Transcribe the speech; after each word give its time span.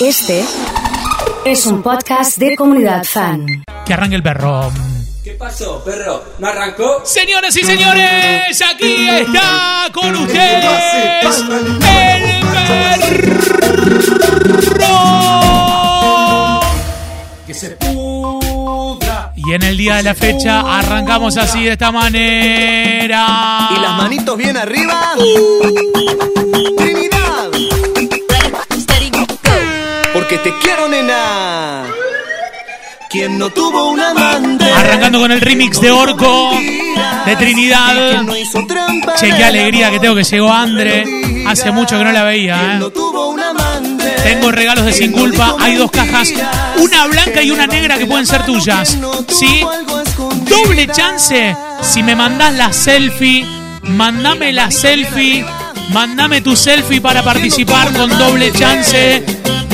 Este 0.00 0.42
es 1.44 1.66
un 1.66 1.82
podcast 1.82 2.38
de 2.38 2.56
comunidad 2.56 3.04
fan. 3.04 3.46
Que 3.84 3.92
arranque 3.92 4.16
el 4.16 4.22
perro. 4.22 4.72
¿Qué 5.22 5.32
pasó, 5.32 5.84
perro? 5.84 6.24
¿No 6.38 6.46
arrancó? 6.46 7.02
Señoras 7.04 7.54
y 7.54 7.62
señores, 7.62 8.62
aquí 8.62 9.06
está 9.10 9.88
con 9.92 10.16
ustedes 10.16 11.38
el 11.50 11.78
perro. 11.78 13.10
Que 17.46 17.52
se 17.52 17.70
pudra. 17.72 19.34
Y 19.36 19.52
en 19.52 19.62
el 19.64 19.76
día 19.76 19.96
de 19.96 20.02
la 20.04 20.14
fecha 20.14 20.78
arrancamos 20.78 21.36
así 21.36 21.64
de 21.64 21.72
esta 21.72 21.92
manera. 21.92 23.68
Y 23.76 23.80
las 23.80 23.98
manitos 23.98 24.38
bien 24.38 24.56
arriba. 24.56 25.12
Trinidad. 25.18 26.79
Quien 33.10 33.38
no 33.38 33.50
tuvo 33.50 33.90
un 33.90 33.98
amante. 33.98 34.70
Arrancando 34.70 35.18
con 35.18 35.32
el 35.32 35.40
remix 35.40 35.80
de 35.80 35.90
Orco 35.90 36.52
de 37.26 37.36
Trinidad. 37.36 38.10
Quien 38.10 38.26
no 38.26 38.36
hizo 38.36 38.64
trampa. 38.68 39.16
Che, 39.16 39.34
qué 39.34 39.42
alegría 39.42 39.90
que 39.90 39.98
tengo 39.98 40.14
que 40.14 40.22
llegó 40.22 40.52
Andre. 40.52 41.04
Hace 41.44 41.72
mucho 41.72 41.98
que 41.98 42.04
no 42.04 42.12
la 42.12 42.22
veía, 42.22 42.78
¿eh? 42.78 42.92
Tengo 44.22 44.52
regalos 44.52 44.84
de 44.84 44.92
Sin 44.92 45.10
Culpa. 45.10 45.56
Hay 45.58 45.74
dos 45.74 45.90
cajas, 45.90 46.32
una 46.78 47.08
blanca 47.08 47.42
y 47.42 47.50
una 47.50 47.66
negra 47.66 47.98
que 47.98 48.06
pueden 48.06 48.28
ser 48.28 48.46
tuyas. 48.46 48.96
¿Sí? 49.26 49.60
Doble 50.48 50.86
chance. 50.86 51.56
Si 51.82 52.04
me 52.04 52.14
mandás 52.14 52.54
la 52.54 52.72
selfie, 52.72 53.44
mandame 53.82 54.52
la 54.52 54.70
selfie. 54.70 55.44
Mandame 55.92 56.42
tu 56.42 56.54
selfie 56.54 57.00
para 57.00 57.24
participar 57.24 57.92
con 57.92 58.08
doble 58.16 58.52
chance. 58.52 59.24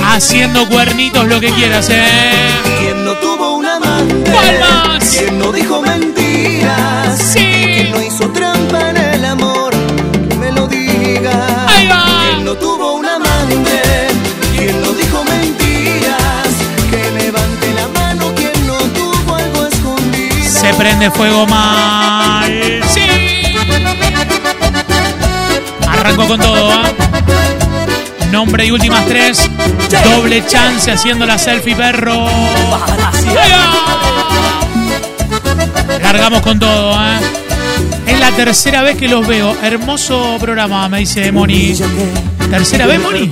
Haciendo 0.02 0.66
cuernitos, 0.70 1.26
lo 1.26 1.38
que 1.38 1.50
quieras, 1.50 1.90
¿eh? 1.90 2.75
No 3.06 3.12
tuvo 3.18 3.58
un 3.58 3.64
amante. 3.64 4.32
¡Palmas! 4.32 5.14
Quien 5.16 5.38
no 5.38 5.52
dijo 5.52 5.80
mentiras. 5.80 7.16
Sí. 7.16 7.38
Quien 7.38 7.92
no 7.92 8.02
hizo 8.02 8.28
trampa 8.32 8.90
en 8.90 8.96
el 8.96 9.24
amor. 9.24 9.72
Que 10.28 10.34
me 10.34 10.50
lo 10.50 10.66
diga. 10.66 11.68
Ahí 11.68 11.86
va. 11.86 12.04
Quien 12.26 12.44
no 12.44 12.54
tuvo 12.54 12.94
un 12.94 13.06
amante. 13.06 14.08
Quien 14.56 14.82
no 14.82 14.90
dijo 14.90 15.22
mentiras. 15.22 16.48
Que 16.90 17.22
levante 17.22 17.72
la 17.74 17.86
mano. 17.94 18.34
Quien 18.34 18.66
no 18.66 18.76
tuvo 18.76 19.36
algo 19.36 19.66
escondido. 19.66 20.60
Se 20.60 20.74
prende 20.74 21.08
fuego 21.12 21.46
mal. 21.46 22.82
Sí. 22.92 23.02
Arranco 25.86 26.26
con 26.26 26.40
todo, 26.40 26.72
¿eh? 26.72 26.96
Nombre 28.30 28.66
y 28.66 28.70
últimas 28.70 29.06
tres. 29.06 29.50
Doble 30.04 30.44
chance 30.46 30.90
haciendo 30.90 31.26
la 31.26 31.38
selfie, 31.38 31.74
perro. 31.74 32.26
Largamos 36.02 36.42
con 36.42 36.58
todo, 36.58 36.94
¿eh? 36.94 37.18
Es 38.06 38.20
la 38.20 38.30
tercera 38.32 38.82
vez 38.82 38.96
que 38.96 39.08
los 39.08 39.26
veo. 39.26 39.56
Hermoso 39.62 40.36
programa, 40.40 40.88
me 40.88 40.98
dice 41.00 41.32
Moni. 41.32 41.74
¿Tercera 42.50 42.86
vez, 42.86 43.00
Moni? 43.00 43.28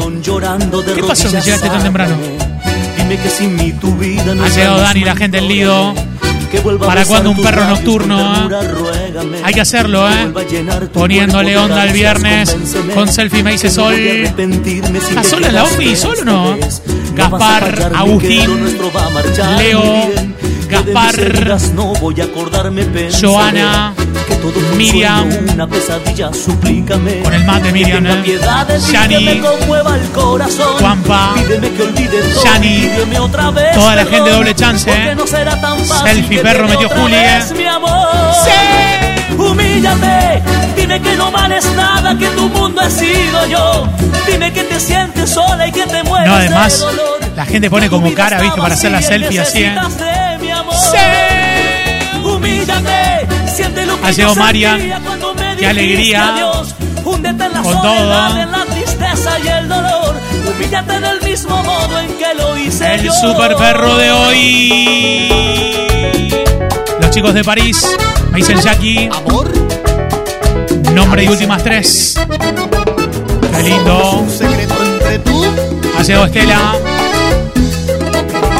¿Qué 0.95 1.03
pasó 1.05 1.31
que 1.31 1.41
llegaste 1.41 1.69
tan 1.69 1.83
temprano? 1.83 2.17
Ha 4.43 4.49
llegado 4.49 4.81
Dani, 4.81 5.01
la 5.05 5.17
gente 5.17 5.37
del 5.37 5.49
Lido. 5.49 5.95
¿Para 6.79 7.05
cuándo 7.05 7.31
un 7.31 7.43
perro 7.43 7.67
nocturno, 7.67 8.49
eh? 8.49 9.41
Hay 9.43 9.55
que 9.55 9.61
hacerlo, 9.61 10.09
¿eh? 10.11 10.33
Poniéndole 10.93 11.57
onda 11.57 11.85
el 11.85 11.93
viernes 11.93 12.57
con 12.95 13.09
selfie 13.09 13.43
me 13.43 13.53
dice 13.53 13.71
Sol. 13.71 13.95
¿Está 13.95 15.25
sola 15.25 15.49
en 15.49 15.55
la 15.55 15.65
ofi? 15.65 15.97
¿Solo 15.97 16.23
o 16.23 16.25
no? 16.25 16.57
Gaspar, 17.15 17.93
Agustín, 17.95 18.77
Leo, 19.59 20.11
Gaspar, 20.83 21.15
Joana, 23.21 23.95
Miriam, 24.77 25.29
con 27.23 27.35
el 27.35 27.45
mate 27.45 27.73
Miriam, 27.73 28.07
¿eh? 28.07 28.23
Yani, 28.93 29.43
Juanpa, 30.81 31.35
Yani, 32.45 32.91
toda 33.75 33.95
la 33.97 34.05
gente 34.05 34.31
doble 34.31 34.55
chance, 34.55 34.91
¿eh? 34.91 35.17
Selfie, 36.05 36.39
perro, 36.41 36.69
metió 36.69 36.89
Juli, 36.89 37.15
¿eh? 37.15 37.41
¡Sí! 38.45 39.35
Humíllate, 39.37 40.43
dime 40.77 41.01
que 41.01 41.17
no 41.17 41.31
vales 41.31 41.65
nada, 41.77 42.17
que 42.17 42.27
tu 42.29 42.49
mundo 42.51 42.83
he 42.83 42.91
sido 42.91 43.47
yo. 43.49 43.89
Dime 44.31 44.53
que 44.53 44.63
te 44.65 44.79
sientes 44.81 45.31
sola 45.31 45.67
y 45.67 45.73
que 45.73 45.85
te 45.87 46.03
mueres 46.05 46.29
No, 46.29 46.35
además, 46.37 46.79
de 46.79 46.87
dolor. 46.87 47.21
la 47.37 47.45
gente 47.45 47.69
pone 47.71 47.89
como 47.91 48.13
cara, 48.15 48.41
¿viste? 48.41 48.61
Para 48.61 48.75
hacer 48.75 48.91
la 48.93 49.03
selfie 49.03 49.41
así, 49.41 49.65
¿eh? 49.65 49.75
¡Sí! 50.75 52.19
Humíllate, 52.25 53.27
siente 53.55 53.87
lo 53.87 54.01
que 54.01 54.07
Ha 54.07 54.11
llegado 54.11 54.35
Marian. 54.37 54.79
sentía 54.79 55.01
cuando 55.05 55.35
me 55.35 55.57
Qué 55.57 55.67
alegría. 55.67 56.35
adiós. 56.35 56.75
Húndete 57.05 57.45
en 57.45 57.53
la 57.53 57.63
Con 57.63 57.83
todo. 57.83 58.39
en 58.39 58.51
la 58.53 58.65
tristeza 58.67 59.39
y 59.39 59.49
el 59.49 59.69
dolor. 59.69 60.15
Humíllate 60.47 61.01
del 61.01 61.21
mismo 61.23 61.63
modo 61.63 61.99
en 62.01 62.09
que 62.19 62.35
lo 62.37 62.57
hice 62.59 62.95
El 62.95 63.03
yo. 63.05 63.13
super 63.13 63.55
perro 63.57 63.97
de 63.97 64.11
hoy. 64.11 65.59
Los 67.01 67.11
chicos 67.11 67.35
de 67.35 67.45
París, 67.45 67.87
me 68.31 68.39
dicen 68.39 68.59
Jackie. 68.61 69.09
Amor, 69.13 69.53
Nombre 70.93 71.25
y 71.25 71.29
últimas 71.29 71.63
tres. 71.63 72.15
Qué 73.57 73.63
lindo. 73.63 74.25
Ha 75.99 76.03
llegado 76.03 76.27
Estela. 76.27 76.73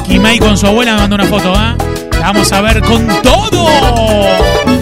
Kimei 0.07 0.39
con 0.39 0.57
su 0.59 0.67
abuela 0.67 0.95
me 0.95 1.01
mandó 1.01 1.15
una 1.17 1.25
foto, 1.27 1.53
¿eh? 1.55 1.75
Vamos 2.21 2.53
a 2.53 2.61
ver 2.63 2.81
con 2.83 3.07
todo. 3.23 3.67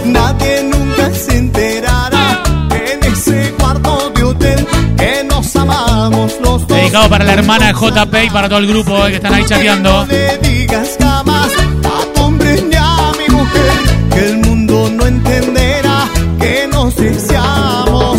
Nadie 0.04 0.62
nunca 0.64 1.10
se 1.12 1.38
enterará 1.38 2.42
en 2.70 3.12
ese 3.12 3.52
cuarto 3.58 4.10
de 4.14 4.22
hotel 4.24 4.66
que 4.96 5.24
nos 5.24 5.54
amamos 5.56 6.32
los 6.40 6.66
dos. 6.66 6.78
Dedicado 6.78 7.08
para 7.08 7.24
la 7.24 7.32
hermana 7.34 7.72
JP 7.72 8.14
y 8.26 8.30
para 8.30 8.48
todo 8.48 8.58
el 8.58 8.66
grupo 8.66 9.06
eh, 9.06 9.10
que 9.10 9.16
están 9.16 9.34
ahí 9.34 9.44
chateando. 9.44 9.90
No 9.90 10.06
le 10.06 10.38
digas 10.38 10.96
jamás 11.00 11.50
a 11.84 12.14
tu 12.14 12.22
hombre 12.22 12.62
ni 12.62 12.76
a 12.76 13.12
mi 13.18 13.34
mujer 13.34 13.72
que 14.12 14.26
el 14.26 14.38
mundo 14.38 14.90
no 14.90 15.06
entenderá 15.06 16.08
que 16.38 16.68
nos 16.70 16.94
deseamos. 16.96 18.18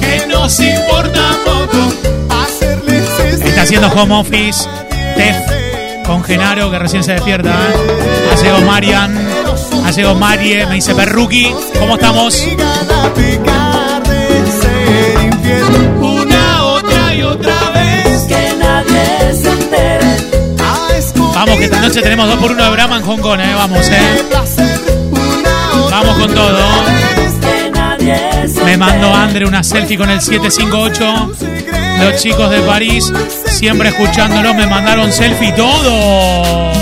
Que 0.00 0.26
nos 0.26 0.60
importa 0.60 1.20
poco. 1.44 1.78
Hacerles 2.42 3.44
Está 3.44 3.62
haciendo 3.62 3.88
home 3.88 4.14
office. 4.14 4.68
Con 6.06 6.22
Genaro 6.22 6.70
que 6.70 6.78
recién 6.78 7.02
se 7.02 7.12
despierta. 7.12 7.50
¿eh? 7.50 8.36
Llegado 8.42 8.60
Marian. 8.62 9.14
Llegado 9.94 10.14
Marie. 10.16 10.66
Me 10.66 10.74
dice 10.76 10.94
Perruki. 10.94 11.54
¿Cómo 11.78 11.94
estamos? 11.94 12.46
Una, 16.00 16.64
otra 16.64 17.14
y 17.14 17.22
otra 17.22 17.70
vez. 17.70 18.22
Que 18.24 18.54
nadie 18.58 19.34
se 19.34 19.50
entere. 19.50 20.16
A 20.58 20.96
escondidas 20.96 21.34
Vamos, 21.34 21.58
que 21.58 21.64
esta 21.64 21.80
noche 21.80 22.02
tenemos 22.02 22.26
dos 22.26 22.36
por 22.38 22.52
uno 22.52 22.64
de 22.64 22.70
Brahma 22.70 22.96
en 22.96 23.02
Hong 23.02 23.20
Kong, 23.20 23.40
¿eh? 23.40 23.54
Vamos, 23.54 23.88
¿eh? 23.88 24.24
Vamos 25.90 26.18
con 26.18 26.34
todo. 26.34 26.58
Me 28.64 28.76
mandó. 28.76 29.14
Andre 29.14 29.46
una 29.46 29.62
selfie 29.62 29.96
con 29.96 30.10
el 30.10 30.20
758. 30.20 31.63
Los 31.98 32.20
chicos 32.22 32.50
de 32.50 32.60
París, 32.60 33.12
siempre 33.46 33.88
escuchándolos, 33.88 34.54
me 34.54 34.66
mandaron 34.66 35.12
selfie 35.12 35.52
todo. 35.52 36.72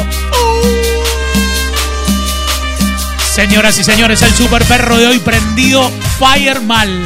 Señoras 3.35 3.79
y 3.79 3.85
señores, 3.85 4.21
el 4.23 4.35
super 4.35 4.63
perro 4.65 4.99
de 4.99 5.07
hoy 5.07 5.19
prendido 5.19 5.91
Fire 6.19 6.61
mal. 6.61 7.03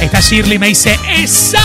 Está 0.00 0.20
Shirley 0.20 0.58
me 0.58 0.66
dice 0.66 0.98
¡Esa! 1.08 1.60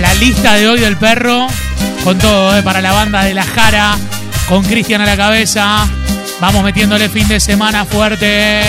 La 0.00 0.14
lista 0.14 0.54
de 0.54 0.68
hoy 0.68 0.80
del 0.80 0.96
perro, 0.96 1.46
con 2.02 2.18
todo, 2.18 2.56
¿eh? 2.56 2.62
para 2.62 2.80
la 2.80 2.92
banda 2.92 3.24
de 3.24 3.34
la 3.34 3.44
Jara, 3.44 3.96
con 4.48 4.64
Cristian 4.64 5.02
a 5.02 5.06
la 5.06 5.16
cabeza. 5.16 5.86
Vamos 6.40 6.62
metiéndole 6.62 7.08
fin 7.08 7.26
de 7.26 7.40
semana 7.40 7.84
fuerte. 7.84 8.60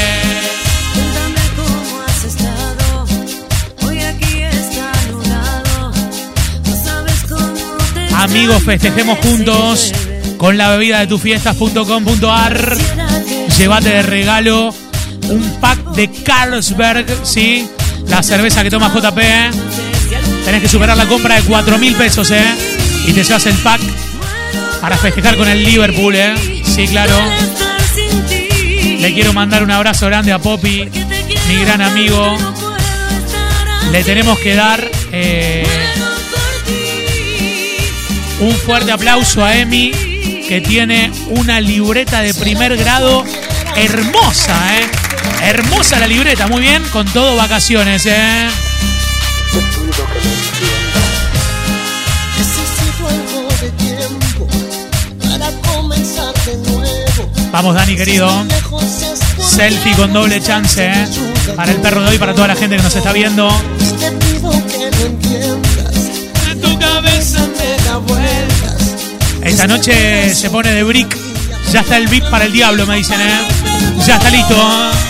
Amigos, 8.15 8.63
festejemos 8.63 9.19
juntos 9.19 9.93
con 10.37 10.57
la 10.57 10.71
bebida 10.71 10.99
de 10.99 11.07
tufiestas.com.ar. 11.07 12.77
Llévate 13.57 13.89
de 13.89 14.01
regalo 14.01 14.73
un 15.29 15.57
pack 15.61 15.79
de 15.91 16.11
Carlsberg, 16.11 17.05
¿sí? 17.23 17.69
La 18.07 18.23
cerveza 18.23 18.63
que 18.63 18.71
toma 18.71 18.91
JP. 18.91 19.17
¿eh? 19.19 19.51
Tenés 20.43 20.61
que 20.61 20.67
superar 20.67 20.97
la 20.97 21.05
compra 21.05 21.35
de 21.35 21.43
4 21.43 21.77
mil 21.77 21.93
pesos, 21.93 22.31
¿eh? 22.31 22.43
Y 23.05 23.13
te 23.13 23.23
llevas 23.23 23.45
el 23.45 23.55
pack 23.55 23.79
para 24.81 24.97
festejar 24.97 25.37
con 25.37 25.47
el 25.47 25.63
Liverpool, 25.63 26.15
¿eh? 26.15 26.58
Sí, 26.69 26.87
claro. 26.87 27.15
Le 28.99 29.13
quiero 29.13 29.33
mandar 29.33 29.63
un 29.63 29.71
abrazo 29.71 30.05
grande 30.05 30.31
a 30.31 30.39
Poppy, 30.39 30.89
mi 31.47 31.55
gran 31.63 31.81
amigo. 31.81 32.37
Le 33.91 34.03
tenemos 34.03 34.37
que 34.39 34.55
dar 34.55 34.89
eh, 35.11 35.65
un 38.39 38.51
fuerte 38.51 38.91
aplauso 38.91 39.43
a 39.43 39.55
Emi, 39.55 39.91
que 40.47 40.61
tiene 40.61 41.11
una 41.29 41.59
libreta 41.59 42.21
de 42.21 42.33
primer 42.33 42.77
grado 42.77 43.25
hermosa, 43.75 44.79
¿eh? 44.79 44.85
Hermosa 45.43 45.99
la 45.99 46.07
libreta, 46.07 46.47
muy 46.47 46.61
bien, 46.61 46.83
con 46.91 47.05
todo 47.07 47.35
vacaciones, 47.35 48.05
¿eh? 48.05 48.49
Vamos, 57.51 57.75
Dani, 57.75 57.95
querido. 57.95 58.29
Selfie 59.39 59.95
con 59.95 60.13
doble 60.13 60.41
chance, 60.41 60.85
¿eh? 60.85 61.07
Para 61.55 61.71
el 61.71 61.77
perro 61.77 62.01
de 62.01 62.09
hoy, 62.09 62.17
para 62.17 62.33
toda 62.33 62.47
la 62.47 62.55
gente 62.55 62.77
que 62.77 62.83
nos 62.83 62.95
está 62.95 63.11
viendo. 63.11 63.49
Esta 69.41 69.67
noche 69.67 70.33
se 70.35 70.49
pone 70.49 70.71
de 70.71 70.83
brick. 70.83 71.17
Ya 71.71 71.81
está 71.81 71.97
el 71.97 72.07
beat 72.07 72.29
para 72.29 72.45
el 72.45 72.51
diablo, 72.51 72.85
me 72.85 72.97
dicen, 72.97 73.19
¿eh? 73.19 73.41
Ya 74.05 74.17
está 74.17 74.29
listo. 74.29 74.55
¿eh? 74.55 75.09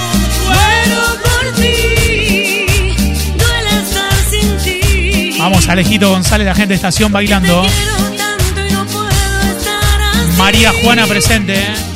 Vamos, 5.39 5.69
Alejito 5.69 6.09
González, 6.09 6.45
la 6.47 6.55
gente 6.55 6.69
de 6.69 6.75
estación 6.75 7.11
bailando. 7.11 7.65
María 10.37 10.71
Juana 10.83 11.05
presente, 11.05 11.53
¿eh? 11.55 11.88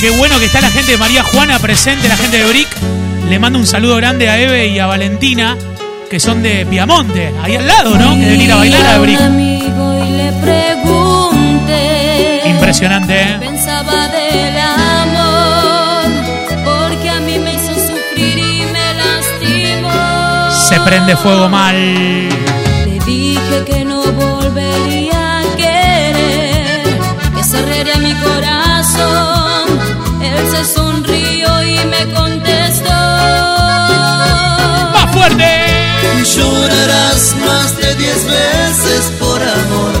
Qué 0.00 0.10
bueno 0.10 0.38
que 0.38 0.44
está 0.44 0.60
la 0.60 0.70
gente 0.70 0.92
de 0.92 0.96
María 0.96 1.24
Juana 1.24 1.58
presente, 1.58 2.06
la 2.06 2.16
gente 2.16 2.38
de 2.38 2.44
Brick. 2.44 2.68
Le 3.28 3.38
mando 3.40 3.58
un 3.58 3.66
saludo 3.66 3.96
grande 3.96 4.28
a 4.28 4.38
Eve 4.38 4.68
y 4.68 4.78
a 4.78 4.86
Valentina, 4.86 5.56
que 6.08 6.20
son 6.20 6.40
de 6.40 6.64
Piamonte, 6.66 7.34
ahí 7.42 7.56
al 7.56 7.66
lado, 7.66 7.98
¿no? 7.98 8.14
Que 8.14 8.20
deben 8.20 8.40
ir 8.40 8.52
a 8.52 8.56
bailar 8.56 8.86
a 8.86 8.98
Brick. 8.98 9.20
Impresionante, 12.46 13.20
¿eh? 13.20 13.36
Pensaba 13.40 14.06
del 14.08 14.56
amor, 14.56 16.12
porque 16.64 17.10
a 17.10 17.18
mí 17.18 17.38
me 17.40 17.54
hizo 17.54 17.74
sufrir 17.74 18.38
y 18.38 18.66
me 18.66 18.94
lastimó. 18.94 20.50
Se 20.68 20.78
prende 20.80 21.16
fuego 21.16 21.48
mal. 21.48 21.74
Le 21.74 23.00
dije 23.04 23.64
que 23.66 23.84
no 23.84 24.02
volvería 24.12 25.40
a 25.40 25.42
querer, 25.56 27.00
que 27.34 27.42
cerraría 27.42 27.96
mi 27.96 28.14
corazón. 28.14 29.37
Fuerte! 35.28 35.44
Llorarás 36.36 37.36
más 37.36 37.76
de 37.76 37.94
diez 37.94 38.24
veces 38.24 39.12
por 39.18 39.40
amor. 39.42 39.92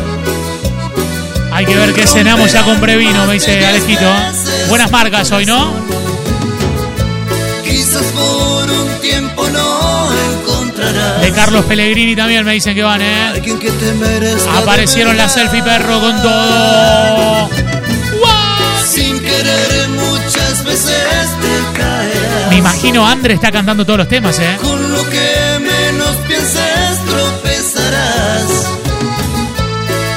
Hay 1.52 1.64
que 1.64 1.74
ver 1.74 1.94
qué 1.94 2.06
cenamos 2.06 2.52
ya 2.52 2.62
con 2.62 2.78
Previno, 2.80 3.26
me 3.26 3.34
dice 3.34 3.64
Alejito. 3.66 4.10
Buenas 4.68 4.90
marcas 4.90 5.30
hoy, 5.32 5.46
¿no? 5.46 5.72
Quizás 7.64 8.04
por 8.12 8.70
un 8.70 9.00
tiempo 9.00 9.48
no 9.48 10.08
encontrarás. 10.12 11.22
De 11.22 11.32
Carlos 11.32 11.64
Pellegrini 11.64 12.14
también 12.14 12.44
me 12.44 12.52
dicen 12.52 12.74
que 12.74 12.82
van, 12.82 13.00
¿eh? 13.02 13.42
Aparecieron 14.56 15.16
verdad. 15.16 15.32
selfie 15.32 15.62
perro 15.62 16.00
con 16.00 16.22
todo. 16.22 17.48
Imagino 22.68 23.06
André 23.06 23.34
está 23.34 23.50
cantando 23.50 23.84
todos 23.84 24.00
los 24.00 24.08
temas, 24.08 24.38
¿eh? 24.38 24.56
Con 24.60 24.92
lo 24.92 25.02
que 25.08 25.58
menos 25.58 26.16
pienses 26.26 26.98
tropezarás. 27.06 28.44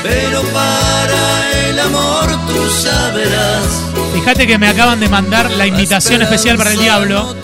Pero 0.03 0.41
para 0.43 1.69
el 1.69 1.79
amor 1.79 2.29
tú 2.47 2.83
ya 2.83 3.11
verás. 3.11 3.65
Fíjate 4.13 4.47
que 4.47 4.57
me 4.57 4.67
acaban 4.67 4.99
de 4.99 5.07
mandar 5.07 5.49
la 5.51 5.65
invitación 5.65 6.21
especial 6.21 6.57
para 6.57 6.71
el 6.71 6.77
diablo. 6.77 7.35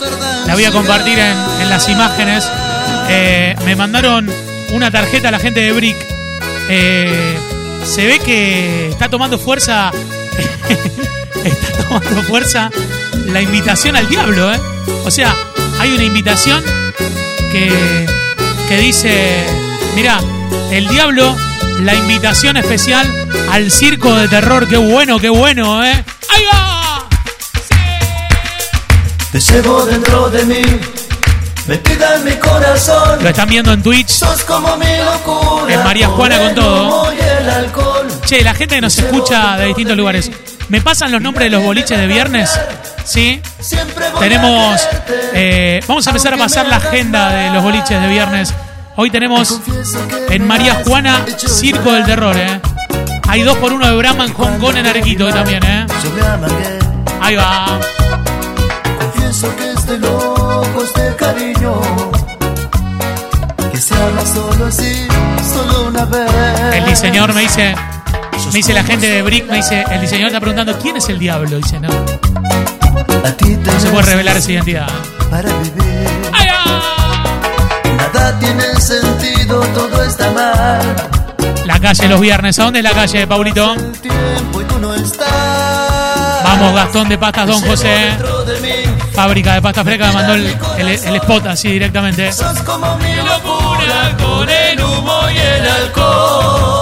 La 0.46 0.54
voy 0.54 0.64
a 0.64 0.72
compartir 0.72 1.18
en, 1.18 1.36
en 1.62 1.70
las 1.70 1.88
imágenes. 1.88 2.44
Eh, 3.08 3.56
me 3.64 3.74
mandaron 3.76 4.30
una 4.72 4.90
tarjeta 4.90 5.28
a 5.28 5.30
la 5.30 5.38
gente 5.38 5.60
de 5.60 5.72
Brick. 5.72 5.96
Eh, 6.68 7.38
se 7.84 8.06
ve 8.06 8.18
que 8.18 8.90
está 8.90 9.08
tomando 9.08 9.38
fuerza. 9.38 9.90
está 11.44 11.82
tomando 11.82 12.22
fuerza 12.24 12.70
la 13.26 13.40
invitación 13.40 13.96
al 13.96 14.06
diablo, 14.06 14.52
¿eh? 14.52 14.60
O 15.04 15.10
sea, 15.10 15.34
hay 15.80 15.92
una 15.92 16.04
invitación 16.04 16.62
que, 17.50 18.06
que 18.68 18.76
dice: 18.78 19.46
Mira, 19.94 20.20
el 20.70 20.86
diablo, 20.88 21.34
la 21.80 21.94
invitación 21.94 22.56
especial 22.56 23.06
al 23.50 23.70
circo 23.70 24.14
de 24.14 24.28
terror. 24.28 24.68
Qué 24.68 24.76
bueno, 24.76 25.18
qué 25.18 25.28
bueno, 25.28 25.84
¿eh? 25.84 26.04
¡Ahí 26.34 26.44
va! 26.52 27.06
Te 29.32 29.40
llevo 29.40 29.84
dentro 29.84 30.30
de 30.30 30.44
mí, 30.44 30.62
metida 31.66 32.16
en 32.16 32.24
mi 32.24 32.32
corazón. 32.36 33.22
Lo 33.22 33.28
están 33.28 33.48
viendo 33.48 33.72
en 33.72 33.82
Twitch. 33.82 34.08
Sos 34.08 34.42
como 34.44 34.76
mi 34.76 34.86
locura. 35.04 35.74
Es 35.74 35.84
María 35.84 36.08
Juana 36.08 36.38
con 36.38 36.54
todo. 36.54 37.10
el 37.12 37.50
alcohol. 37.50 38.06
Che, 38.24 38.42
la 38.42 38.54
gente 38.54 38.76
que 38.76 38.80
nos 38.80 38.96
escucha 38.98 39.56
de 39.56 39.66
distintos 39.66 39.96
lugares. 39.96 40.30
¿Me 40.68 40.82
pasan 40.82 41.10
los 41.12 41.22
nombres 41.22 41.50
de 41.50 41.56
los 41.56 41.64
boliches 41.64 41.98
de 41.98 42.06
viernes? 42.06 42.50
¿Sí? 43.04 43.40
Tenemos. 44.20 44.86
eh, 45.32 45.80
vamos 45.88 46.06
a 46.06 46.10
empezar 46.10 46.34
a 46.34 46.36
pasar 46.36 46.66
la 46.68 46.76
agenda 46.76 47.30
de 47.30 47.50
los 47.50 47.62
boliches 47.62 48.00
de 48.00 48.08
viernes. 48.08 48.52
Hoy 48.96 49.10
tenemos 49.10 49.60
en 50.28 50.46
María 50.46 50.82
Juana 50.84 51.24
Circo 51.36 51.92
del 51.92 52.04
Terror, 52.04 52.36
¿eh? 52.36 52.60
Hay 53.28 53.42
dos 53.42 53.56
por 53.58 53.72
uno 53.72 53.86
de 53.86 53.96
Brahma 53.96 54.24
en 54.26 54.34
Hong 54.34 54.58
Kong 54.58 54.76
en 54.76 54.86
Arequito 54.86 55.28
también, 55.30 55.62
¿eh? 55.64 55.86
Ahí 57.20 57.36
va. 57.36 57.78
Confieso 58.98 59.54
que 59.56 59.72
este 59.72 59.98
loco, 59.98 60.82
este 60.84 61.16
cariño. 61.16 61.80
Que 63.72 63.78
se 63.78 63.94
habla 63.94 64.26
solo 64.26 64.66
así, 64.66 65.06
solo 65.54 65.88
una 65.88 66.04
vez. 66.04 66.74
El 66.74 66.84
diseñador 66.84 67.32
me 67.32 67.42
dice. 67.42 67.74
Me 68.48 68.54
dice 68.54 68.72
la 68.72 68.82
gente 68.82 69.08
de 69.08 69.22
Brick, 69.22 69.46
me 69.48 69.56
dice, 69.58 69.84
el 69.90 70.00
diseñador 70.00 70.28
está 70.28 70.40
preguntando 70.40 70.78
quién 70.78 70.96
es 70.96 71.08
el 71.08 71.18
diablo. 71.18 71.56
Dice, 71.58 71.78
no, 71.80 71.88
no 71.88 73.80
se 73.80 73.88
puede 73.90 74.02
revelar 74.06 74.36
esa 74.36 74.52
identidad. 74.52 74.88
Para 75.30 75.48
vivir. 75.58 76.08
¡Ahí 76.32 76.48
va! 76.48 77.96
Nada 78.12 78.38
tiene 78.40 78.80
sentido, 78.80 79.60
todo 79.74 80.02
está 80.02 80.30
mal. 80.32 80.80
La 81.66 81.78
calle 81.78 82.08
los 82.08 82.20
viernes. 82.20 82.58
¿A 82.58 82.64
dónde 82.64 82.78
es 82.80 82.84
la 82.84 82.92
calle, 82.92 83.26
Paulito? 83.26 83.74
No. 83.76 84.94
Vamos, 86.44 86.74
Gastón 86.74 87.08
de 87.08 87.18
Pastas 87.18 87.46
Don 87.48 87.60
José. 87.60 87.88
Dentro 87.88 88.44
de 88.44 88.60
mí, 88.60 88.68
Fábrica 89.12 89.54
de 89.54 89.62
Pastas 89.62 89.84
Fresca 89.84 90.06
me 90.08 90.12
mandó 90.14 90.34
el, 90.34 90.56
el- 90.78 90.88
el 90.88 91.16
spot 91.16 91.46
así 91.46 91.68
directamente. 91.68 92.32
sos 92.32 92.58
como 92.62 92.96
mi 92.96 93.14
locura 93.16 94.16
con 94.18 94.48
el 94.48 94.80
humo 94.82 95.20
y 95.30 95.36
el 95.36 95.68
alcohol. 95.68 96.77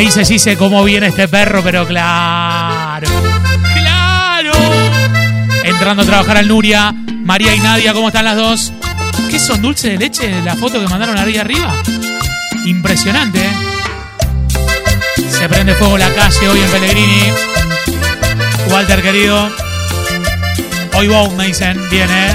Me 0.00 0.06
dice 0.06 0.24
Gise 0.24 0.56
cómo 0.56 0.82
viene 0.82 1.08
este 1.08 1.28
perro, 1.28 1.62
pero 1.62 1.86
claro. 1.86 3.06
¡Claro! 3.74 4.52
Entrando 5.62 6.04
a 6.04 6.06
trabajar 6.06 6.38
al 6.38 6.48
Nuria. 6.48 6.94
María 7.22 7.54
y 7.54 7.60
Nadia, 7.60 7.92
¿cómo 7.92 8.08
están 8.08 8.24
las 8.24 8.36
dos? 8.36 8.72
¿Qué 9.30 9.38
son 9.38 9.60
dulce 9.60 9.90
de 9.90 9.98
leche? 9.98 10.40
La 10.42 10.56
foto 10.56 10.80
que 10.80 10.88
mandaron 10.88 11.18
ahí 11.18 11.36
arriba. 11.36 11.74
Impresionante, 12.64 13.44
¿eh? 13.44 13.52
Se 15.28 15.46
prende 15.50 15.74
fuego 15.74 15.98
la 15.98 16.08
calle 16.14 16.48
hoy 16.48 16.60
en 16.60 16.70
Pellegrini. 16.70 17.22
Walter, 18.70 19.02
querido. 19.02 19.50
Hoy 20.94 21.08
vos 21.08 21.30
me 21.34 21.48
dicen, 21.48 21.78
viene. 21.90 22.34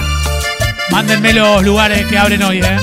Mándenme 0.91 1.34
los 1.34 1.63
lugares 1.63 2.05
que 2.05 2.15
abren 2.15 2.43
hoy, 2.43 2.60
¿eh? 2.60 2.77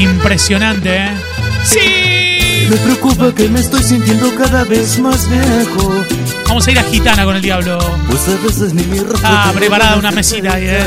Impresionante, 0.00 0.96
¿eh? 0.96 1.31
¡Sí! 1.64 2.66
Me 2.70 2.76
preocupa 2.76 3.34
que 3.34 3.48
me 3.48 3.60
estoy 3.60 3.82
sintiendo 3.82 4.34
cada 4.34 4.64
vez 4.64 4.98
más 4.98 5.28
viejo. 5.28 6.04
Vamos 6.48 6.66
a 6.66 6.70
ir 6.70 6.78
a 6.78 6.84
Gitana 6.84 7.24
con 7.24 7.36
el 7.36 7.42
diablo. 7.42 7.78
Pues 8.08 8.28
a 8.28 8.36
veces 8.42 8.72
ni 8.74 8.82
mi. 8.84 8.98
Ah, 9.22 9.52
preparada 9.54 9.96
una 9.96 10.10
mesita 10.10 10.54
ahí, 10.54 10.64
¿eh? 10.66 10.84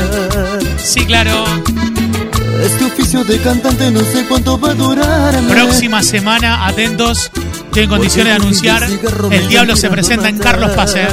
Sí, 0.78 1.06
claro. 1.06 1.44
Este 2.62 2.84
oficio 2.84 3.22
de 3.24 3.38
cantante 3.38 3.90
no 3.90 4.00
sé 4.00 4.24
cuánto 4.28 4.58
va 4.58 4.70
a 4.70 4.74
durar. 4.74 5.34
Próxima 5.48 6.02
semana, 6.02 6.66
atentos. 6.66 7.30
Estoy 7.66 7.84
en 7.84 7.88
condiciones 7.90 8.32
de 8.32 8.36
anunciar. 8.36 8.88
El 9.30 9.48
diablo 9.48 9.76
se 9.76 9.88
presenta 9.90 10.28
en 10.28 10.38
Carlos 10.38 10.70
Paz, 10.70 10.94
¿eh? 10.96 11.08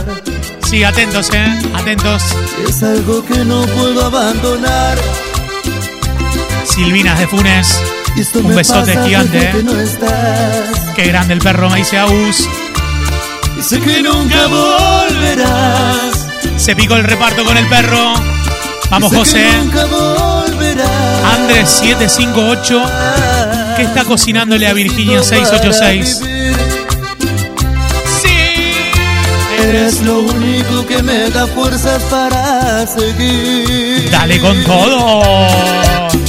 Sí, 0.69 0.83
atentos, 0.83 1.29
¿eh? 1.33 1.59
Atentos. 1.75 2.23
Es 2.67 2.81
algo 2.81 3.23
que 3.25 3.45
no 3.45 3.63
puedo 3.65 4.05
abandonar. 4.05 4.97
Silvinas 6.65 7.19
de 7.19 7.27
Funes. 7.27 7.79
Un 8.15 8.55
besote 8.55 8.95
gigante, 9.03 9.39
¿eh? 9.39 9.51
que 9.51 9.63
no. 9.63 9.73
Qué 10.95 11.05
grande 11.05 11.33
el 11.33 11.39
perro, 11.39 11.69
me 11.69 11.77
dice 11.77 11.97
Agus. 11.97 12.47
Y 13.57 13.61
sé 13.61 13.79
que 13.79 14.03
nunca 14.03 14.47
volverás. 14.47 16.27
Se 16.57 16.75
picó 16.75 16.95
el 16.95 17.03
reparto 17.03 17.43
con 17.43 17.57
el 17.57 17.67
perro. 17.67 18.13
Vamos, 18.91 19.13
José. 19.13 19.47
Andrés 21.25 21.69
758. 21.69 22.83
¿Qué 23.77 23.83
está 23.83 24.03
cocinándole 24.05 24.67
a 24.67 24.73
Virginia 24.73 25.23
686? 25.23 26.19
Para 26.19 26.31
vivir. 26.31 26.55
Sí. 28.21 29.63
Eres 29.63 30.01
lo 30.01 30.19
único 30.19 30.85
que 30.85 31.01
me 31.01 31.31
da 31.31 31.47
fuerzas 31.47 32.03
para 32.03 32.85
seguir. 32.85 34.11
Dale 34.11 34.39
con 34.39 34.63
todo. 34.63 36.22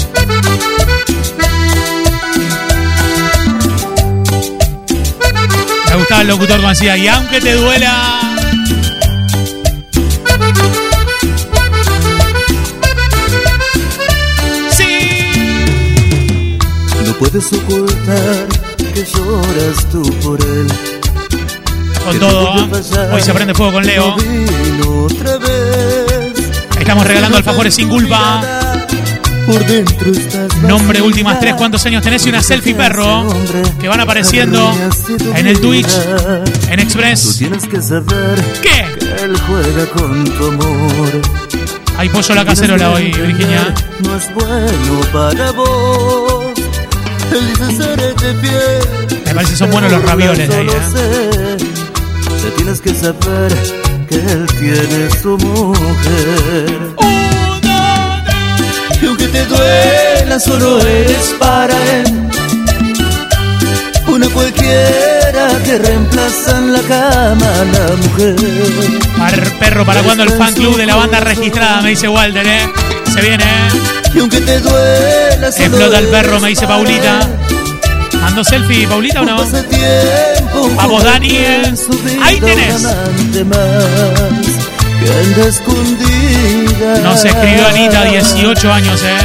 Gustaba 6.04 6.20
el 6.22 6.28
locutor 6.28 6.56
cuando 6.60 6.68
decía, 6.68 6.96
y 6.98 7.08
aunque 7.08 7.40
te 7.40 7.54
duela. 7.54 8.20
Sí. 14.70 16.56
No 17.06 17.12
puedes 17.18 17.52
ocultar 17.52 18.48
que 18.94 19.04
lloras 19.04 19.88
tú 19.90 20.02
por 20.22 20.40
él. 20.40 20.66
Con 22.04 22.12
Que 22.12 22.18
todo. 22.18 22.30
te 22.30 22.44
volvió 22.44 22.64
a 22.64 22.68
pasar. 22.70 23.12
Hoy 23.14 23.22
se 23.22 23.34
prende 23.34 23.54
fuego 23.54 23.72
con 23.72 23.86
Leo. 23.86 24.16
Estamos 26.78 27.06
regalando 27.06 27.38
alfajores 27.38 27.74
sin 27.74 27.88
culpa. 27.88 28.42
Por 29.46 29.66
dentro 29.66 30.10
estás 30.10 30.56
Nombre, 30.62 31.02
últimas 31.02 31.38
tres, 31.40 31.54
¿cuántos 31.54 31.84
años 31.86 32.02
tenés? 32.02 32.24
Y 32.26 32.28
una 32.30 32.42
selfie, 32.42 32.74
perro. 32.74 33.26
Que 33.80 33.88
van 33.88 34.00
apareciendo 34.00 34.72
en 35.34 35.46
el 35.46 35.60
Twitch, 35.60 35.88
en 36.70 36.76
Tú 36.76 36.82
Express. 36.82 37.36
tienes 37.38 37.66
que 37.66 37.80
saber 37.82 38.42
¿Qué? 38.62 38.86
que 38.98 39.24
él 39.24 39.38
juega 39.46 39.86
con 39.90 40.24
tu 40.24 40.46
amor. 40.46 41.10
Hay 41.96 42.08
pollo 42.08 42.32
a 42.32 42.36
la 42.36 42.44
cacerola 42.44 42.90
hoy, 42.90 43.12
Virginia. 43.12 43.74
No 44.00 44.16
es 44.16 44.34
bueno 44.34 45.00
para 45.12 45.50
vos. 45.52 46.54
De 47.30 48.34
pie. 48.34 48.50
Me 49.26 49.34
parece 49.34 49.52
que 49.52 49.58
son 49.58 49.70
buenos 49.70 49.90
los 49.90 50.02
ravioles 50.04 50.48
de 50.48 50.54
ahí, 50.54 50.66
¿eh? 50.68 51.56
que 52.42 52.50
tienes 52.56 52.80
que 52.80 52.94
saber 52.94 53.52
que 54.08 54.16
él 54.16 54.46
tiene 54.58 55.10
su 55.20 55.36
mujer. 55.38 57.13
Te 59.34 59.44
duela, 59.46 60.38
solo 60.38 60.80
eres 60.80 61.34
para 61.40 61.74
él. 61.96 62.04
Una 64.06 64.28
cualquiera 64.28 65.48
que 65.64 65.76
reemplaza 65.78 66.58
en 66.58 66.72
la 66.72 66.80
cama 66.82 67.46
a 67.60 67.64
la 67.64 67.96
mujer. 67.96 68.36
Par- 69.18 69.58
perro, 69.58 69.84
¿para 69.84 70.02
cuándo 70.04 70.22
el 70.22 70.30
fan 70.30 70.54
club 70.54 70.76
de 70.76 70.86
la 70.86 70.94
banda 70.94 71.18
registrada? 71.18 71.80
Me 71.82 71.90
dice 71.90 72.06
Walter, 72.08 72.46
¿eh? 72.46 72.68
Se 73.12 73.20
viene, 73.22 73.42
¿eh? 73.42 73.68
Y 74.14 74.18
aunque 74.20 74.40
te 74.40 74.60
duela, 74.60 75.50
solo 75.50 75.64
Explota 75.66 75.98
el 75.98 76.06
perro, 76.06 76.38
me 76.40 76.48
dice 76.50 76.66
Paulita. 76.68 77.28
¿Ando 78.24 78.44
selfie, 78.44 78.86
Paulita 78.86 79.20
o 79.22 79.24
no? 79.24 79.36
Vamos, 80.76 81.02
Dani, 81.04 81.28
juguete 81.28 81.66
en 81.68 81.76
su 81.76 81.90
vida, 81.90 82.24
Ahí 82.24 82.40
tenés. 82.40 82.82
Nos 87.02 87.24
escribió 87.24 87.66
Anita, 87.68 88.04
18 88.04 88.72
años, 88.72 89.02
¿eh? 89.02 89.16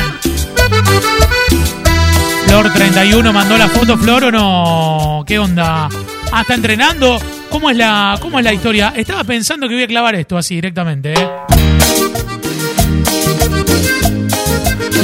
Flor 2.46 2.74
31, 2.74 3.32
¿mandó 3.32 3.58
la 3.58 3.68
foto 3.68 3.98
Flor 3.98 4.26
o 4.26 4.32
no? 4.32 5.24
¿Qué 5.26 5.40
onda? 5.40 5.88
Ah, 6.32 6.42
está 6.42 6.56
entrenando. 6.56 7.20
¿Cómo 7.50 7.70
es 7.70 7.78
la, 7.78 8.18
cómo 8.22 8.40
es 8.40 8.46
la 8.46 8.54
historia? 8.54 8.94
Estaba 8.96 9.24
pensando 9.24 9.68
que 9.68 9.76
voy 9.76 9.84
a 9.84 9.88
clavar 9.88 10.16
esto 10.16 10.38
así 10.38 10.56
directamente, 10.56 11.14
¿eh? 11.14 11.30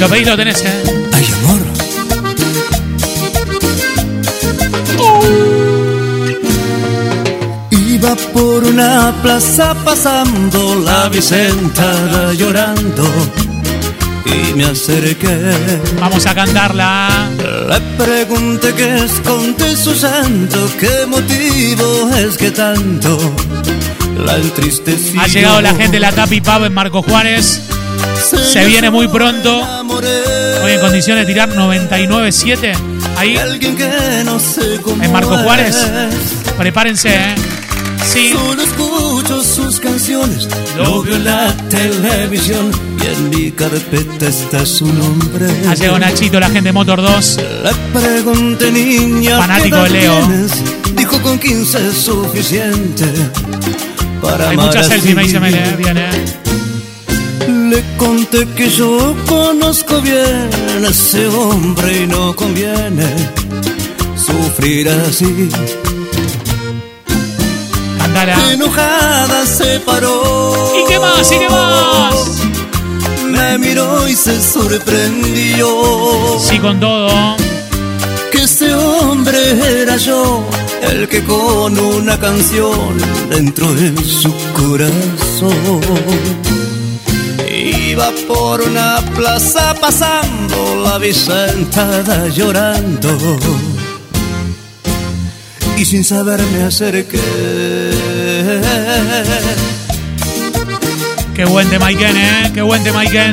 Lo 0.00 0.08
pedís, 0.08 0.26
lo 0.26 0.36
tenés, 0.36 0.64
¿eh? 0.64 1.05
Iba 8.06 8.14
por 8.32 8.62
una 8.62 9.12
plaza 9.20 9.74
pasando 9.84 10.76
la 10.76 11.08
Vicentada 11.08 12.32
llorando 12.34 13.04
y 14.24 14.54
me 14.54 14.66
acerqué. 14.66 15.36
Vamos 15.98 16.24
a 16.24 16.32
cantarla. 16.32 17.28
Le 17.68 17.80
pregunté 18.04 18.74
qué 18.74 19.04
esconde 19.06 19.74
su 19.74 19.92
santo, 19.92 20.70
qué 20.78 21.04
motivo 21.08 22.08
es 22.16 22.36
que 22.36 22.52
tanto 22.52 23.18
la 24.24 24.36
entristeció. 24.36 25.20
Ha 25.20 25.26
llegado 25.26 25.60
la 25.60 25.70
gente 25.70 25.96
de 25.96 26.00
la 26.00 26.12
Capi 26.12 26.40
Pub 26.40 26.62
en 26.64 26.74
Marco 26.74 27.02
Juárez. 27.02 27.60
Se 28.52 28.64
viene 28.66 28.88
muy 28.88 29.08
pronto. 29.08 29.62
Hoy 30.62 30.72
en 30.72 30.80
condiciones 30.80 31.26
de 31.26 31.32
tirar 31.32 31.48
99.7. 31.48 32.72
Ahí, 33.16 33.36
Alguien 33.36 33.74
que 33.74 34.22
no 34.24 34.38
sé 34.38 34.80
cómo 34.80 35.02
en 35.02 35.10
Marco 35.10 35.36
Juárez. 35.38 35.90
Prepárense, 36.56 37.08
¿eh? 37.12 37.34
Sí. 38.12 38.32
Solo 38.32 38.62
escucho 38.62 39.42
sus 39.42 39.80
canciones, 39.80 40.48
lo 40.76 41.02
veo 41.02 41.16
en 41.16 41.24
la 41.24 41.54
televisión 41.68 42.70
y 43.02 43.06
en 43.06 43.28
mi 43.30 43.50
carpeta 43.50 44.28
está 44.28 44.64
su 44.64 44.86
nombre. 44.86 45.46
Ha 45.68 45.74
llegado 45.74 45.98
Nachito, 45.98 46.38
la 46.40 46.46
gente 46.48 46.68
de 46.68 46.72
Motor 46.72 47.02
2. 47.02 47.38
Le 47.64 48.00
pregunté, 48.00 48.70
niña, 48.70 49.38
Fanático 49.38 49.76
¿qué 49.76 49.82
edad 49.82 49.84
de 49.84 50.00
Leo. 50.00 50.18
tienes? 50.26 50.52
Dijo 50.96 51.20
con 51.22 51.38
15 51.38 51.88
es 51.88 51.94
suficiente 51.96 53.04
para 54.22 54.50
Hay 54.50 54.56
muchas 54.56 54.86
selfies, 54.86 55.14
me 55.14 55.22
dice. 55.24 55.40
Mele. 55.40 55.76
Bien, 55.76 55.98
¿eh? 55.98 56.10
Le 57.68 57.82
conté 57.98 58.46
que 58.56 58.70
yo 58.70 59.14
conozco 59.28 60.00
bien 60.00 60.48
a 60.84 60.88
ese 60.88 61.26
hombre 61.26 62.04
y 62.04 62.06
no 62.06 62.34
conviene 62.34 63.06
sufrir 64.16 64.88
así. 64.88 65.50
Enojada 68.22 69.44
se 69.44 69.78
paró. 69.80 70.72
¿Y 70.74 70.88
qué 70.88 70.98
más? 70.98 71.30
¿Y 71.30 71.38
qué 71.38 71.48
más? 71.50 72.14
Me 73.26 73.58
miró 73.58 74.08
y 74.08 74.14
se 74.14 74.40
sorprendió. 74.40 75.68
Sí, 76.40 76.58
con 76.58 76.80
todo. 76.80 77.36
Que 78.32 78.44
ese 78.44 78.74
hombre 78.74 79.82
era 79.82 79.98
yo, 79.98 80.46
el 80.82 81.08
que 81.08 81.22
con 81.24 81.78
una 81.78 82.18
canción 82.18 82.96
dentro 83.28 83.72
de 83.74 83.94
su 84.02 84.32
corazón 84.54 85.80
iba 87.50 88.10
por 88.26 88.62
una 88.62 88.96
plaza 89.14 89.74
pasando 89.78 90.82
la 90.82 90.98
Vicentada 90.98 92.28
llorando 92.28 93.10
y 95.76 95.84
sin 95.84 96.04
saber 96.04 96.40
me 96.52 96.62
acerqué. 96.62 97.20
Qué 101.34 101.44
buen 101.44 101.68
de 101.68 101.78
Maiken, 101.78 102.16
¿eh? 102.16 102.50
Qué 102.54 102.62
buen 102.62 102.82
de 102.82 102.92
Maiken. 102.92 103.32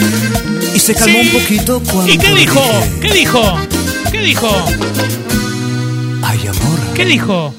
Y 0.75 0.79
se 0.79 0.93
calmó 0.93 1.19
Sí. 1.21 1.29
un 1.33 1.41
poquito 1.41 1.81
cuando. 1.83 2.11
¿Y 2.11 2.17
qué 2.17 2.33
dijo? 2.33 2.61
dije, 2.61 2.99
¿Qué 3.01 3.13
dijo? 3.13 3.59
¿Qué 4.11 4.19
dijo? 4.19 4.49
Ay, 6.23 6.39
amor. 6.47 6.79
¿Qué 6.93 7.05
dijo? 7.05 7.53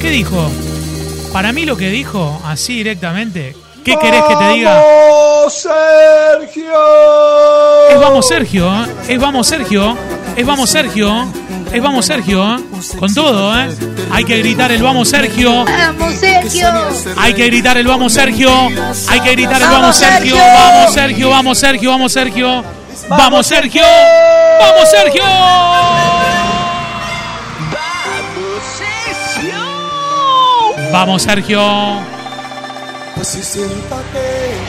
¿Qué 0.00 0.10
dijo? 0.10 0.50
Para 1.32 1.52
mí 1.52 1.64
lo 1.64 1.76
que 1.76 1.90
dijo, 1.90 2.40
así 2.44 2.76
directamente. 2.76 3.54
¿Qué 3.84 3.96
querés 3.96 4.22
que 4.28 4.36
te 4.36 4.48
diga? 4.54 4.82
Es 7.90 8.00
vamos 8.00 8.26
Sergio, 8.28 8.66
¿eh? 8.84 8.86
es 9.08 9.20
vamos 9.20 9.46
Sergio, 9.46 9.96
es 10.36 10.44
vamos 10.46 10.68
Sergio, 10.70 11.26
es 11.72 11.82
vamos 11.82 12.06
Sergio, 12.06 12.56
¿eh? 12.56 12.60
con 12.98 13.12
todo, 13.14 13.58
¿eh? 13.58 13.68
Hay 14.10 14.24
que 14.24 14.38
gritar 14.38 14.70
el 14.72 14.82
vamos 14.82 15.08
Sergio, 15.08 15.64
Vamos, 15.64 16.14
Sergio. 16.14 16.68
hay 17.16 17.34
que 17.34 17.46
gritar 17.46 17.76
el 17.78 17.86
vamos 17.86 18.12
Sergio, 18.12 18.50
hay 19.08 19.20
que 19.20 19.32
gritar 19.32 19.60
el 19.62 19.68
vamos 19.68 19.96
Sergio, 19.96 20.36
vamos 20.36 20.94
Sergio, 20.94 21.30
vamos 21.30 21.58
Sergio, 21.58 21.90
vamos 21.90 22.12
Sergio, 22.12 22.64
vamos 23.10 23.46
Sergio, 23.46 23.82
vamos 24.60 24.90
Sergio. 24.90 25.22
Vamos 30.90 31.22
Sergio, 31.22 31.60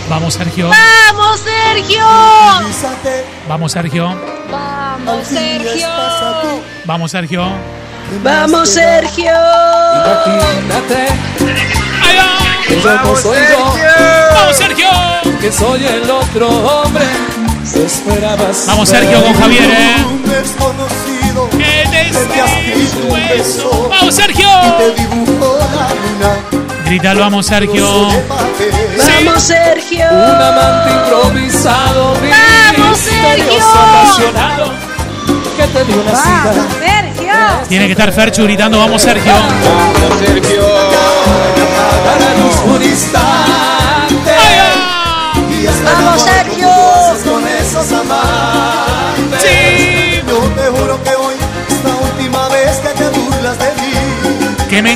vamos 0.09 0.33
Sergio, 0.33 0.69
Vamos, 0.69 1.43
Sergio. 1.93 2.05
vamos 3.47 3.71
Sergio, 3.71 4.05
Vamos, 4.51 5.27
Sergio. 5.27 6.78
Vamos 6.89 7.12
Sergio. 7.12 7.43
Vamos, 8.24 8.69
Sergio. 8.69 9.31
Imagínate 9.96 11.08
Ahí 12.01 12.17
va. 12.17 12.67
que 12.67 12.81
yo 12.81 12.96
no 12.96 13.15
soy 13.15 13.38
yo, 13.51 13.75
Vamos, 14.34 14.58
Sergio. 14.58 14.89
que 15.39 15.51
soy 15.51 15.86
el 15.86 16.10
otro 16.10 16.50
hombre. 16.50 17.05
Esperabas. 17.86 18.65
Vamos, 18.65 18.89
Sergio, 18.89 19.24
con 19.24 19.34
Javier, 19.36 19.69
¿eh? 19.69 20.05
Un 20.10 20.24
desconocido 20.24 21.48
Vamos, 23.91 24.15
Sergio. 24.15 24.50
Grítalo, 26.86 27.19
vamos, 27.19 27.46
Sergio. 27.46 28.08
Vamos, 28.27 29.43
Sergio. 29.43 30.05
Un 30.12 30.41
amante 30.41 30.89
improvisado, 30.91 32.15
¡Vamos, 32.75 32.98
Sergio! 32.98 34.88
Te 35.73 35.83
dio 35.85 36.01
una 36.01 36.11
cita. 36.15 36.53
Sergio. 36.79 37.33
Tiene 37.67 37.85
que 37.85 37.91
estar 37.93 38.11
Ferchu 38.11 38.43
gritando, 38.43 38.77
vamos, 38.79 39.01
Sergio. 39.01 39.31
Para 42.05 42.33
luz 42.38 42.55
un 42.75 42.83
instante. 42.83 44.35
Y 45.61 45.67
hasta 45.67 45.91
Vamos, 45.91 46.21
Sergio. 46.23 46.69
con 47.25 47.47
esos 47.47 47.91
amantes. 47.91 49.41
Sí. 49.41 50.21
Yo 50.27 50.38
te 50.55 50.67
juro 50.79 51.03
que 51.03 51.09
hoy 51.15 51.35
es 51.69 51.83
la 51.83 51.95
última 51.95 52.47
vez 52.49 52.77
que 52.77 52.89
te 52.89 53.09
burlas 53.09 53.57
de 53.59 53.65
mí. 53.81 53.93
Que 54.69 54.81
me 54.81 54.91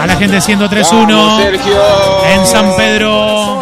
a 0.00 0.06
la 0.06 0.16
gente 0.16 0.38
103.1 0.38 2.32
en 2.32 2.46
San 2.46 2.74
Pedro. 2.76 3.60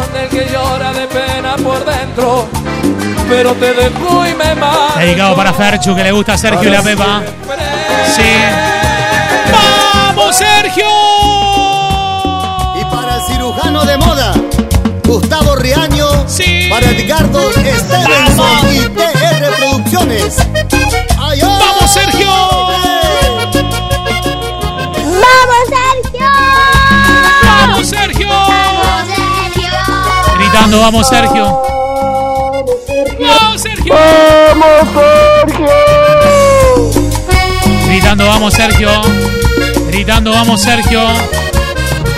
Dedicado 4.97 5.35
para 5.35 5.53
Ferchu, 5.53 5.95
que 5.95 6.03
le 6.03 6.11
gusta 6.11 6.33
a 6.33 6.37
Sergio 6.37 6.69
y 6.69 6.71
la 6.71 6.81
Pepa. 6.81 7.21
Sí. 8.15 8.23
¡Vamos, 9.51 10.35
Sergio! 10.35 10.85
Y 12.79 12.85
para 12.85 13.15
el 13.15 13.21
cirujano 13.27 13.85
de 13.85 13.97
moda, 13.97 14.33
Gustavo 15.05 15.55
Riaño. 15.55 16.07
Sí. 16.27 16.67
Para 16.69 16.89
Edgardo 16.89 17.51
Stevenson 17.51 18.73
y 18.73 18.79
TR 18.89 19.55
Producciones. 19.57 20.37
¡Ay, 21.19 21.39
ay! 21.41 21.59
¡Vamos, 21.59 21.91
Sergio! 21.91 22.88
Gritando, 30.59 30.81
vamos, 30.81 31.07
Sergio. 31.07 31.61
¡Vamos, 33.17 33.61
Sergio! 33.61 33.95
Gritando, 37.87 38.27
vamos, 38.27 38.53
Sergio. 38.53 38.89
Gritando, 39.87 40.31
vamos, 40.31 40.61
Sergio. 40.61 40.99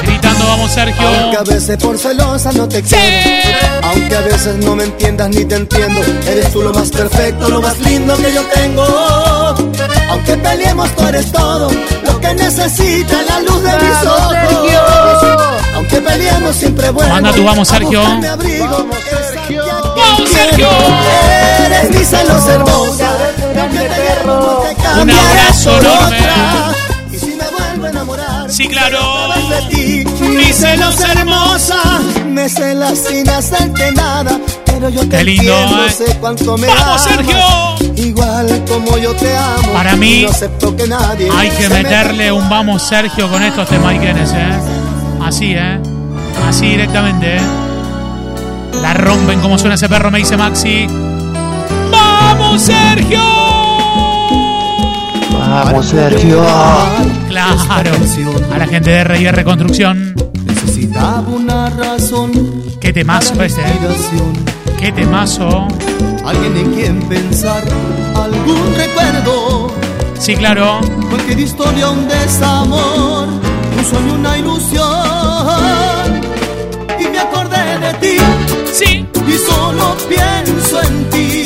Gritando, 0.01 0.47
vamos, 0.47 0.71
Sergio. 0.71 1.07
Aunque 1.07 1.37
a 1.37 1.43
veces 1.43 1.77
por 1.77 1.99
celosa 1.99 2.51
no 2.53 2.67
te 2.67 2.77
Sí. 2.83 2.95
quiero. 2.95 3.59
Aunque 3.83 4.15
a 4.15 4.21
veces 4.21 4.55
no 4.55 4.75
me 4.75 4.85
entiendas 4.85 5.29
ni 5.29 5.45
te 5.45 5.55
entiendo. 5.57 6.01
Eres 6.27 6.51
tú 6.51 6.63
lo 6.63 6.73
más 6.73 6.89
perfecto, 6.89 7.47
lo 7.47 7.61
más 7.61 7.77
lindo 7.79 8.17
que 8.17 8.33
yo 8.33 8.41
tengo. 8.55 8.83
Aunque 10.09 10.35
peleemos, 10.37 10.89
tú 10.95 11.05
eres 11.07 11.31
todo 11.31 11.69
que 12.21 12.33
necesita 12.35 13.21
la 13.23 13.39
luz 13.41 13.61
de 13.63 13.71
mis 13.79 14.05
ojos. 14.05 14.35
Aunque 15.75 16.01
peleemos, 16.01 16.55
siempre 16.55 16.89
vuelvo. 16.91 17.11
Manda 17.11 17.33
tu 17.33 17.43
vamos, 17.43 17.67
Sergio. 17.67 18.01
a 18.01 18.19
quien 18.19 19.61
¡Vamos, 19.95 20.29
Sergio! 20.29 20.67
Eres 21.65 21.89
mi 21.89 22.05
celos 22.05 22.47
hermosa. 22.47 23.09
Cambiaré 23.53 25.39
abrazo 25.39 25.71
enorme. 25.79 26.17
otra. 26.17 26.73
Y 27.11 27.17
si 27.17 27.25
me 27.27 27.43
vuelvo 27.49 27.85
a 27.85 27.89
enamorar. 27.89 28.51
Sí, 28.51 28.67
claro. 28.67 28.99
mi 30.19 30.53
celos 30.53 30.99
hermosa, 31.01 31.81
me 32.27 32.47
celas 32.49 32.99
sin 32.99 33.29
hacerte 33.29 33.91
nada, 33.93 34.39
pero 34.65 34.89
yo 34.89 35.01
te 35.01 35.17
Qué 35.17 35.23
lindo, 35.23 35.53
entiendo, 35.53 35.85
¿eh? 35.85 35.91
sé 35.91 36.17
cuánto 36.19 36.57
me 36.57 36.67
¡Vamos, 36.67 36.83
amas, 36.83 37.03
Sergio! 37.03 37.80
Igual 38.01 38.63
como 38.67 38.97
yo 38.97 39.13
te 39.15 39.35
amo, 39.35 39.73
Para 39.73 39.95
mí, 39.95 40.21
y 40.21 40.23
no 40.23 40.31
acepto 40.31 40.75
que 40.75 40.87
nadie 40.87 41.29
Hay 41.31 41.49
que 41.49 41.69
meterle 41.69 42.31
un 42.31 42.49
vamos, 42.49 42.81
Sergio, 42.83 43.29
con 43.29 43.41
estos 43.43 43.67
temaiquenes, 43.67 44.31
¿eh? 44.33 44.59
Así, 45.21 45.53
¿eh? 45.53 45.79
Así 46.47 46.67
directamente, 46.67 47.37
¿eh? 47.37 47.41
La 48.81 48.93
rompen 48.93 49.39
como 49.41 49.57
suena 49.57 49.75
ese 49.75 49.87
perro, 49.87 50.09
me 50.09 50.19
dice 50.19 50.37
Maxi. 50.37 50.87
¡Vamos, 51.91 52.61
Sergio! 52.61 53.19
Vamos, 55.31 55.85
Sergio. 55.85 56.43
Claro. 57.29 57.91
A 58.53 58.57
la 58.57 58.67
gente 58.67 58.89
de 58.89 58.97
R&R 58.99 59.43
Construcción. 59.43 60.15
Necesitaba 60.45 61.21
una 61.21 61.69
razón, 61.69 62.31
Qué 62.79 62.91
temazo 62.91 63.41
este, 63.43 63.61
¿eh? 63.61 63.79
Qué 64.79 64.91
temazo. 64.91 65.67
Alguien 66.31 66.57
en 66.57 66.73
quien 66.73 66.99
pensar, 67.09 67.63
algún 68.15 68.73
recuerdo, 68.75 69.67
Sí, 70.17 70.35
claro. 70.35 70.79
cualquier 71.09 71.39
historia, 71.39 71.89
un 71.89 72.07
desamor, 72.07 73.27
un 73.77 73.85
sueño, 73.89 74.13
una 74.15 74.37
ilusión. 74.37 76.21
Y 76.99 77.03
me 77.09 77.19
acordé 77.19 77.79
de 77.79 77.93
ti 77.95 78.17
Sí, 78.71 79.05
y 79.27 79.37
solo 79.49 79.95
pienso 80.07 80.81
en 80.81 81.09
ti. 81.09 81.45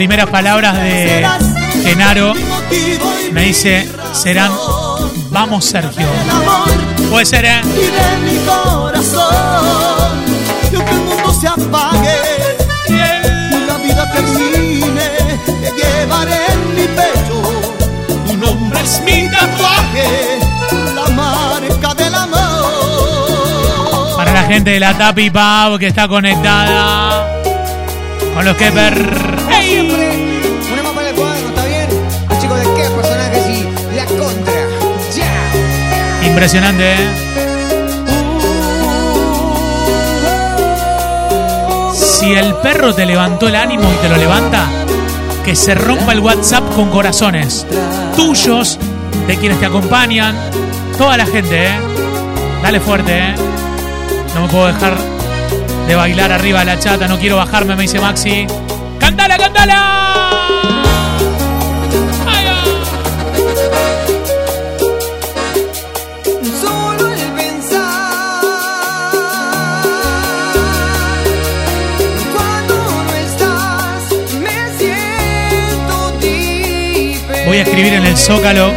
Primeras 0.00 0.30
palabras 0.30 0.82
de 0.82 1.28
Genaro 1.84 2.32
me 3.32 3.42
dice, 3.42 3.86
serán, 4.14 4.50
vamos, 5.28 5.66
Sergio. 5.66 6.06
Puede 7.10 7.26
ser, 7.26 7.44
¿eh? 7.44 7.60
y 7.66 7.74
de 7.74 8.16
mi 8.24 8.38
corazón. 8.46 10.24
Y 10.72 10.76
aunque 10.76 10.92
el 10.92 11.00
mundo 11.00 11.34
se 11.38 11.48
apague 11.48 12.16
y 12.88 12.92
la 13.66 13.76
vida 13.76 14.10
termine, 14.10 15.10
te 15.44 15.70
llevaré 15.70 16.46
en 16.50 16.74
mi 16.74 16.86
pecho. 16.96 17.42
Tu 18.26 18.38
nombre 18.38 18.80
es 18.80 19.02
mi 19.04 19.28
tatuaje. 19.28 20.38
la 20.94 21.08
marca 21.14 21.92
del 21.92 22.14
amor. 22.14 24.16
Para 24.16 24.32
la 24.32 24.44
gente 24.44 24.70
de 24.70 24.80
la 24.80 24.96
Tapi 24.96 25.28
Pau 25.28 25.78
que 25.78 25.88
está 25.88 26.08
conectada 26.08 27.26
con 28.34 28.46
los 28.46 28.56
que 28.56 28.70
para 30.94 31.08
el 31.08 31.14
cuadro, 31.14 31.48
¿está 31.48 31.64
bien? 31.64 31.88
Los 32.28 32.38
chicos 32.40 32.58
de 32.58 32.64
qué 32.64 32.90
personajes 32.90 33.46
y 33.48 33.94
la 33.94 34.04
contra. 34.06 34.52
Ya. 35.14 36.26
Impresionante, 36.26 36.94
¿eh? 36.94 37.30
Si 41.94 42.32
el 42.34 42.54
perro 42.56 42.94
te 42.94 43.06
levantó 43.06 43.48
el 43.48 43.56
ánimo 43.56 43.84
y 43.92 43.96
te 44.02 44.08
lo 44.08 44.16
levanta, 44.16 44.66
que 45.44 45.56
se 45.56 45.74
rompa 45.74 46.12
el 46.12 46.20
WhatsApp 46.20 46.74
con 46.74 46.90
corazones 46.90 47.66
tuyos, 48.14 48.78
de 49.26 49.36
quienes 49.36 49.58
te 49.58 49.66
acompañan, 49.66 50.36
toda 50.98 51.16
la 51.16 51.26
gente, 51.26 51.68
¿eh? 51.68 51.78
Dale 52.62 52.80
fuerte, 52.80 53.18
¿eh? 53.18 53.34
No 54.34 54.42
me 54.42 54.48
puedo 54.48 54.66
dejar 54.66 54.98
de 55.86 55.94
bailar 55.94 56.30
arriba 56.32 56.60
de 56.60 56.66
la 56.66 56.78
chata, 56.78 57.08
no 57.08 57.18
quiero 57.18 57.36
bajarme, 57.36 57.74
me 57.74 57.82
dice 57.82 58.00
Maxi. 58.00 58.46
¡Cantala, 59.20 59.36
cantala! 59.36 59.80
Solo 66.58 67.12
el 67.12 67.20
pensar 67.36 68.12
cuando 72.32 72.74
no 73.04 73.14
estás 73.14 74.02
me 74.40 74.58
siento 74.78 75.96
diferente. 76.18 77.44
Voy 77.46 77.58
a 77.58 77.62
escribir 77.62 77.92
en 77.92 78.06
el 78.06 78.16
zócalo 78.16 78.72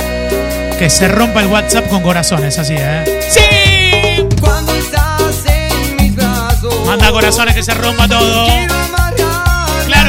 que 0.77 0.89
se 0.89 1.07
rompa 1.07 1.39
el 1.39 1.47
WhatsApp 1.47 1.87
con 1.87 2.01
corazones, 2.01 2.59
así, 2.59 2.75
¿eh? 2.77 3.21
¡Sí! 3.29 4.27
Cuando 4.41 4.75
estás 4.75 5.45
en 5.45 5.95
mis 5.95 6.13
brazos. 6.13 6.85
Manda 6.85 7.11
corazones 7.11 7.55
que 7.55 7.63
se 7.63 7.73
rompa 7.73 8.09
todo 8.09 8.47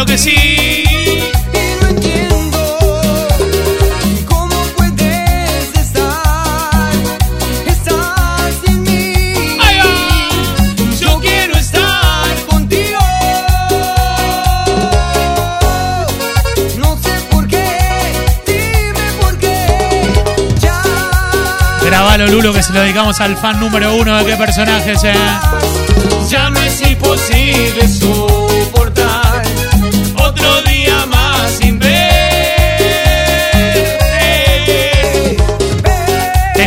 que 0.06 0.18
sí. 0.18 0.34
Y 0.34 1.24
no 1.80 1.88
entiendo 1.88 2.78
cómo 4.26 4.56
puedes 4.76 5.74
estar, 5.76 6.92
estar 7.66 8.52
sin 8.64 8.82
mí. 8.82 9.58
Ay, 9.60 9.80
yo 11.00 11.20
quiero 11.20 11.54
estar 11.54 12.34
contigo. 12.48 12.98
No 16.78 16.98
sé 17.02 17.12
por 17.30 17.46
qué, 17.46 17.66
dime 18.46 19.12
por 19.20 19.38
qué. 19.38 20.12
Ya. 20.60 20.82
Grabalo, 21.82 22.26
Lulo, 22.26 22.52
que 22.52 22.62
se 22.62 22.72
lo 22.72 22.80
dedicamos 22.80 23.20
al 23.20 23.36
fan 23.36 23.60
número 23.60 23.94
uno 23.94 24.18
de 24.18 24.24
qué 24.24 24.36
personajes, 24.36 25.04
eh. 25.04 25.14
Ya 26.28 26.50
no 26.50 26.60
es 26.60 26.80
imposible 26.82 27.84
eso. 27.84 28.43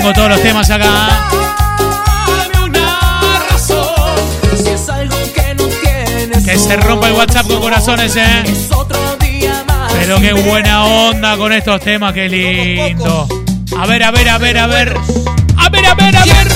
Tengo 0.07 0.15
todos 0.15 0.29
los 0.29 0.41
temas 0.41 0.69
acá. 0.69 1.27
Que 6.45 6.57
se 6.57 6.77
rompa 6.77 7.09
el 7.09 7.13
WhatsApp 7.13 7.45
con 7.47 7.59
corazones, 7.59 8.15
eh. 8.15 8.43
Pero 9.99 10.21
qué 10.21 10.31
buena 10.31 10.85
onda 10.85 11.35
con 11.35 11.51
estos 11.51 11.81
temas, 11.81 12.13
qué 12.13 12.29
lindo. 12.29 13.27
A 13.77 13.85
ver, 13.85 14.03
a 14.03 14.11
ver, 14.11 14.29
a 14.29 14.37
ver, 14.37 14.57
a 14.57 14.67
ver. 14.67 14.95
A 15.57 15.69
ver, 15.69 15.85
a 15.85 15.93
ver, 15.93 16.15
a 16.15 16.23
ver. 16.23 16.47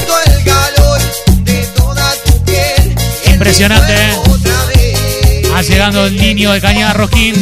Impresionante, 3.34 3.94
eh. 3.94 5.44
Va 5.54 5.62
llegando 5.62 6.06
el 6.06 6.16
niño 6.16 6.54
de 6.54 6.62
Cañada 6.62 6.94
Rojín. 6.94 7.36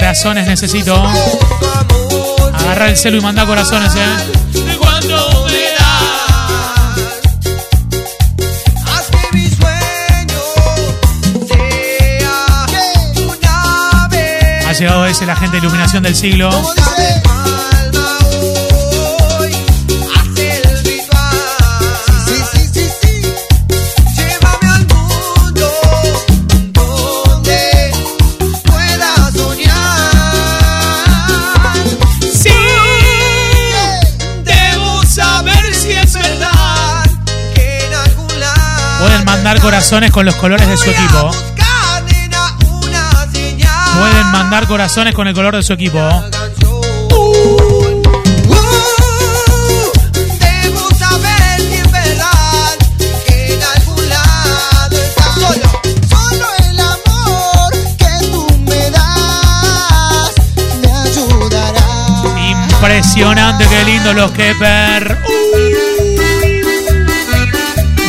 Corazones 0.00 0.46
necesito. 0.46 0.94
Agarra 2.54 2.88
el 2.88 2.96
celu 2.96 3.18
y 3.18 3.20
manda 3.20 3.44
corazones, 3.44 3.94
eh. 3.94 4.00
Ha 14.66 14.72
llegado 14.72 15.04
ese, 15.04 15.26
la 15.26 15.36
gente 15.36 15.60
de 15.60 15.66
iluminación 15.66 16.02
del 16.02 16.16
siglo. 16.16 16.50
Corazones 39.80 40.10
con 40.10 40.26
los 40.26 40.36
colores 40.36 40.68
de 40.68 40.76
su 40.76 40.90
equipo. 40.90 41.30
Pueden 43.98 44.26
mandar 44.26 44.66
corazones 44.66 45.14
con 45.14 45.26
el 45.26 45.32
color 45.32 45.56
de 45.56 45.62
su 45.62 45.72
equipo. 45.72 45.98
Uh, 47.16 47.60
debo 50.38 50.90
saber 50.94 51.60
si 51.62 51.76
es 51.76 51.90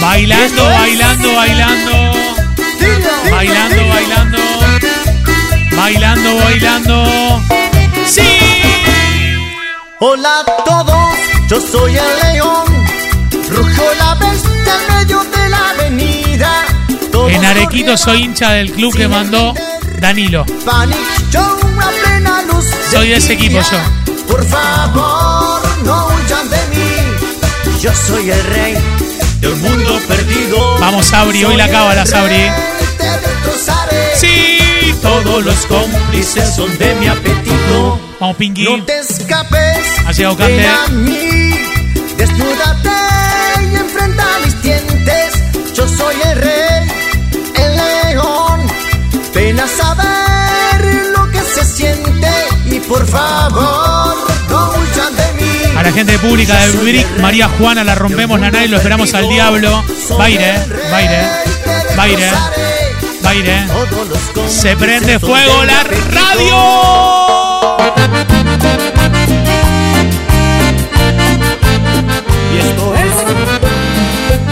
Bailando, 0.01 0.63
bailando, 0.65 1.35
bailando. 1.35 1.91
Bailando, 3.29 3.87
bailando. 3.87 4.37
Bailando, 5.75 6.35
bailando. 6.37 7.41
¡Sí! 8.07 8.21
Hola 9.99 10.39
a 10.39 10.63
todos, 10.63 11.15
yo 11.47 11.61
soy 11.61 11.97
el 11.97 12.33
león. 12.33 12.65
Rujo 13.47 13.83
la 13.99 14.15
bestia 14.15 14.73
en 14.75 14.97
medio 14.97 15.23
de 15.23 15.49
la 15.49 15.69
avenida. 15.69 16.65
Todos 17.11 17.31
En 17.31 17.45
Arequito 17.45 17.95
soy 17.95 18.23
hincha 18.23 18.53
del 18.53 18.71
club 18.71 18.95
que 18.95 19.07
mandó 19.07 19.53
Danilo. 19.99 20.45
Panic 20.65 20.97
Show 21.31 21.59
a 21.79 21.89
plena 22.03 22.41
luz. 22.41 22.65
del 22.65 22.91
Soy 22.91 23.09
de 23.09 23.17
ese 23.17 23.33
equipo 23.33 23.59
yo. 23.61 23.77
Por 24.27 24.43
favor, 24.47 25.61
no 25.85 26.07
huyan 26.07 26.49
de 26.49 26.57
mí. 26.75 27.79
Yo 27.79 27.93
soy 27.93 28.31
el 28.31 28.43
rey 28.45 28.90
de 29.41 29.47
un 29.49 29.61
mundo 29.61 29.99
perdido. 30.07 30.79
Vamos, 30.79 31.07
Sabri, 31.07 31.43
hoy 31.43 31.57
la 31.57 31.67
cábala, 31.69 32.05
Sabri. 32.05 32.49
Sí, 34.15 34.59
todos 35.01 35.43
los 35.43 35.65
cómplices 35.65 36.55
son 36.55 36.77
de 36.77 36.93
mi 36.95 37.07
apetito. 37.07 37.99
Vamos, 38.19 38.37
Pinky. 38.37 38.63
No 38.63 38.83
te 38.85 38.99
escapes. 38.99 39.77
Ha 40.05 40.11
llegado 40.11 40.37
Cante. 40.37 40.57
ven 40.57 40.69
a 40.69 40.87
mí. 40.89 41.53
Desnúdate 42.17 42.89
y 43.71 43.75
enfrenta 43.75 44.25
mis 44.45 44.61
dientes. 44.61 45.33
Yo 45.73 45.87
soy 45.87 46.15
el 46.23 46.37
rey, 46.37 46.87
el 47.55 47.75
león. 47.75 48.67
Ven 49.33 49.59
a 49.59 49.67
saber 49.67 51.05
lo 51.17 51.31
que 51.31 51.39
se 51.41 51.65
siente. 51.65 52.29
Y 52.65 52.79
por 52.81 53.05
favor, 53.07 54.15
A 55.75 55.83
la 55.83 55.91
gente 55.91 56.19
pública 56.19 56.57
de 56.59 56.71
Brick, 56.77 57.07
María 57.19 57.47
Juana, 57.47 57.83
la 57.83 57.95
rompemos 57.95 58.39
la 58.39 58.51
nave 58.51 58.65
y 58.65 58.67
lo 58.67 58.77
esperamos 58.77 59.13
al 59.13 59.27
diablo. 59.27 59.83
Baire, 60.17 60.53
baire, 60.91 61.21
baire, 61.95 62.29
baire. 63.23 63.65
Se 64.47 64.75
prende 64.75 65.19
fuego 65.19 65.63
la 65.63 65.83
radio. 65.83 66.91
Y. 72.53 72.59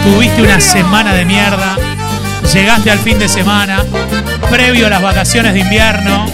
Tuviste 0.02 0.42
una 0.42 0.60
semana 0.60 1.12
de 1.12 1.24
mierda. 1.24 1.76
Llegaste 2.52 2.90
al 2.90 2.98
fin 2.98 3.18
de 3.18 3.28
semana. 3.28 3.84
Previo 4.50 4.86
a 4.86 4.90
las 4.90 5.02
vacaciones 5.02 5.52
de 5.54 5.60
invierno. 5.60 6.26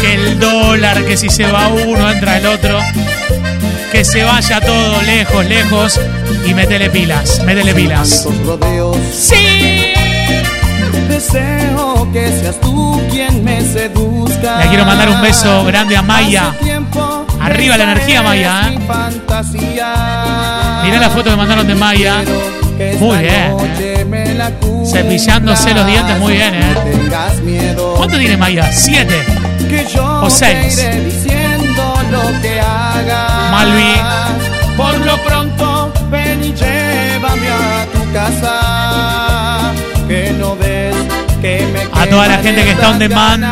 Que 0.00 0.14
el 0.14 0.38
dólar, 0.38 1.04
que 1.04 1.16
si 1.16 1.30
se 1.30 1.46
va 1.46 1.68
uno, 1.68 2.10
entra 2.10 2.38
el 2.38 2.46
otro. 2.46 2.78
Que 3.92 4.04
se 4.04 4.22
vaya 4.22 4.60
todo 4.60 5.02
lejos, 5.02 5.44
lejos. 5.46 6.00
Y 6.46 6.54
métele 6.54 6.90
pilas, 6.90 7.42
métele 7.44 7.74
pilas. 7.74 8.26
¡Sí! 9.12 9.94
Deseo 11.08 12.08
que 12.12 12.28
seas 12.28 12.60
tú 12.60 13.00
quien 13.10 13.42
me 13.42 13.60
seduzca. 13.62 14.60
Le 14.60 14.68
quiero 14.68 14.84
mandar 14.84 15.08
un 15.08 15.22
beso 15.22 15.64
grande 15.64 15.96
a 15.96 16.02
Maya. 16.02 16.54
Arriba 17.40 17.76
la 17.76 17.84
energía, 17.84 18.22
Maya, 18.22 18.70
¿eh? 18.72 18.78
Mirá 20.84 20.98
la 20.98 21.10
foto 21.10 21.30
que 21.30 21.36
mandaron 21.36 21.66
de 21.66 21.74
Maya. 21.74 22.22
Muy 23.00 23.18
bien, 23.18 23.56
eh. 23.80 24.54
Cepillándose 24.86 25.74
los 25.74 25.86
dientes 25.86 26.18
muy 26.18 26.34
bien, 26.34 26.54
eh. 26.54 27.74
¿Cuánto 27.96 28.18
tiene 28.18 28.36
Maya? 28.36 28.70
¿Siete? 28.70 29.24
o 30.22 30.30
seis? 30.30 30.86
Que 32.42 32.60
hagas. 32.60 33.50
Malvi. 33.50 33.94
Por 34.76 34.98
lo 34.98 35.16
pronto, 35.24 35.92
ven 36.10 36.44
y 36.44 36.52
llévame 36.52 37.48
a 37.48 37.86
tu 37.92 38.12
casa. 38.12 39.72
Que 40.06 40.32
no 40.38 40.56
ves 40.56 40.94
que 41.40 41.66
me 41.72 42.00
A 42.00 42.06
toda 42.06 42.28
la 42.28 42.38
gente 42.38 42.64
que 42.64 42.70
está 42.70 42.90
on 42.90 42.98
demand 42.98 43.44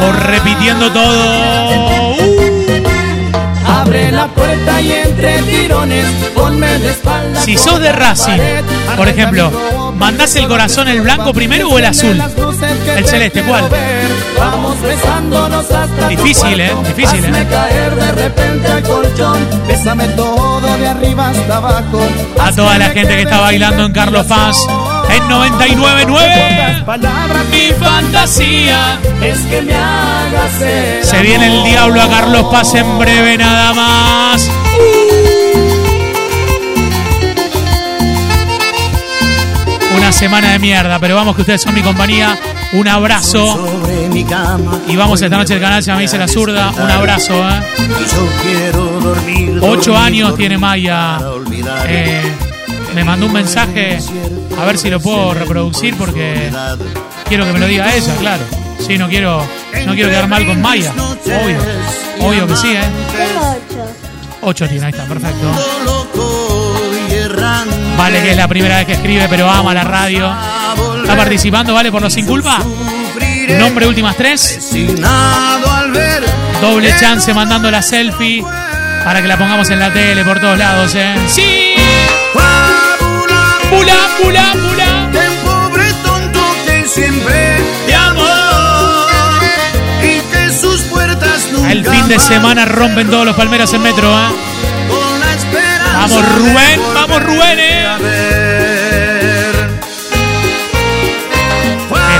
por 0.00 0.14
repitiendo 0.26 0.90
todo. 0.90 2.14
Uh. 2.14 2.44
Abre 3.66 4.12
la 4.12 4.26
puerta 4.28 4.80
y 4.80 4.92
entre 4.92 5.42
tirones 5.42 6.06
ponme 6.34 6.78
de 6.78 6.90
espalda. 6.90 7.40
Si 7.40 7.56
sos 7.56 7.80
de 7.80 7.92
Racing, 7.92 8.40
por 8.96 9.08
ejemplo, 9.08 9.50
¿mandás 9.96 10.36
el 10.36 10.48
corazón 10.48 10.88
el 10.88 11.00
blanco 11.00 11.32
primero 11.32 11.68
o 11.68 11.78
el 11.78 11.84
azul? 11.84 12.20
El 12.96 13.06
celeste, 13.06 13.42
¿cuál? 13.42 13.68
Vamos 14.38 14.80
besándonos 14.82 15.70
hasta 15.70 16.08
Difícil, 16.08 16.60
¿eh? 16.60 16.72
Difícil, 16.86 17.24
¿eh? 17.24 17.46
caer 17.50 17.94
de 17.94 18.12
repente 18.12 18.68
al 18.68 18.82
colchón. 18.82 19.48
Bésame 19.66 20.08
todo 20.08 20.76
de 20.76 20.88
arriba 20.88 21.30
hasta 21.30 21.56
abajo. 21.56 22.00
A 22.40 22.52
toda 22.52 22.78
la 22.78 22.86
gente 22.90 23.16
que 23.16 23.22
está 23.22 23.40
bailando 23.40 23.84
en 23.84 23.92
Carlos 23.92 24.26
Paz 24.26 24.66
en 25.10 25.22
99.9. 25.28 26.84
Palabras 26.84 27.44
Mi 27.50 27.72
fantasía. 27.72 28.98
es 29.22 29.38
que 29.40 29.62
me 29.62 29.74
hagas 29.74 30.52
Se 31.02 31.22
viene 31.22 31.46
el 31.46 31.64
diablo 31.64 32.02
a 32.02 32.08
Carlos 32.08 32.46
Paz 32.50 32.74
en 32.74 32.98
breve 32.98 33.38
nada 33.38 33.72
más. 33.74 34.50
Una 39.96 40.12
semana 40.12 40.52
de 40.52 40.58
mierda, 40.58 40.98
pero 40.98 41.14
vamos 41.14 41.34
que 41.34 41.42
ustedes 41.42 41.62
son 41.62 41.74
mi 41.74 41.82
compañía. 41.82 42.38
Un 42.72 42.88
abrazo. 42.88 43.56
Sobre 43.56 44.08
mi 44.08 44.24
cama. 44.24 44.80
Y 44.88 44.96
vamos 44.96 45.22
esta 45.22 45.36
noche 45.36 45.54
al 45.54 45.60
canal, 45.60 45.82
se 45.82 45.92
me 45.92 46.02
dice 46.02 46.18
la 46.18 46.28
zurda. 46.28 46.70
Un 46.70 46.90
abrazo, 46.90 47.34
¿eh? 47.34 47.62
Y 47.78 47.82
yo 47.82 48.28
quiero 48.42 48.84
dormir. 49.00 49.58
Ocho 49.62 49.92
dormir, 49.92 50.06
años 50.06 50.36
tiene 50.36 50.58
Maya. 50.58 51.20
Eh, 51.86 52.22
me 52.94 53.04
mandó 53.04 53.26
un 53.26 53.32
mensaje. 53.32 53.98
A 54.58 54.64
ver 54.64 54.78
si 54.78 54.90
lo 54.90 55.00
puedo 55.00 55.34
reproducir 55.34 55.96
porque 55.96 56.50
quiero 57.28 57.44
que 57.44 57.52
me 57.52 57.58
lo 57.58 57.66
diga 57.66 57.94
ella, 57.94 58.14
claro. 58.16 58.42
Sí, 58.84 58.98
no 58.98 59.08
quiero 59.08 59.46
No 59.86 59.94
quiero 59.94 60.10
quedar 60.10 60.28
mal 60.28 60.46
con 60.46 60.60
Maya. 60.60 60.92
Obvio. 60.92 61.58
Obvio 62.20 62.46
que 62.46 62.56
sí, 62.56 62.72
¿eh? 62.72 62.82
Tengo 63.16 63.50
ocho. 63.50 63.94
8 64.46 64.68
tiene, 64.68 64.86
ahí 64.86 64.92
está, 64.92 65.04
perfecto. 65.04 65.93
Vale, 68.04 68.20
que 68.20 68.32
es 68.32 68.36
la 68.36 68.46
primera 68.46 68.76
vez 68.76 68.86
que 68.86 68.92
escribe, 68.92 69.26
pero 69.30 69.50
ama 69.50 69.72
la 69.72 69.82
radio. 69.82 70.30
Está 71.00 71.16
participando, 71.16 71.72
¿vale? 71.72 71.90
Por 71.90 72.02
los 72.02 72.12
sin 72.12 72.26
culpa. 72.26 72.58
Nombre, 73.58 73.86
últimas 73.86 74.14
tres. 74.14 74.60
Doble 76.60 76.94
chance 77.00 77.32
mandando 77.32 77.70
la 77.70 77.80
selfie 77.80 78.44
para 79.02 79.22
que 79.22 79.26
la 79.26 79.38
pongamos 79.38 79.70
en 79.70 79.78
la 79.78 79.90
tele 79.90 80.22
por 80.22 80.38
todos 80.38 80.58
lados, 80.58 80.94
¿eh? 80.94 81.14
¡Sí! 81.28 81.76
¡Pula, 83.70 83.96
pula, 84.22 84.52
pula! 84.52 85.10
pobre 85.42 85.90
tonto 86.04 86.40
que 86.66 86.86
siempre 86.86 87.56
te 87.86 87.94
amó 87.94 88.26
y 90.02 90.20
que 90.30 90.52
sus 90.52 90.82
puertas 90.82 91.48
nunca 91.52 91.72
El 91.72 91.86
fin 91.86 92.06
de 92.08 92.18
semana 92.18 92.66
rompen 92.66 93.08
todos 93.08 93.24
los 93.24 93.34
palmeras 93.34 93.72
en 93.72 93.80
metro, 93.80 94.12
¿eh? 94.12 94.54
Vamos, 95.94 96.34
Rubén, 96.36 96.80
vamos, 97.06 97.22
Rubén, 97.22 97.58
eh. 97.60 97.86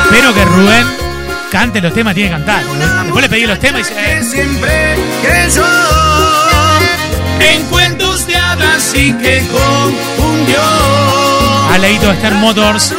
Espero 0.04 0.34
que 0.34 0.44
Rubén 0.44 0.86
cante 1.50 1.80
los 1.80 1.92
temas, 1.94 2.14
tiene 2.14 2.30
que 2.30 2.36
cantar. 2.36 2.64
¿no? 2.64 3.02
Después 3.04 3.22
le 3.22 3.28
pedí 3.28 3.46
los 3.46 3.58
temas 3.58 3.80
y 3.80 3.84
dice, 3.84 4.18
eh, 4.18 4.22
siempre 4.22 4.96
que 5.22 5.50
yo 5.54 5.64
en 7.40 7.64
cuentos 7.66 8.26
de 8.26 8.36
hadas 8.36 8.94
y 8.94 9.12
que 9.14 9.46
confundió 9.48 10.60
Aleito 11.72 12.08
de 12.08 12.14
Star 12.14 12.34
Motors 12.34 12.94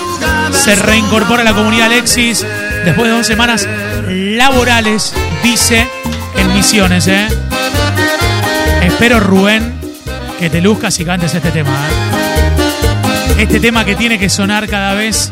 se 0.52 0.76
reincorpora 0.76 1.42
a 1.42 1.46
la 1.46 1.54
comunidad 1.54 1.88
Alexis 1.88 2.46
después 2.84 3.10
de 3.10 3.18
dos 3.18 3.28
semanas 3.28 3.68
laborales, 4.08 5.14
dice 5.44 5.88
en 6.38 6.54
Misiones, 6.54 7.08
¿eh? 7.08 7.28
Espero, 8.82 9.20
Rubén, 9.20 9.75
que 10.40 10.50
te 10.50 10.62
luzcas 10.62 11.00
y 11.00 11.06
cantes 11.06 11.34
este 11.34 11.52
tema, 11.52 11.72
¿eh? 11.72 13.42
Este 13.42 13.60
tema 13.60 13.84
que 13.86 13.96
tiene 13.96 14.18
que 14.18 14.30
sonar 14.30 14.68
cada 14.68 14.94
vez 14.94 15.32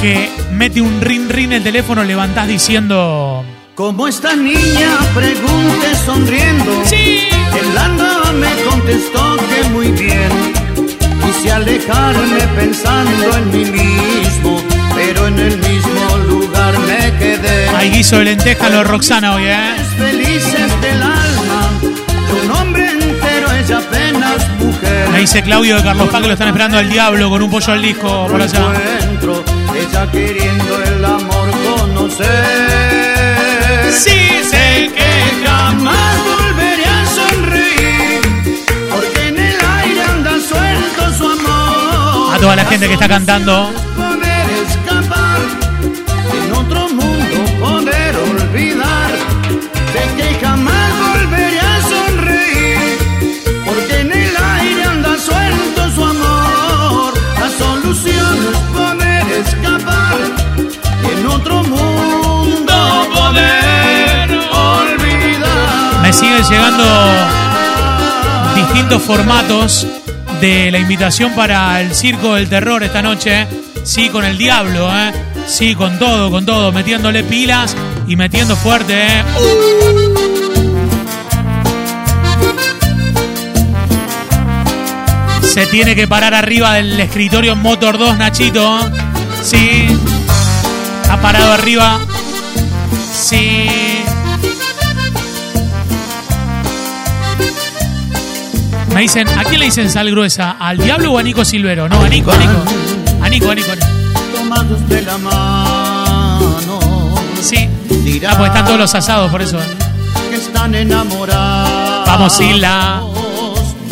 que 0.00 0.30
mete 0.52 0.80
un 0.80 1.00
rin 1.00 1.28
rin 1.28 1.52
el 1.52 1.62
teléfono, 1.62 2.04
levantás 2.04 2.48
diciendo... 2.48 3.44
Como 3.74 4.08
esta 4.08 4.34
niña 4.34 4.98
pregunté 5.14 5.94
sonriendo 6.06 6.82
¡Sí! 6.86 7.28
Temblando 7.52 8.32
me 8.32 8.50
contestó 8.62 9.36
que 9.36 9.68
muy 9.68 9.88
bien 9.88 10.30
Quise 11.22 11.52
alejarme 11.52 12.40
pensando 12.56 13.36
en 13.36 13.50
mí 13.52 13.64
mismo 13.66 14.62
Pero 14.94 15.26
en 15.26 15.38
el 15.38 15.58
mismo 15.58 16.18
lugar 16.26 16.78
me 16.78 17.18
quedé 17.18 17.68
Hay 17.76 17.90
guiso 17.90 18.16
de 18.18 18.24
lenteja 18.24 18.70
lo 18.70 18.82
Roxana 18.82 19.34
hoy, 19.34 19.44
¿eh? 19.44 19.74
Felices 19.98 20.80
del 20.80 21.02
alma 21.02 21.12
De 21.12 21.16
un 21.18 21.25
Me 25.16 25.22
dice 25.22 25.42
Claudio 25.42 25.76
de 25.76 25.82
Carlos 25.82 26.10
Paz 26.10 26.20
que 26.20 26.26
lo 26.26 26.34
están 26.34 26.48
esperando 26.48 26.76
al 26.76 26.90
diablo 26.90 27.30
con 27.30 27.40
un 27.40 27.50
pollo 27.50 27.72
al 27.72 27.80
disco 27.80 28.26
por 28.30 28.42
allá. 28.42 28.70
Ella 29.74 30.10
queriendo 30.12 30.82
el 30.82 31.02
amor 31.02 31.50
conocer 31.64 32.26
Sí, 33.92 34.42
sé 34.44 34.92
que 34.94 35.08
Jamás 35.46 36.18
volveré 36.22 36.84
a 36.84 37.06
sonreír 37.06 38.20
Porque 38.90 39.28
en 39.28 39.38
el 39.38 39.56
aire 39.56 40.02
anda 40.02 40.32
suelto 40.32 41.14
su 41.16 41.24
amor 41.24 42.34
A 42.34 42.38
toda 42.38 42.56
la 42.56 42.66
gente 42.66 42.86
que 42.86 42.92
está 42.92 43.08
cantando. 43.08 43.72
Distintos 68.54 69.02
formatos 69.02 69.86
de 70.40 70.70
la 70.70 70.78
invitación 70.78 71.32
para 71.34 71.80
el 71.80 71.94
Circo 71.94 72.34
del 72.34 72.48
Terror 72.48 72.82
esta 72.82 73.02
noche. 73.02 73.46
Sí, 73.84 74.08
con 74.08 74.24
el 74.24 74.36
diablo, 74.36 74.90
¿eh? 74.94 75.12
Sí, 75.46 75.74
con 75.74 75.98
todo, 75.98 76.30
con 76.30 76.44
todo, 76.44 76.72
metiéndole 76.72 77.22
pilas 77.22 77.76
y 78.06 78.16
metiendo 78.16 78.56
fuerte, 78.56 79.06
¿eh? 79.06 79.24
Se 85.42 85.66
tiene 85.66 85.94
que 85.94 86.06
parar 86.06 86.34
arriba 86.34 86.74
del 86.74 87.00
escritorio 87.00 87.56
Motor 87.56 87.96
2, 87.96 88.18
Nachito. 88.18 88.78
Sí. 89.42 89.86
Ha 91.08 91.16
parado 91.22 91.52
arriba. 91.52 91.98
Sí. 93.14 93.85
Me 98.96 99.02
dicen, 99.02 99.28
¿a 99.28 99.44
quién 99.44 99.58
le 99.58 99.66
dicen 99.66 99.90
sal 99.90 100.10
gruesa? 100.10 100.56
¿Al 100.58 100.78
diablo 100.78 101.12
o 101.12 101.18
a 101.18 101.22
Nico 101.22 101.44
Silvero? 101.44 101.86
No, 101.86 102.00
a 102.00 102.08
Nico, 102.08 102.32
a 102.32 102.36
Nico. 102.38 102.64
A 103.20 103.28
Nico, 103.28 103.50
a 103.50 103.54
Nico. 103.54 103.68
tomados 104.34 104.88
de 104.88 105.02
la 105.02 105.18
mano 105.18 107.14
Sí. 107.42 107.68
Ah, 108.26 108.36
porque 108.38 108.46
están 108.46 108.64
todos 108.64 108.78
los 108.78 108.94
asados, 108.94 109.30
por 109.30 109.42
eso. 109.42 109.58
que 110.30 110.36
están 110.36 110.74
enamorados. 110.74 112.06
Vamos, 112.06 112.40
Isla. 112.40 113.02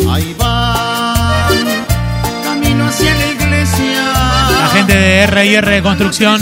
Ahí 0.09 0.35
van, 0.39 1.85
camino 2.43 2.87
hacia 2.87 3.13
la 3.13 3.27
iglesia. 3.27 4.03
La 4.59 4.69
gente 4.73 4.95
de 4.95 5.21
R&R 5.21 5.83
Construcción 5.83 6.41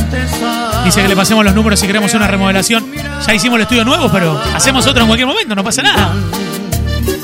dice 0.86 1.02
que 1.02 1.10
le 1.10 1.18
pasemos 1.18 1.44
los 1.44 1.54
números 1.54 1.82
si 1.82 1.86
queremos 1.86 2.14
una 2.14 2.28
remodelación. 2.28 2.86
Ya 3.28 3.34
hicimos 3.34 3.58
el 3.58 3.64
estudio 3.64 3.84
nuevo, 3.84 4.10
pero 4.10 4.42
hacemos 4.56 4.88
otro 4.88 5.02
en 5.02 5.08
cualquier 5.08 5.28
momento, 5.28 5.54
no 5.54 5.66
pasa 5.66 5.82
nada. 5.82 6.14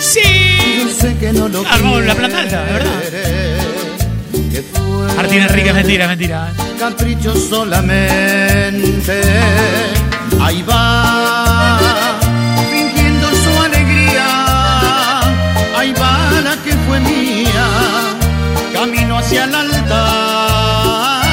Sí. 0.01 0.48
Sé 0.99 1.15
que 1.17 1.31
no 1.31 1.47
lo 1.47 1.65
Armamos 1.65 2.03
la 2.05 2.15
planta 2.15 2.39
alta, 2.39 2.63
de 2.65 2.73
verdad. 2.73 2.91
Martín 5.15 5.41
Enrique 5.41 5.73
mentira, 5.73 6.07
mentira. 6.07 6.49
¿eh? 6.49 6.53
capricho 6.79 7.35
solamente. 7.35 9.21
Ahí 10.41 10.61
va, 10.63 11.79
fingiendo 12.71 13.27
su 13.29 13.61
alegría. 13.61 15.19
Ahí 15.77 15.93
va 15.93 16.41
la 16.41 16.55
que 16.63 16.71
fue 16.87 16.99
mía, 17.01 17.67
camino 18.73 19.17
hacia 19.17 19.43
el 19.43 19.55
altar. 19.55 21.23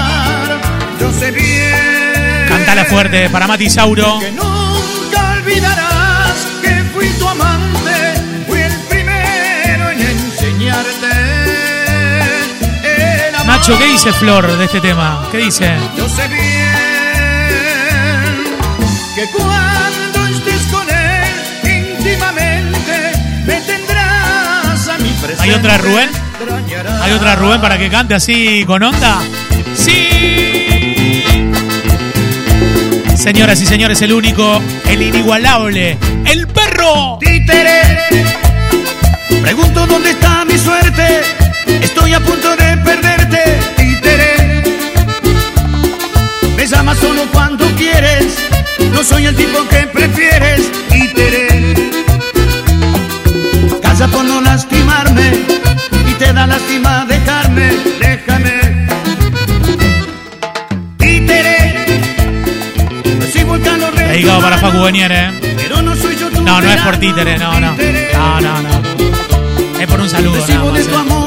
Yo 1.00 1.12
sé 1.12 1.30
bien 1.30 2.46
Cantala 2.48 2.84
fuerte 2.86 3.30
para 3.30 3.46
Mati 3.46 3.70
Sauro. 3.70 4.18
que 4.20 4.32
nunca 4.32 5.32
olvidarás 5.38 5.95
Nacho, 13.68 13.78
¿qué 13.80 13.86
dice 13.90 14.12
Flor 14.12 14.58
de 14.58 14.64
este 14.64 14.80
tema? 14.80 15.26
¿Qué 15.32 15.38
dice? 15.38 15.74
Yo 15.96 16.08
sé 16.08 16.28
bien 16.28 16.44
que 19.16 19.26
cuando 19.36 20.24
estés 20.26 20.62
con 20.70 20.88
él 20.88 21.98
íntimamente 21.98 23.12
me 23.44 23.60
tendrás 23.62 24.88
a 24.88 24.98
mi 24.98 25.08
presente. 25.10 25.42
¿Hay 25.42 25.50
otra 25.50 25.78
Rubén? 25.78 26.08
¿Hay 27.02 27.10
otra 27.10 27.34
Rubén 27.34 27.60
para 27.60 27.76
que 27.76 27.90
cante 27.90 28.14
así 28.14 28.64
con 28.64 28.84
onda? 28.84 29.20
¡Sí! 29.74 31.24
Señoras 33.16 33.60
y 33.60 33.66
señores, 33.66 34.00
el 34.00 34.12
único, 34.12 34.62
el 34.88 35.02
inigualable, 35.02 35.98
el 36.24 36.46
perro. 36.46 37.18
Títere, 37.18 37.98
pregunto 39.42 39.88
dónde 39.88 40.10
está 40.10 40.44
mi 40.44 40.56
suerte. 40.56 41.45
Estoy 41.66 42.14
a 42.14 42.20
punto 42.20 42.56
de 42.56 42.76
perderte, 42.78 43.42
títere. 43.76 44.62
Me 46.56 46.66
llamas 46.66 46.98
solo 46.98 47.22
cuando 47.32 47.64
quieres. 47.76 48.36
No 48.92 49.02
soy 49.04 49.26
el 49.26 49.34
tipo 49.36 49.58
que 49.68 49.86
prefieres, 49.88 50.60
títere. 50.90 51.74
Casa 53.82 54.08
por 54.08 54.24
no 54.24 54.40
lastimarme 54.40 55.30
y 56.10 56.12
te 56.14 56.32
da 56.32 56.46
lástima 56.46 57.04
dejarme, 57.06 57.70
déjame. 58.00 58.86
Títere, 60.98 62.00
recibo 63.20 63.54
el 63.56 63.62
calor 63.62 63.94
de 63.94 64.04
Dedicado 64.08 64.40
para 64.40 64.58
Facu 64.58 64.80
Benier, 64.82 65.12
¿eh? 65.12 65.30
Pero 65.56 65.82
no 65.82 65.94
soy 65.96 66.16
yo 66.16 66.28
tu 66.30 66.40
No, 66.42 66.60
no 66.60 66.70
es 66.70 66.80
por 66.82 66.96
títere, 66.98 67.38
no, 67.38 67.60
no. 67.60 67.72
No, 67.76 68.40
no, 68.40 68.62
no. 68.62 69.80
Es 69.80 69.86
por 69.86 70.00
un 70.00 70.08
saludo, 70.08 70.36
nada 70.36 70.46
Recibo 70.46 70.72
de 70.72 70.80
más. 70.80 70.88
tu 70.88 70.96
amor 70.96 71.25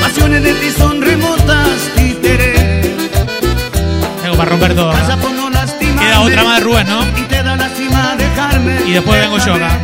pasiones 0.00 0.42
de 0.42 0.54
ti 0.54 0.70
son 0.76 1.02
remotas, 1.02 1.68
títere. 1.94 2.82
Tengo 4.22 4.36
para 4.36 4.50
romper 4.50 4.74
todo. 4.74 4.90
Queda 4.92 5.18
queda 6.00 6.20
otra 6.20 6.44
más 6.44 6.58
de 6.58 6.64
Rubén, 6.64 6.86
¿no? 6.86 7.04
Y 7.16 7.22
te 7.22 7.42
da 7.42 7.56
lástima 7.56 8.16
dejarme. 8.16 8.80
Y 8.86 8.92
después 8.92 9.20
vengo 9.20 9.38
yo 9.38 9.54
acá. 9.54 9.78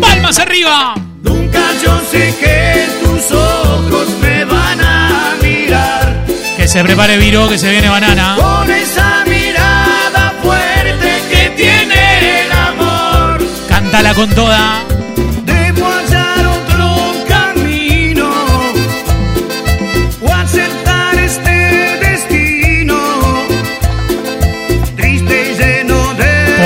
¡Palmas 0.00 0.38
arriba! 0.38 0.94
Nunca 1.22 1.60
yo 1.82 2.00
sé 2.10 2.34
que 2.40 2.86
tus 3.02 3.32
ojos 3.32 4.08
me 4.20 4.44
van 4.44 4.80
a 4.80 5.34
mirar. 5.42 6.24
Que 6.56 6.68
se 6.68 6.82
prepare 6.82 7.16
Viro, 7.18 7.48
que 7.48 7.58
se 7.58 7.70
viene 7.70 7.88
banana. 7.88 8.36
Con 8.36 8.70
esa 8.70 9.24
mirada 9.26 10.34
fuerte 10.42 11.22
que 11.30 11.50
tiene 11.56 12.44
el 12.44 12.52
amor. 12.52 13.38
Cántala 13.68 14.14
con 14.14 14.30
toda. 14.30 14.95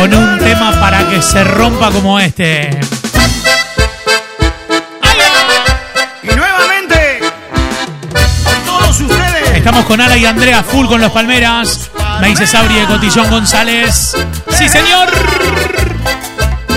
Pon 0.01 0.15
un 0.15 0.39
tema 0.39 0.81
para 0.81 1.07
que 1.11 1.21
se 1.21 1.45
rompa 1.45 1.91
como 1.91 2.19
este. 2.19 2.71
Y 6.23 6.27
nuevamente, 6.27 7.21
con 8.43 8.65
todos 8.65 8.99
ustedes, 8.99 9.51
Estamos 9.59 9.85
con 9.85 10.01
Ana 10.01 10.17
y 10.17 10.25
Andrea 10.25 10.63
full 10.63 10.87
con 10.87 11.03
los 11.03 11.13
Palmeras. 11.13 11.91
Me 12.23 12.29
dice 12.29 12.47
Sabri 12.47 12.77
de 12.77 12.87
Cotillón 12.87 13.29
González. 13.29 14.17
¡Sí, 14.49 14.71
señor! 14.71 15.11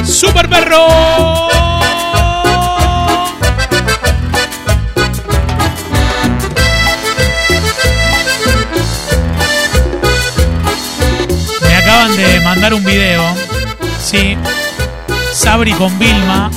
¡Super 0.03 0.49
perro! 0.49 1.72
Mandar 12.53 12.75
un 12.75 12.83
video. 12.83 13.23
Sí. 13.99 14.37
Sabri 15.33 15.73
con 15.73 15.97
Vilma. 15.97 16.51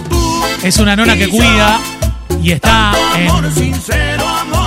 Es 0.62 0.76
una 0.76 0.94
nona 0.94 1.16
que 1.16 1.26
cuida 1.26 1.78
y 2.42 2.52
está 2.52 2.92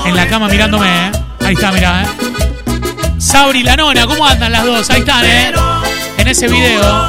en 0.06 0.16
la 0.16 0.28
cama 0.28 0.48
mirándome, 0.48 0.88
¿eh? 0.88 1.12
Ahí 1.46 1.54
está, 1.54 1.72
mirá, 1.72 2.02
¿eh? 2.02 2.08
Sabri 3.20 3.62
la 3.62 3.76
nona, 3.76 4.08
¿cómo 4.08 4.26
andan 4.26 4.52
las 4.52 4.66
dos? 4.66 4.90
Ahí 4.90 5.02
están, 5.02 5.24
¿eh? 5.24 5.52
En 6.18 6.28
ese 6.28 6.48
video. 6.48 7.08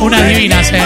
Unas 0.00 0.28
divinas, 0.28 0.70
¿eh? 0.72 0.84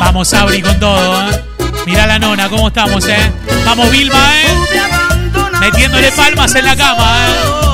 Vamos, 0.00 0.26
Sabri, 0.26 0.60
con 0.60 0.80
todo, 0.80 1.30
¿eh? 1.30 1.44
Mirá 1.86 2.08
la 2.08 2.18
nona, 2.18 2.48
¿cómo 2.48 2.66
estamos, 2.68 3.06
eh? 3.06 3.32
Vamos, 3.64 3.88
Vilma, 3.92 4.40
¿eh? 4.40 4.48
Metiéndole 5.60 6.10
palmas 6.10 6.52
en 6.56 6.64
la 6.64 6.74
cama, 6.74 7.26
¿eh? 7.28 7.69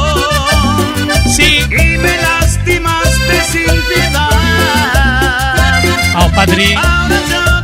Y 1.79 1.99
me 1.99 2.17
lastimaste 2.19 3.43
sin 3.51 3.65
piedad. 3.89 4.31
Vamos, 6.15 6.33
Patri. 6.33 6.75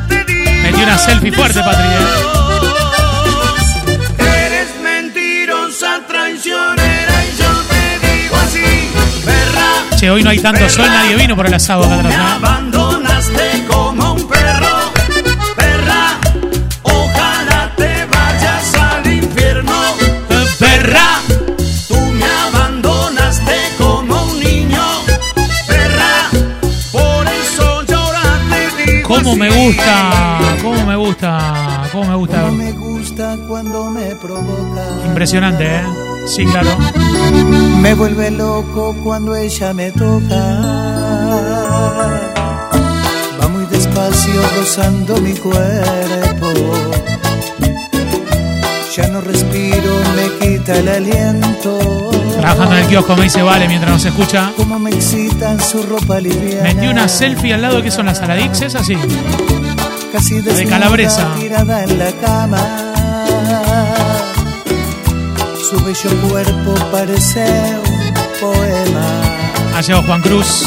Te 0.09 0.25
digo 0.25 0.62
Metí 0.62 0.83
una 0.83 0.98
selfie 0.98 1.33
fuerte, 1.33 1.61
Patri, 1.61 1.87
¿eh? 1.87 2.07
Eres 4.18 4.68
mentirosa, 4.83 6.01
traicionera 6.07 7.25
y 7.25 7.37
yo 7.37 7.51
te 7.68 8.07
digo 8.07 8.37
así, 8.37 8.90
perra. 9.25 9.96
Che, 9.98 10.11
hoy 10.11 10.22
no 10.22 10.31
hay 10.31 10.38
tanto 10.38 10.68
sol, 10.68 10.87
nadie 10.87 11.16
vino 11.16 11.35
por 11.35 11.46
el 11.46 11.55
asado 11.55 11.85
acá 11.85 11.96
Me 11.96 12.01
atrás, 12.09 12.14
¿eh? 12.14 12.35
abandonaste 12.37 13.64
como 13.68 14.12
un 14.14 14.29
perro, 14.29 14.92
perra. 15.57 16.18
Ojalá 16.83 17.70
te 17.77 18.05
vayas 18.07 18.75
al 18.75 19.12
infierno, 19.12 19.72
¡Perra! 20.59 21.12
¿Cómo 29.22 29.37
me 29.37 29.50
gusta? 29.50 30.56
¿Cómo 30.62 30.87
me 30.87 30.96
gusta? 30.96 31.88
¿Cómo 31.92 32.04
me 32.04 32.14
gusta? 32.16 32.42
No 32.42 32.52
me 32.52 32.72
gusta 32.72 33.37
cuando 33.46 33.90
me 33.90 34.16
provoca. 34.16 34.85
Impresionante, 35.06 35.64
¿eh? 35.64 35.82
Sí, 36.26 36.44
claro. 36.44 36.70
Me 37.80 37.94
vuelve 37.94 38.30
loco 38.30 38.96
cuando 39.02 39.35
ella 39.37 39.72
me 39.72 39.92
toca. 39.92 40.37
Va 43.40 43.48
muy 43.48 43.64
despacio 43.66 44.40
rozando 44.56 45.16
mi 45.18 45.35
cuerpo. 45.35 46.48
Ya 48.96 49.09
no 49.09 49.22
respiro, 49.22 50.00
me 50.14 50.38
quita 50.38 50.76
el 50.76 50.87
aliento. 50.87 52.11
Trabajando 52.38 52.76
en 52.76 52.83
el 52.83 52.88
kiosco 52.88 53.16
me 53.16 53.22
dice 53.22 53.40
Vale 53.40 53.66
mientras 53.66 53.90
nos 53.90 54.05
escucha. 54.05 54.52
Como 54.55 54.78
me 54.78 54.90
excita 54.90 55.52
en 55.52 55.61
su 55.61 55.83
ropa 55.83 56.20
liviana. 56.20 56.62
Metí 56.62 56.88
una 56.88 57.09
selfie 57.09 57.55
al 57.55 57.62
lado 57.62 57.78
de 57.78 57.85
que 57.85 57.90
son 57.90 58.05
las 58.05 58.18
Saladix, 58.18 58.61
¿es 58.61 58.74
así? 58.74 58.94
Casi 60.12 60.42
desnuda, 60.42 60.68
calabresa. 60.68 61.26
tirada 61.40 61.85
en 61.85 61.98
la 61.98 62.12
cama. 62.12 62.59
Su 65.70 65.83
bello 65.83 66.28
cuerpo 66.28 66.74
parece 66.90 67.46
un 67.46 68.14
poema. 68.40 69.22
Ha 69.74 69.81
llegado 69.81 70.02
Juan 70.02 70.20
Cruz. 70.20 70.66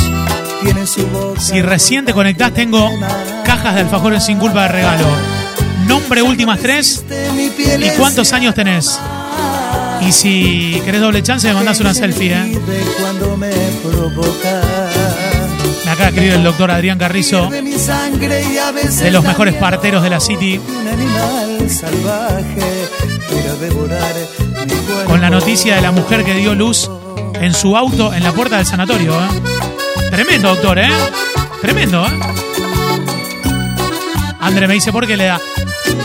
Tiene 0.63 0.88
su 0.88 1.05
boca. 1.09 1.39
Si 1.39 1.61
recién 1.61 2.05
te 2.05 2.13
conectás, 2.13 2.53
tengo 2.53 2.89
cajas 3.45 3.75
de 3.75 3.81
alfajores 3.81 4.25
sin 4.25 4.39
culpa 4.39 4.63
de 4.63 4.69
regalo. 4.69 5.34
Nombre 5.87 6.21
últimas 6.21 6.59
tres 6.59 7.03
y 7.79 7.89
cuántos 7.97 8.33
años 8.33 8.55
tenés. 8.55 8.99
Y 10.01 10.11
si 10.11 10.81
querés 10.83 11.01
doble 11.01 11.23
chance, 11.23 11.47
me 11.47 11.53
mandás 11.53 11.79
una 11.79 11.93
selfie, 11.93 12.33
¿eh? 12.33 12.59
de 15.97 16.03
escribir 16.03 16.33
el 16.33 16.43
doctor 16.43 16.71
Adrián 16.71 16.99
Carrizo, 16.99 17.49
De 17.49 19.11
los 19.11 19.23
mejores 19.23 19.55
parteros 19.55 20.03
de 20.03 20.09
la 20.09 20.19
City, 20.19 20.59
con 25.05 25.21
la 25.21 25.29
noticia 25.29 25.75
de 25.75 25.81
la 25.81 25.91
mujer 25.91 26.25
que 26.25 26.33
dio 26.33 26.53
luz 26.53 26.89
en 27.39 27.53
su 27.53 27.77
auto 27.77 28.13
en 28.13 28.23
la 28.23 28.33
puerta 28.33 28.57
del 28.57 28.65
sanatorio, 28.65 29.13
¿eh? 29.13 29.27
Tremendo, 30.09 30.49
doctor, 30.49 30.79
¿eh? 30.79 30.89
Tremendo, 31.61 32.05
¿eh? 32.05 32.19
André 34.39 34.67
me 34.67 34.75
dice, 34.75 34.91
¿por 34.91 35.07
qué 35.07 35.17
le 35.17 35.25
da? 35.25 35.39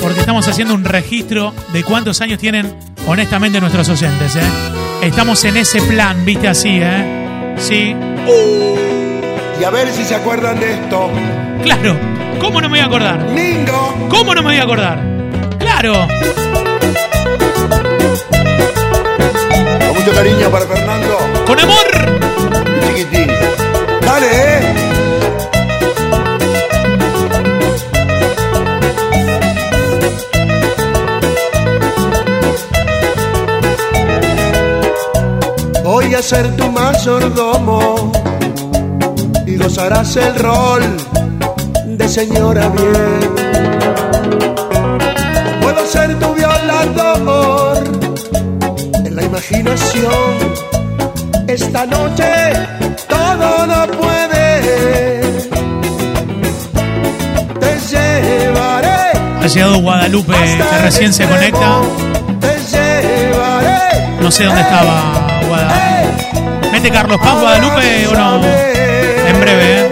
Porque 0.00 0.20
estamos 0.20 0.46
haciendo 0.48 0.74
un 0.74 0.84
registro 0.84 1.54
de 1.72 1.82
cuántos 1.84 2.20
años 2.20 2.38
tienen 2.38 2.74
honestamente 3.06 3.60
nuestros 3.60 3.88
oyentes, 3.88 4.36
¿eh? 4.36 4.40
Estamos 5.02 5.44
en 5.44 5.56
ese 5.56 5.80
plan, 5.82 6.24
viste 6.24 6.48
así, 6.48 6.78
¿eh? 6.80 7.54
Sí. 7.58 7.94
Y 9.60 9.64
a 9.64 9.70
ver 9.70 9.88
si 9.92 10.04
se 10.04 10.14
acuerdan 10.14 10.58
de 10.60 10.72
esto. 10.74 11.10
Claro. 11.62 11.96
¿Cómo 12.40 12.60
no 12.60 12.68
me 12.68 12.78
voy 12.78 12.80
a 12.80 12.86
acordar? 12.86 13.22
Mingo. 13.30 14.08
¿Cómo 14.08 14.34
no 14.34 14.42
me 14.42 14.48
voy 14.48 14.56
a 14.56 14.62
acordar? 14.62 14.98
Claro. 15.58 16.08
Con 19.86 19.94
mucho 19.94 20.12
cariño 20.14 20.50
para 20.50 20.66
Fernando. 20.66 21.18
Con 21.46 21.60
amor. 21.60 21.86
Chiquitín. 22.86 23.26
Dale, 24.00 24.26
eh. 24.32 24.79
Ser 36.20 36.54
tu 36.54 36.70
mayordomo 36.70 38.12
y 39.46 39.56
gozarás 39.56 40.14
el 40.16 40.34
rol 40.36 40.82
de 41.86 42.08
señora 42.08 42.68
bien. 42.68 43.20
Puedo 45.60 45.84
ser 45.86 46.16
tu 46.20 46.34
violador 46.34 47.82
en 49.04 49.16
la 49.16 49.22
imaginación. 49.24 50.54
Esta 51.48 51.86
noche 51.86 52.52
todo 53.08 53.66
no 53.66 53.86
puede. 53.98 55.22
Te 57.58 57.80
llevaré. 57.90 59.18
Ha 59.42 59.46
llegado 59.48 59.80
Guadalupe, 59.80 60.34
que 60.34 60.78
recién 60.82 61.12
se 61.12 61.26
conecta. 61.26 61.80
Te 62.40 62.56
llevaré. 62.70 64.20
No 64.20 64.30
sé 64.30 64.44
dónde 64.44 64.60
estaba 64.60 65.40
Guadalupe. 65.48 65.99
¿Mete 66.82 66.94
Carlos 66.94 67.18
Paz 67.18 67.38
Guadalupe 67.38 68.06
o 68.06 68.14
no? 68.14 68.36
En 68.36 69.38
breve, 69.38 69.80
¿eh? 69.80 69.90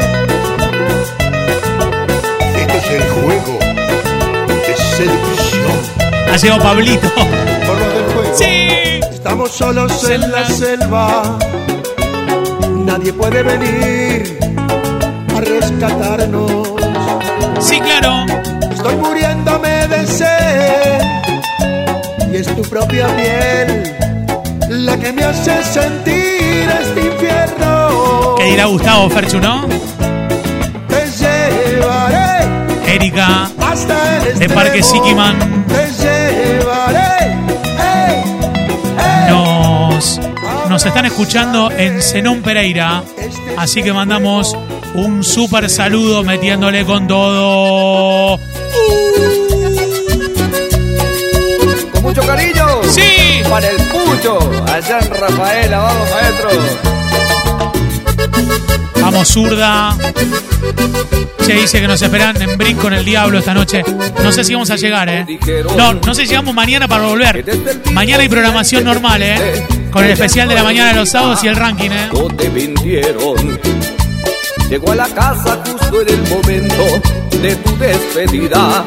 Este 2.57 2.79
es 2.79 2.91
el 2.93 3.03
juego 3.11 3.59
de 4.49 4.75
seducción. 4.97 6.33
Ha 6.33 6.37
llegado 6.39 6.63
Pablito. 6.63 7.11
Por 7.11 7.79
lo 7.79 7.89
del 7.93 8.05
juego. 8.15 8.35
Sí. 8.35 9.01
Estamos 9.13 9.51
solos 9.51 10.09
en 10.09 10.33
la 10.33 10.47
selva. 10.47 11.39
Nadie 12.87 13.13
puede 13.13 13.43
venir 13.43 14.39
a 15.37 15.41
rescatarnos. 15.43 16.69
Sí, 17.61 17.83
claro. 17.83 18.25
Estoy 18.73 18.97
muriéndome 18.97 19.89
de 19.89 20.07
sed. 20.07 21.03
Y 22.33 22.37
es 22.37 22.47
tu 22.57 22.63
propia 22.63 23.09
piel 23.09 23.95
la 24.71 24.97
que 24.97 25.13
me 25.13 25.25
hace 25.25 25.63
sentir 25.65 26.28
este 26.41 27.01
infierno. 27.07 28.35
¿Qué 28.39 28.45
dirá 28.45 28.67
Gustavo 28.67 29.11
Ferchu, 29.11 29.41
no? 29.41 29.67
Te 30.89 31.07
llevaré 31.19 32.95
Erika 32.95 33.51
hasta 33.61 34.27
el 34.27 34.39
de 34.39 34.49
Parque. 34.49 34.83
Siquiman 34.83 35.39
Te 35.67 35.91
llevaré. 36.03 37.33
Ey, 37.79 38.25
ey. 38.99 39.31
nos, 39.31 40.21
nos 40.69 40.87
están 40.87 41.07
escuchando 41.07 41.71
en 41.71 42.01
Zenón 42.03 42.43
Pereira. 42.43 43.03
Así 43.57 43.83
que 43.83 43.93
mandamos 43.93 44.57
un 44.95 45.23
súper 45.25 45.69
saludo 45.69 46.23
metiéndole 46.23 46.85
con 46.85 47.07
todo. 47.07 48.39
Con 51.93 52.03
mucho 52.03 52.23
cariño. 52.23 52.83
Sí. 52.85 53.18
Para 53.49 53.71
el 53.71 53.77
pucho. 53.77 54.39
Allá 54.67 54.99
en 55.01 55.11
Rafaela, 55.11 55.79
vamos 55.79 56.11
maestro. 56.11 56.51
Vamos, 59.01 59.29
zurda. 59.29 59.97
Se 61.41 61.55
dice 61.55 61.81
que 61.81 61.89
nos 61.89 62.03
esperan 62.03 62.41
en 62.43 62.59
Brinco 62.59 62.83
con 62.83 62.93
el 62.93 63.05
Diablo 63.05 63.39
esta 63.39 63.55
noche. 63.55 63.83
No 64.23 64.33
sé 64.33 64.45
si 64.45 64.53
vamos 64.53 64.71
a 64.71 64.77
llegar, 64.77 65.09
¿eh? 65.09 65.25
No, 65.77 65.95
no 65.95 66.15
sé 66.15 66.23
si 66.23 66.29
llegamos 66.29 66.55
mañana 66.55 66.87
para 66.87 67.07
volver. 67.07 67.43
Mañana 67.93 68.23
hay 68.23 68.29
programación 68.29 68.85
normal, 68.85 69.23
¿eh? 69.23 69.67
Con 69.91 70.05
el 70.05 70.11
especial 70.11 70.49
de 70.49 70.55
la 70.55 70.63
mañana 70.63 70.91
de 70.91 70.97
los 70.97 71.09
sábados 71.09 71.43
y 71.43 71.49
el 71.49 71.57
ranking, 71.57 71.91
¿eh? 71.91 72.11
Te 72.37 72.51
mintieron. 72.51 73.59
Llegó 74.69 74.93
a 74.93 74.97
la 74.97 75.09
casa 75.09 75.63
justo 75.67 76.03
en 76.03 76.09
el 76.11 76.29
momento 76.29 76.85
de 77.41 77.57
tu 77.57 77.79
despedida. 77.79 78.85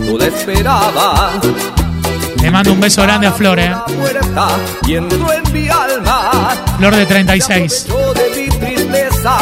No 0.00 0.16
la. 0.62 1.81
Le 2.42 2.50
mando 2.50 2.72
un 2.72 2.80
beso 2.80 3.02
grande 3.02 3.26
a 3.28 3.32
Flor, 3.32 3.58
¿eh? 3.58 3.72
Flor 6.76 6.96
de 6.96 7.06
36. 7.06 7.86
Yo 7.88 8.14
de 8.14 8.30
mi 8.36 8.48
tristeza, 8.58 9.36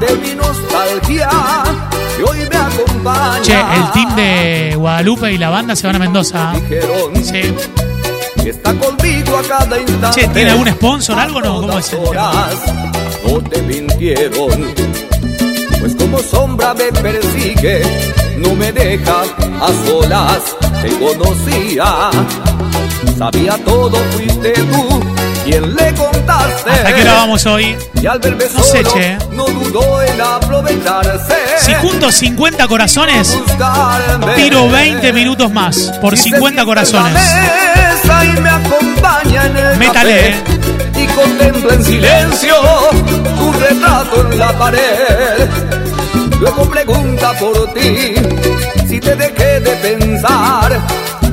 de 0.00 0.16
mi 0.16 0.34
nostalgia, 0.34 1.28
que 2.16 2.22
hoy 2.24 2.38
me 2.50 2.56
acompaña. 2.56 3.42
Che, 3.42 3.54
el 3.54 3.92
team 3.92 4.16
de 4.16 4.74
Guadalupe 4.76 5.32
y 5.32 5.38
la 5.38 5.50
banda 5.50 5.76
se 5.76 5.86
van 5.86 5.96
a 5.96 5.98
Mendoza. 6.00 6.52
Sí. 7.22 7.54
está 8.44 8.74
conmigo 8.74 9.36
a 9.36 9.42
cada 9.42 9.78
instante. 9.78 10.20
Che, 10.20 10.28
¿tiene 10.28 10.50
algún 10.50 10.68
sponsor, 10.68 11.18
algo 11.18 11.40
no? 11.40 11.60
¿Cómo 11.60 11.78
es 11.78 11.92
el 11.92 12.00
no 12.02 13.40
te 13.48 13.62
mintieron. 13.62 14.74
Pues 15.80 15.94
como 15.94 16.18
sombra 16.18 16.74
me 16.74 16.92
persigue, 16.92 17.82
no 18.40 18.54
me 18.54 18.72
deja 18.72 19.22
a 19.22 19.86
solas, 19.86 20.56
te 20.82 20.98
conocía. 20.98 22.10
Sabía 23.18 23.56
todo, 23.64 23.96
fuiste 24.12 24.52
tú 24.52 25.00
quien 25.44 25.74
le 25.74 25.94
contaste. 25.94 26.70
¿Hasta 26.70 26.94
qué 26.94 27.02
hora 27.02 27.14
vamos 27.14 27.46
hoy? 27.46 27.76
Y 28.00 28.06
al 28.06 28.18
verme 28.18 28.44
No 28.54 28.62
sé, 28.62 28.82
che. 28.84 29.18
no 29.32 29.44
dudó 29.46 30.02
en 30.02 30.20
aprovecharse. 30.20 31.34
Si 31.58 31.74
junto 31.74 32.10
50 32.10 32.66
corazones, 32.66 33.38
tiro 34.36 34.68
20 34.70 35.12
minutos 35.12 35.52
más 35.52 35.92
por 36.00 36.16
se 36.16 36.24
50 36.24 36.40
sienta 36.40 36.60
en 36.62 36.66
corazones. 36.66 37.22
y 38.36 38.40
me 38.40 38.48
acompaña 38.48 39.46
en 39.46 39.56
el 39.56 39.76
Métale, 39.76 40.34
café 40.42 41.02
y 41.02 41.06
contempla 41.06 41.74
en 41.74 41.84
silencio 41.84 42.54
tu 43.38 43.52
retrato 43.52 44.30
en 44.30 44.38
la 44.38 44.58
pared. 44.58 45.89
Luego 46.40 46.62
pregunta 46.70 47.32
por 47.38 47.72
ti 47.74 48.14
si 48.88 48.98
te 48.98 49.14
dejé 49.14 49.60
de 49.60 49.76
pensar 49.76 50.80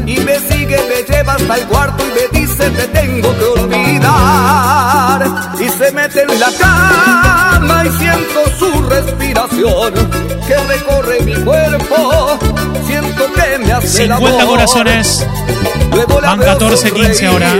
y 0.06 0.20
me 0.20 0.36
sigue, 0.40 0.78
me 0.90 1.04
lleva 1.14 1.34
hasta 1.34 1.56
el 1.56 1.66
cuarto 1.68 2.04
y 2.06 2.10
me 2.10 2.40
dice 2.40 2.70
te 2.70 2.88
tengo 2.88 3.34
que 3.38 3.46
olvidar 3.62 5.26
y 5.60 5.70
se 5.70 5.92
mete 5.92 6.22
en 6.24 6.40
la 6.40 6.52
cama 6.60 7.86
y 7.86 7.90
siento 7.98 8.50
su 8.60 8.82
respiración 8.84 9.94
que 10.46 10.56
recorre 10.68 11.22
mi 11.22 11.36
cuerpo 11.36 12.38
siento 12.86 13.26
que 13.34 13.58
me 13.60 13.72
hace 13.72 14.04
el 14.04 14.10
50 14.10 14.42
amor. 14.42 14.48
corazones. 14.48 15.26
Van 16.22 16.40
veo 16.40 16.48
14, 16.48 16.92
15 16.92 17.28
ahora. 17.28 17.54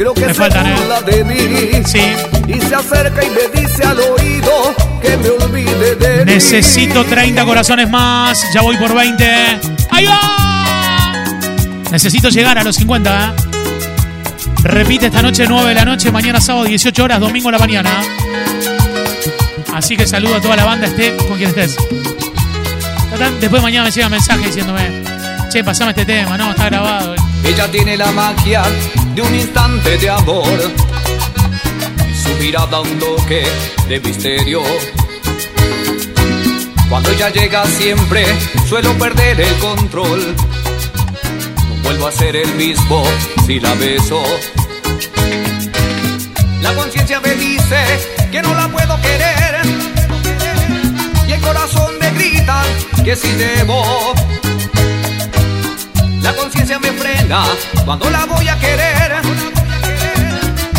Creo 0.00 0.14
que 0.14 0.22
Me 0.22 0.28
se 0.28 0.34
faltan, 0.34 0.66
¿eh? 0.66 0.74
burla 0.78 1.02
de 1.02 1.24
mí. 1.24 1.36
Sí. 1.84 2.00
Y 2.48 2.58
se 2.58 2.74
acerca 2.74 3.22
y 3.22 3.28
me 3.28 3.60
dice 3.60 3.84
al 3.84 4.00
oído 4.00 4.74
que 5.02 5.14
me 5.18 5.28
olvide 5.28 5.94
de 5.94 6.24
mí. 6.24 6.32
Necesito 6.32 7.04
30 7.04 7.44
corazones 7.44 7.90
más. 7.90 8.42
Ya 8.54 8.62
voy 8.62 8.78
por 8.78 8.94
20. 8.94 9.24
¡Ahí 9.90 10.06
va! 10.06 11.22
Necesito 11.90 12.30
llegar 12.30 12.56
a 12.56 12.64
los 12.64 12.76
50. 12.76 13.26
¿eh? 13.26 13.32
Repite 14.62 15.08
esta 15.08 15.20
noche 15.20 15.44
9 15.46 15.68
de 15.68 15.74
la 15.74 15.84
noche, 15.84 16.10
mañana 16.10 16.40
sábado 16.40 16.64
18 16.64 17.04
horas, 17.04 17.20
domingo 17.20 17.50
a 17.50 17.52
la 17.52 17.58
mañana. 17.58 17.90
Así 19.74 19.98
que 19.98 20.06
saludo 20.06 20.36
a 20.36 20.40
toda 20.40 20.56
la 20.56 20.64
banda, 20.64 20.86
esté 20.86 21.14
con 21.28 21.36
quien 21.36 21.50
estés. 21.50 21.76
Después 23.38 23.60
mañana 23.60 23.84
me 23.84 23.90
llega 23.90 24.08
mensaje 24.08 24.46
diciéndome, 24.46 25.02
che, 25.50 25.62
pasame 25.62 25.90
este 25.90 26.06
tema, 26.06 26.38
no, 26.38 26.52
está 26.52 26.70
grabado. 26.70 27.29
Ella 27.44 27.70
tiene 27.70 27.96
la 27.96 28.10
magia 28.12 28.62
de 29.14 29.22
un 29.22 29.34
instante 29.34 29.98
de 29.98 30.10
amor. 30.10 30.58
Y 32.08 32.14
su 32.14 32.34
mirada 32.42 32.80
un 32.80 32.98
toque 32.98 33.44
de 33.88 34.00
misterio. 34.00 34.62
Cuando 36.88 37.10
ella 37.10 37.30
llega 37.30 37.64
siempre 37.66 38.24
suelo 38.68 38.92
perder 38.98 39.40
el 39.40 39.54
control. 39.58 40.34
No 40.34 41.82
vuelvo 41.82 42.08
a 42.08 42.12
ser 42.12 42.36
el 42.36 42.52
mismo 42.54 43.04
si 43.46 43.60
la 43.60 43.74
beso. 43.74 44.22
La 46.62 46.74
conciencia 46.74 47.20
me 47.20 47.34
dice 47.34 47.84
que 48.30 48.42
no 48.42 48.54
la 48.54 48.68
puedo 48.68 49.00
querer. 49.00 49.60
Y 51.28 51.32
el 51.32 51.40
corazón 51.40 51.98
me 52.00 52.10
grita 52.10 52.62
que 53.04 53.16
si 53.16 53.32
debo. 53.32 54.14
La 56.22 56.34
conciencia 56.34 56.78
me 56.78 56.92
frena 56.92 57.44
cuando 57.84 58.10
la 58.10 58.24
voy 58.26 58.48
a 58.48 58.58
querer. 58.58 59.20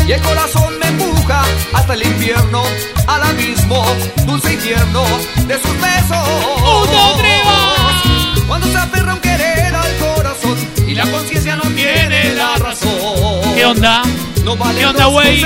Y 0.07 0.11
el 0.11 0.21
corazón 0.21 0.77
me 0.79 0.87
empuja 0.87 1.43
hasta 1.73 1.93
el 1.93 2.03
infierno, 2.03 2.63
al 3.07 3.23
abismo, 3.23 3.85
dulce 4.25 4.53
infierno 4.53 5.03
de 5.47 5.55
sus 5.55 5.73
besos. 5.79 6.27
¡Uno, 6.57 7.15
tres, 7.17 8.43
Cuando 8.47 8.67
se 8.67 8.77
aferra 8.77 9.13
un 9.13 9.19
querer 9.19 9.73
al 9.73 9.97
corazón 9.97 10.57
y 10.87 10.95
la 10.95 11.05
conciencia 11.09 11.55
no 11.55 11.63
tiene 11.75 12.33
la 12.35 12.57
razón. 12.57 13.55
¿Qué 13.55 13.65
onda? 13.65 14.03
No 14.43 14.57
valen 14.57 14.77
¿Qué 14.77 14.85
onda, 14.85 15.05
güey? 15.05 15.41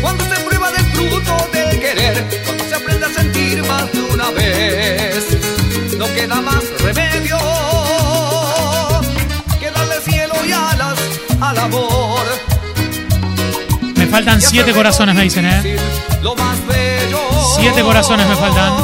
Cuando 0.00 0.24
se 0.24 0.40
prueba 0.44 0.70
del 0.70 0.86
fruto 0.92 1.48
del 1.52 1.80
querer, 1.80 2.42
cuando 2.44 2.64
se 2.68 2.74
aprende 2.74 3.06
a 3.06 3.10
sentir 3.10 3.62
más 3.64 3.92
de 3.92 4.02
una 4.02 4.30
vez, 4.30 5.26
no 5.98 6.06
queda 6.14 6.40
más 6.42 6.62
remedio 6.80 7.38
que 9.58 9.70
darle 9.70 9.94
cielo 10.04 10.34
y 10.46 10.52
alas 10.52 10.98
al 11.40 11.58
amor. 11.58 12.24
Me 13.96 14.06
faltan 14.06 14.40
7 14.40 14.72
corazones, 14.72 15.14
me 15.14 15.22
dicen, 15.22 15.46
¿eh? 15.46 15.76
Lo 16.22 16.34
más 16.36 16.58
bello. 16.66 17.20
7 17.58 17.82
corazones 17.82 18.26
me 18.28 18.36
faltan. 18.36 18.74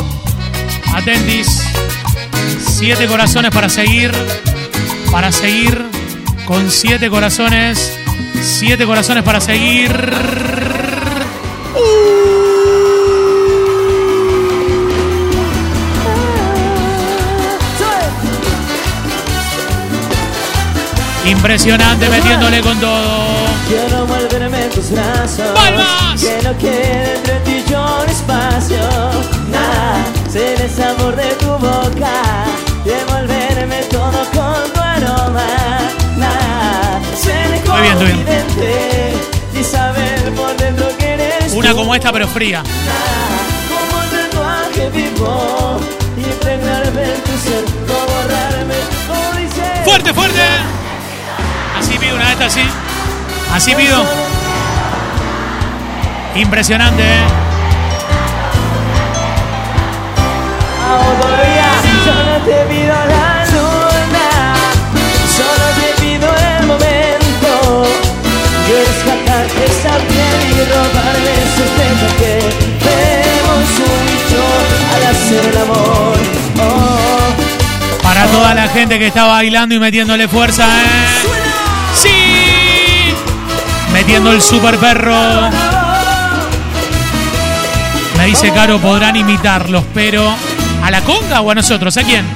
Atentis. 0.94 1.62
7 2.78 3.06
corazones 3.06 3.50
para 3.50 3.68
seguir. 3.68 4.12
Para 5.10 5.32
seguir. 5.32 5.84
Con 6.46 6.70
7 6.70 7.10
corazones. 7.10 7.92
7 8.42 8.86
corazones 8.86 9.22
para 9.22 9.40
seguir. 9.40 10.61
Impresionante 21.42 22.08
metiéndole 22.08 22.60
con 22.60 22.78
todo. 22.78 23.26
Quiero 23.66 24.06
volverme 24.06 24.62
en 24.62 24.70
tus 24.70 24.92
brazos. 24.92 25.48
¡Palmas! 25.52 26.22
Que 26.60 27.14
entre 27.16 27.40
ti 27.40 27.64
y 27.66 27.68
yo 27.68 27.98
un 28.00 28.08
espacio. 28.08 28.78
Nada, 29.50 30.04
ser 30.30 30.60
el 30.60 30.70
sabor 30.70 31.16
de 31.16 31.34
tu 31.34 31.48
boca. 31.48 32.44
Todo 33.90 34.24
con 34.32 34.72
tu 34.72 34.80
aroma. 34.80 35.44
Nada, 36.16 37.00
ser 37.20 37.54
Estoy 37.54 37.80
bien, 37.80 37.92
estoy 37.92 38.06
bien. 38.06 38.16
confidente 38.18 39.12
y 39.60 39.64
saber 39.64 40.34
por 40.36 40.56
dentro 40.56 40.96
que 40.96 41.14
eres 41.14 41.52
Una 41.54 41.70
tú. 41.70 41.76
como 41.78 41.92
esta, 41.96 42.12
pero 42.12 42.28
fría. 42.28 42.62
Como 43.68 44.00
tatuaje 44.12 44.90
vivo. 44.90 45.80
Y 46.16 46.20
impregnarme 46.20 47.02
en 47.02 47.20
tu 47.24 47.36
ser. 47.36 47.64
No 47.88 47.94
borrarme, 48.12 48.76
como 49.08 49.40
dice. 49.40 49.82
¡Fuerte, 49.84 50.14
fuerte! 50.14 50.42
Así 51.82 51.98
pido 51.98 52.14
una 52.14 52.28
vez 52.28 52.40
así. 52.40 52.62
Así 53.52 53.74
pido. 53.74 54.04
Impresionante, 56.36 57.02
¿eh? 57.02 57.24
yo 62.06 62.14
no 62.14 62.44
te 62.44 62.64
pido 62.72 62.94
la 62.94 63.44
luna, 63.50 64.54
solo 65.36 65.66
te 65.74 66.00
pido 66.00 66.28
el 66.58 66.66
momento. 66.68 67.50
Yo 68.68 68.76
escapar 68.78 69.44
esa 69.44 69.98
piel 70.06 70.40
y 70.50 70.62
robarle 70.70 71.32
ese 71.42 71.66
que 72.18 72.34
vemos 72.84 73.70
mucho 73.80 74.40
al 74.94 75.02
hacer 75.10 75.44
el 75.50 75.56
amor. 75.58 76.16
Oh. 76.60 78.02
Para 78.04 78.24
toda 78.26 78.54
la 78.54 78.68
gente 78.68 79.00
que 79.00 79.08
está 79.08 79.24
bailando 79.24 79.74
y 79.74 79.80
metiéndole 79.80 80.28
fuerza, 80.28 80.64
¿eh? 80.64 81.41
Metiendo 84.02 84.32
el 84.32 84.42
super 84.42 84.76
perro. 84.78 85.14
Me 88.18 88.26
dice 88.26 88.50
Caro, 88.50 88.80
podrán 88.80 89.14
imitarlos, 89.14 89.84
pero 89.94 90.28
¿a 90.82 90.90
la 90.90 91.02
conga 91.02 91.40
o 91.40 91.48
a 91.52 91.54
nosotros? 91.54 91.96
¿A 91.96 92.02
quién? 92.02 92.26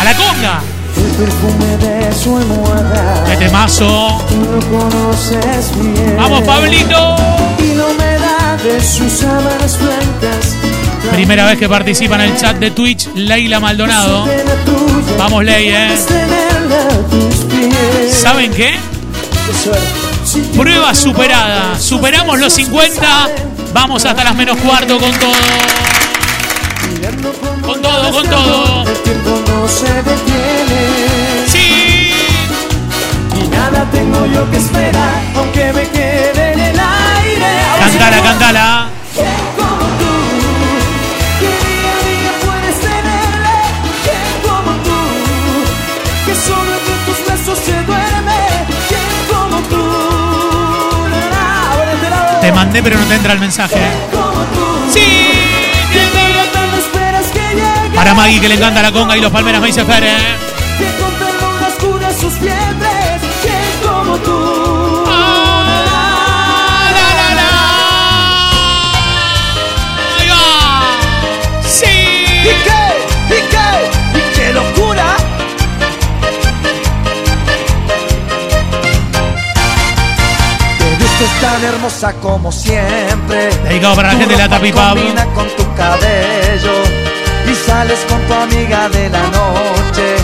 ¿A 0.00 0.04
la 0.04 0.14
conga? 0.16 0.60
el 0.96 1.10
perfume 1.12 1.76
de 1.76 2.12
su 2.12 2.36
almohada. 2.36 3.24
¡Qué 3.28 3.36
temazo! 3.36 4.24
Conoces 4.68 5.70
bien. 5.80 6.16
¡Vamos, 6.16 6.42
Pablito! 6.42 7.14
Y 7.60 7.74
la 7.76 7.86
humedad 7.86 8.58
de 8.58 8.82
sus 8.82 9.12
sábanas 9.12 9.78
blancas. 9.78 10.56
Primera 11.12 11.46
vez 11.46 11.60
que 11.60 11.68
participa 11.68 12.16
en 12.16 12.22
el 12.22 12.36
chat 12.36 12.56
de 12.56 12.72
Twitch, 12.72 13.06
Leila 13.14 13.60
Maldonado. 13.60 14.26
Vamos, 15.16 15.44
Ley, 15.44 15.68
¿eh? 15.68 15.96
¿Saben 18.10 18.52
qué? 18.52 18.74
Prueba 20.56 20.94
superada. 20.94 21.78
Superamos 21.78 22.38
los 22.38 22.52
50. 22.52 23.28
Vamos 23.72 24.04
hasta 24.04 24.24
las 24.24 24.34
menos 24.34 24.56
cuarto 24.58 24.98
con 24.98 25.12
todo. 25.12 25.32
Con 27.64 27.82
todo, 27.82 28.12
con 28.12 28.28
todo. 28.28 28.84
¡Sí! 31.46 32.12
Y 33.36 33.48
nada 33.48 33.86
tengo 33.90 34.26
yo 34.26 34.50
que 34.50 34.56
esperar, 34.58 35.22
aunque 35.36 35.72
me 35.72 35.88
quede 35.88 36.52
en 36.52 36.60
el 36.60 36.78
aire. 36.78 37.46
Cantala, 37.78 38.22
cantala. 38.22 38.93
Pero 52.82 52.98
no 52.98 53.04
te 53.06 53.14
entra 53.14 53.32
el 53.32 53.40
mensaje. 53.40 53.80
Como 54.10 54.42
tú. 54.54 54.92
¡Sí! 54.92 55.00
¿Qué 55.92 56.00
día 56.00 56.52
tanto 56.52 56.76
esperas 56.76 57.26
que 57.28 57.54
llegue? 57.54 57.94
Para 57.96 58.14
Maggie, 58.14 58.40
que 58.40 58.48
le 58.48 58.54
encanta 58.54 58.82
la 58.82 58.92
conga 58.92 59.16
y 59.16 59.20
los 59.20 59.30
palmeras, 59.30 59.60
me 59.60 59.68
dice 59.68 59.84
Fer, 59.84 60.04
¿eh? 60.04 60.54
Vistes 81.24 81.40
tan 81.40 81.64
hermosa 81.64 82.12
como 82.20 82.52
siempre. 82.52 83.48
Dedicado 83.64 83.96
para 83.96 84.12
la 84.12 84.18
gente 84.18 84.34
de 84.34 84.42
la 84.42 84.48
Tapipab. 84.48 84.94
Combina 84.94 85.24
con 85.32 85.48
tu 85.56 85.64
cabello 85.74 86.76
y 87.50 87.54
sales 87.54 87.98
con 88.10 88.20
tu 88.26 88.34
amiga 88.34 88.90
de 88.90 89.08
la 89.08 89.22
noche 89.22 90.16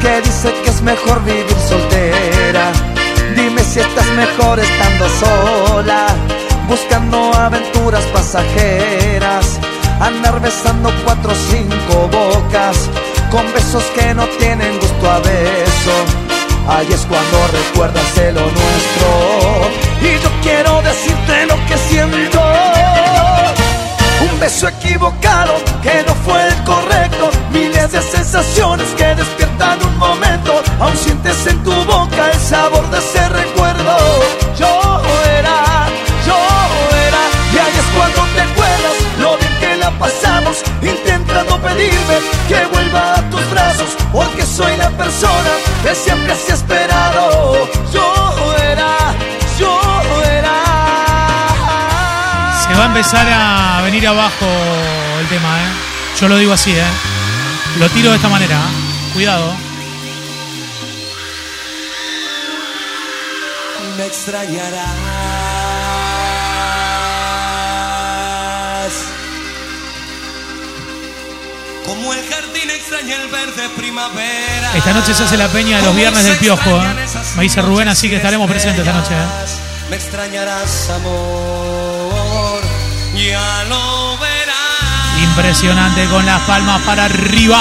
que 0.00 0.22
dice 0.22 0.54
que 0.64 0.70
es 0.70 0.80
mejor 0.80 1.22
vivir 1.24 1.56
soltera. 1.68 2.72
Dime 3.36 3.62
si 3.62 3.80
estás 3.80 4.06
mejor 4.06 4.58
estando 4.58 5.06
sola, 5.20 6.06
buscando 6.66 7.30
aventuras 7.34 8.04
pasajeras, 8.04 9.58
andar 10.00 10.40
besando 10.40 10.90
cuatro 11.04 11.30
o 11.30 11.50
cinco 11.50 12.08
bocas 12.10 12.88
con 13.30 13.44
besos 13.52 13.84
que 13.94 14.14
no 14.14 14.26
tienen 14.38 14.78
gusto 14.80 15.10
a 15.10 15.18
beso. 15.18 15.94
Ahí 16.68 16.88
es 16.90 17.04
cuando 17.06 17.48
recuerdas 17.48 18.16
lo 18.32 18.40
nuestro 18.40 19.87
y 20.00 20.22
yo 20.22 20.30
quiero 20.42 20.82
decirte 20.82 21.46
lo 21.46 21.56
que 21.66 21.76
siento. 21.76 22.42
Un 24.20 24.40
beso 24.40 24.68
equivocado 24.68 25.54
que 25.82 26.02
no 26.06 26.14
fue 26.24 26.46
el 26.46 26.64
correcto. 26.64 27.30
Miles 27.52 27.92
de 27.92 28.02
sensaciones 28.02 28.88
que 28.96 29.14
despiertan 29.14 29.78
un 29.84 29.96
momento. 29.98 30.62
Aún 30.80 30.96
sientes 30.96 31.46
en 31.46 31.62
tu 31.62 31.72
boca 31.84 32.30
el 32.32 32.40
sabor 32.40 32.88
de 32.90 32.98
ese 32.98 33.28
recuerdo. 33.28 33.96
Yo 34.58 35.02
era, 35.38 35.86
yo 36.26 36.38
era. 37.06 37.22
Y 37.52 37.58
ahí 37.58 37.74
es 37.78 37.96
cuando 37.96 38.22
te 38.34 38.40
acuerdas 38.42 38.96
lo 39.20 39.36
bien 39.38 39.54
que 39.60 39.76
la 39.76 39.90
pasamos. 39.98 40.62
Intentando 40.82 41.58
pedirme 41.58 42.18
que 42.48 42.66
vuelva 42.72 43.14
a 43.14 43.30
tus 43.30 43.50
brazos. 43.50 43.96
Porque 44.12 44.42
soy 44.44 44.76
la 44.76 44.90
persona 44.90 45.50
que 45.82 45.94
siempre 45.94 46.32
has 46.32 46.48
esperado. 46.50 46.77
Empezar 52.98 53.28
a 53.30 53.80
venir 53.82 54.08
abajo 54.08 54.44
el 55.20 55.28
tema, 55.28 55.56
¿eh? 55.56 55.68
Yo 56.20 56.26
lo 56.26 56.36
digo 56.36 56.52
así, 56.52 56.72
¿eh? 56.72 56.82
Lo 57.78 57.88
tiro 57.90 58.10
de 58.10 58.16
esta 58.16 58.28
manera, 58.28 58.56
¿eh? 58.56 59.12
Cuidado. 59.14 59.54
me 63.96 64.04
extrañarás. 64.04 64.88
Como 71.86 72.12
el 72.12 72.28
jardín 72.28 72.70
extraña 72.70 73.14
el 73.22 73.28
verde 73.28 73.68
primavera. 73.76 74.72
Esta 74.74 74.92
noche 74.92 75.14
se 75.14 75.22
hace 75.22 75.36
la 75.36 75.46
peña 75.46 75.76
de 75.76 75.84
los 75.84 75.94
viernes 75.94 76.24
del 76.24 76.36
piojo, 76.38 76.82
¿eh? 76.82 77.06
Me 77.36 77.44
dice 77.44 77.62
Rubén, 77.62 77.86
así 77.86 78.10
que 78.10 78.16
estaremos 78.16 78.50
presentes 78.50 78.80
esta 78.84 78.92
noche, 78.92 79.14
¿eh? 79.14 79.88
Me 79.88 79.94
extrañarás, 79.94 80.90
amor. 80.90 81.87
Ya 83.18 83.64
lo 83.64 84.16
verás. 84.18 85.18
Impresionante 85.20 86.06
con 86.06 86.24
las 86.24 86.40
palmas 86.42 86.80
para 86.82 87.06
arriba. 87.06 87.58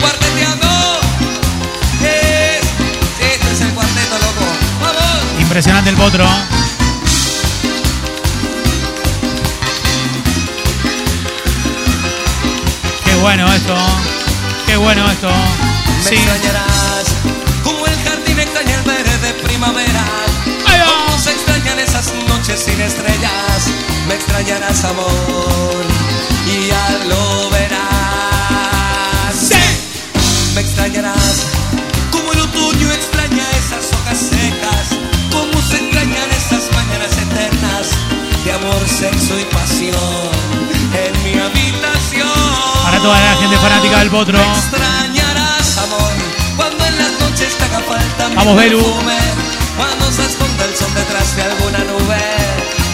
Cuarteteando. 0.00 0.66
Es. 2.02 2.64
Sí, 3.16 3.48
es 3.52 3.60
el 3.60 3.70
cuarteto, 3.74 4.18
loco. 4.18 4.44
Vamos. 4.80 5.40
Impresionante 5.40 5.90
el 5.90 5.96
potro. 5.96 6.26
Qué 13.04 13.14
bueno 13.16 13.52
esto. 13.52 13.76
Qué 14.66 14.76
bueno 14.76 15.08
esto. 15.10 15.30
Me 15.30 16.02
Sí. 16.02 16.16
Primavera. 19.62 20.04
Como 21.06 21.18
se 21.18 21.30
extrañan 21.30 21.78
esas 21.78 22.12
noches 22.28 22.64
sin 22.64 22.80
estrellas. 22.80 23.68
Me 24.08 24.14
extrañarás, 24.14 24.84
amor. 24.84 25.84
Y 26.46 26.66
ya 26.68 26.88
lo 27.08 27.50
verás. 27.50 29.34
Sí. 29.34 29.62
Me 30.54 30.60
extrañarás. 30.62 31.46
Como 32.10 32.32
el 32.32 32.40
otoño 32.40 32.90
extraña 32.92 33.44
esas 33.56 33.92
hojas 33.92 34.18
secas. 34.18 34.98
Como 35.30 35.52
se 35.62 35.76
extrañan 35.76 36.30
esas 36.30 36.64
mañanas 36.74 37.12
eternas. 37.12 37.90
De 38.44 38.52
amor, 38.52 38.82
sexo 38.88 39.38
y 39.38 39.44
pasión. 39.44 40.30
En 40.92 41.12
mi 41.22 41.38
habitación. 41.38 42.28
Para 42.82 42.98
toda 42.98 43.20
la 43.20 43.36
gente 43.36 43.56
fanática 43.58 43.98
del 44.00 44.10
potro. 44.10 44.38
Me 44.38 44.44
extrañarás, 44.44 45.78
amor, 45.78 46.12
cuando 46.56 46.84
en 46.84 46.98
las 46.98 47.12
noches 47.20 47.56
te 47.56 47.64
haga 47.64 47.80
falta 47.80 48.28
mi 48.28 48.34
Vamos, 48.34 48.56
Belu. 48.56 48.78
perfume, 48.78 49.14
Cuando 49.16 49.31
se 50.12 50.26
esconda 50.26 50.64
el 50.66 50.76
sol 50.76 50.92
detrás 50.94 51.36
de 51.36 51.42
alguna 51.42 51.78
nube, 51.78 52.20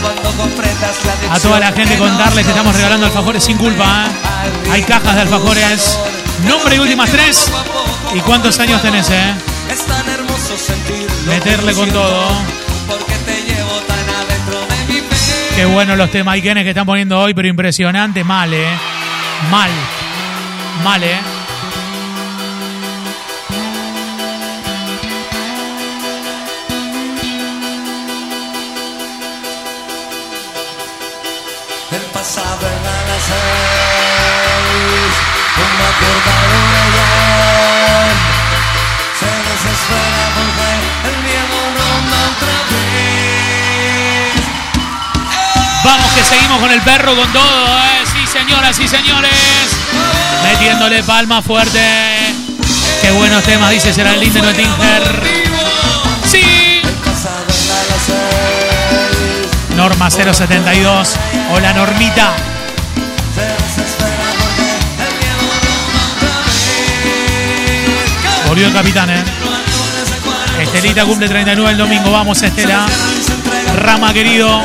cuando 0.01 0.31
comprendas 0.37 1.05
la 1.05 1.35
A 1.35 1.41
toda 1.41 1.59
la 1.59 1.73
gente 1.73 1.99
contarles 1.99 2.45
que 2.45 2.51
estamos 2.53 2.75
regalando 2.77 3.07
alfajores 3.07 3.43
sin 3.43 3.59
culpa. 3.59 4.07
¿eh? 4.07 4.71
Hay 4.71 4.83
cajas 4.83 5.15
de 5.17 5.23
alfajores. 5.23 5.99
Nombre 6.47 6.77
y 6.77 6.79
últimas 6.79 7.11
tres. 7.11 7.51
¿Y 8.15 8.21
cuántos 8.21 8.59
años 8.61 8.81
tenés, 8.81 9.11
eh? 9.11 9.35
Es 9.71 9.85
tan 9.85 10.09
hermoso 10.09 10.55
Meterle 11.27 11.75
con 11.75 11.91
todo. 11.91 12.29
Porque 12.87 13.15
te 13.27 13.43
llevo 13.43 13.81
tan 13.81 14.09
adentro 14.09 14.61
de 14.61 14.93
mi 14.93 15.01
pecho. 15.01 15.57
Qué 15.57 15.65
bueno 15.67 15.97
los 15.97 16.11
temaiquenes 16.11 16.63
que 16.63 16.71
están 16.71 16.87
poniendo 16.87 17.19
hoy, 17.19 17.35
pero 17.35 17.49
impresionante. 17.49 18.23
Mal, 18.23 18.55
eh. 18.55 18.69
Mal. 19.51 19.71
Mal, 20.85 21.03
eh. 21.03 21.19
Seguimos 46.29 46.59
con 46.61 46.71
el 46.71 46.81
perro 46.83 47.17
con 47.17 47.33
todo, 47.33 47.79
¿eh? 47.79 48.05
Sí, 48.05 48.27
señoras 48.27 48.79
y 48.79 48.87
señores. 48.89 49.33
Metiéndole 50.43 51.03
palma 51.03 51.43
fuerte. 51.43 51.81
Qué 53.01 53.11
buenos 53.13 53.43
temas, 53.45 53.71
dice 53.71 53.93
Geraldine 53.93 54.33
de 54.33 54.43
Noetinger. 54.43 55.23
Sí. 56.25 56.83
Norma 59.77 60.11
072. 60.11 61.17
Hola, 61.53 61.73
Normita. 61.73 62.33
Volvió 68.47 68.67
el 68.67 68.73
capitán, 68.73 69.11
¿eh? 69.11 69.25
Estelita 70.61 71.05
cumple 71.05 71.29
39 71.29 71.71
el 71.71 71.79
domingo. 71.79 72.11
Vamos, 72.11 72.43
Estela. 72.43 72.87
Rama 73.77 74.13
querido. 74.13 74.63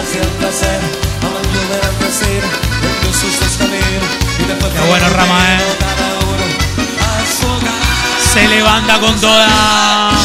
Qué 4.74 4.88
bueno, 4.90 5.10
Rama, 5.10 5.54
¿eh? 5.54 5.60
Se 8.34 8.48
levanta 8.48 9.00
con 9.00 9.20
toda. 9.20 10.23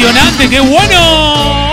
Impresionante, 0.00 0.48
qué 0.48 0.60
bueno. 0.60 1.72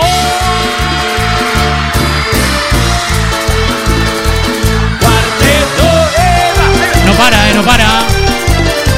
No 7.06 7.12
para, 7.14 7.48
eh, 7.48 7.54
no 7.54 7.62
para. 7.62 7.86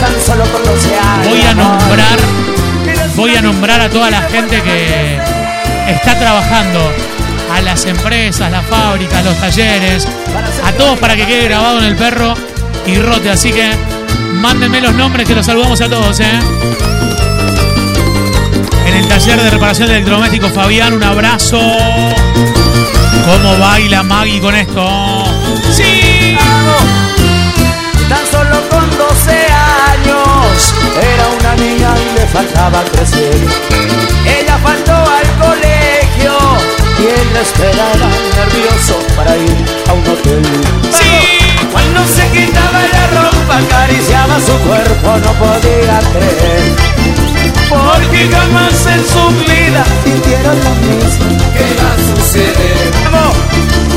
Tan 0.00 0.20
solo 0.26 0.44
con 0.46 0.64
12 0.64 0.98
años. 0.98 1.28
Voy 1.28 1.42
a 1.42 1.54
nombrar, 1.54 2.18
voy 3.14 3.36
a 3.36 3.42
nombrar 3.42 3.80
a 3.82 3.88
toda 3.88 4.10
la 4.10 4.22
gente 4.22 4.60
que 4.62 5.20
está 5.86 6.18
trabajando, 6.18 6.92
a 7.54 7.60
las 7.60 7.84
empresas, 7.84 8.50
las 8.50 8.66
fábricas, 8.66 9.24
los 9.24 9.36
talleres, 9.36 10.08
a 10.64 10.72
todos 10.72 10.98
para 10.98 11.14
que 11.14 11.24
quede 11.24 11.44
grabado 11.44 11.78
en 11.78 11.84
el 11.84 11.94
perro 11.94 12.34
y 12.84 12.96
rote. 12.96 13.30
Así 13.30 13.52
que 13.52 13.70
mándenme 14.40 14.80
los 14.80 14.94
nombres 14.94 15.28
que 15.28 15.36
los 15.36 15.46
saludamos 15.46 15.80
a 15.80 15.88
todos, 15.88 16.18
¿eh? 16.18 16.40
En 18.90 18.96
el 18.96 19.06
taller 19.06 19.40
de 19.40 19.50
reparación 19.50 19.86
de 19.86 19.94
electrodomésticos, 19.94 20.50
Fabián, 20.50 20.92
un 20.94 21.04
abrazo. 21.04 21.60
¿Cómo 23.24 23.56
baila 23.58 24.02
Maggie 24.02 24.40
con 24.40 24.52
esto? 24.52 25.24
¡Sí! 25.70 26.36
Tan 28.08 28.26
solo 28.32 28.68
con 28.68 28.90
12 28.90 29.30
años 29.92 30.74
era 31.00 31.28
una 31.38 31.54
niña 31.54 31.94
y 32.00 32.18
le 32.18 32.26
faltaba 32.26 32.82
crecer. 32.92 33.36
Ella 34.26 34.58
faltó 34.58 34.92
al 34.92 35.28
colegio 35.38 36.36
y 36.98 37.06
él 37.06 37.32
la 37.32 37.42
esperaba 37.42 38.08
nervioso 38.34 38.98
para 39.14 39.36
ir 39.36 39.64
a 39.88 39.92
un 39.92 40.08
hotel. 40.08 40.42
Cuando 41.70 42.00
se 42.08 42.28
quitaba 42.30 42.80
la 42.92 43.06
ropa, 43.22 43.58
acariciaba 43.58 44.40
su 44.40 44.58
cuerpo, 44.66 45.16
no 45.16 45.32
podía 45.34 46.00
creer. 46.12 47.29
Porque 47.70 48.28
jamás 48.28 48.84
en 48.86 49.06
su 49.06 49.28
vida 49.46 49.84
sintieron 50.04 50.58
lo 50.58 50.70
mismo 50.90 51.28
que 51.54 51.66
va 51.78 51.92
a 51.94 52.16
suceder. 52.16 52.90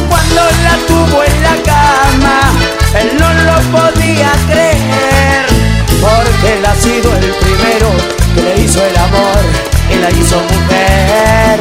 Cuando 0.10 0.42
la 0.64 0.78
tuvo 0.88 1.24
en 1.24 1.42
la 1.42 1.56
cama, 1.64 2.40
él 3.02 3.18
no 3.20 3.34
lo 3.34 3.58
podía 3.76 4.32
creer. 4.46 5.46
Porque 6.00 6.54
él 6.54 6.66
ha 6.66 6.76
sido 6.76 7.16
el 7.18 7.32
primero 7.34 7.90
que 8.36 8.42
le 8.44 8.64
hizo 8.64 8.80
el 8.86 8.96
amor 8.96 9.42
y 9.90 9.96
la 9.96 10.12
hizo 10.12 10.40
mujer. 10.40 11.60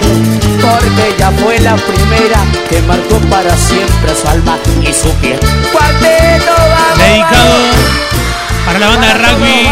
Porque 0.60 1.14
ella 1.16 1.32
fue 1.42 1.58
la 1.60 1.76
primera 1.76 2.40
que 2.68 2.82
marcó 2.82 3.18
para 3.30 3.56
siempre 3.56 4.14
su 4.14 4.28
alma 4.28 4.58
y 4.82 4.92
su 4.92 5.10
piel. 5.14 5.40
Cuarteto, 5.72 6.52
vamos, 6.58 6.98
Dedicado 6.98 8.11
para 8.64 8.78
la 8.78 8.88
banda 8.88 9.06
de 9.08 9.14
rugby. 9.14 9.68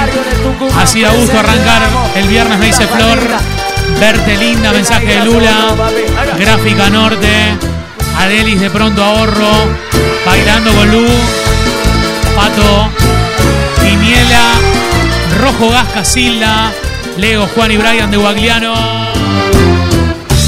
Así 0.79 1.03
da 1.03 1.11
gusto 1.11 1.39
arrancar 1.39 1.83
el 2.15 2.29
viernes, 2.29 2.59
me 2.59 2.67
dice 2.67 2.87
Flor. 2.87 3.19
Verte 3.99 4.37
linda, 4.37 4.73
mensaje 4.73 5.07
de 5.07 5.25
Lula. 5.25 5.75
Gráfica 6.39 6.91
Norte. 6.91 7.57
Adelis 8.19 8.61
de 8.61 8.71
pronto 8.71 9.03
ahorro. 9.05 9.51
Bailando 10.25 10.73
con 10.73 10.91
Lu. 10.91 11.07
Pato. 12.35 12.89
Pimiela. 13.83 14.53
Rojo 15.41 15.71
Gas 15.71 15.89
Casilda. 15.95 16.73
Leo, 17.17 17.47
Juan 17.55 17.71
y 17.71 17.77
Brian 17.77 18.11
de 18.11 18.17
Guagliano. 18.17 18.75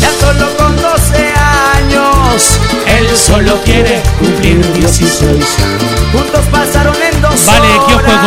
Ya 0.00 0.10
solo 0.18 0.56
con 0.56 0.74
12 0.80 1.34
años, 1.74 2.58
él 2.86 3.16
solo 3.16 3.60
quiere 3.62 4.00
cumplir 4.18 4.72
16. 4.72 5.71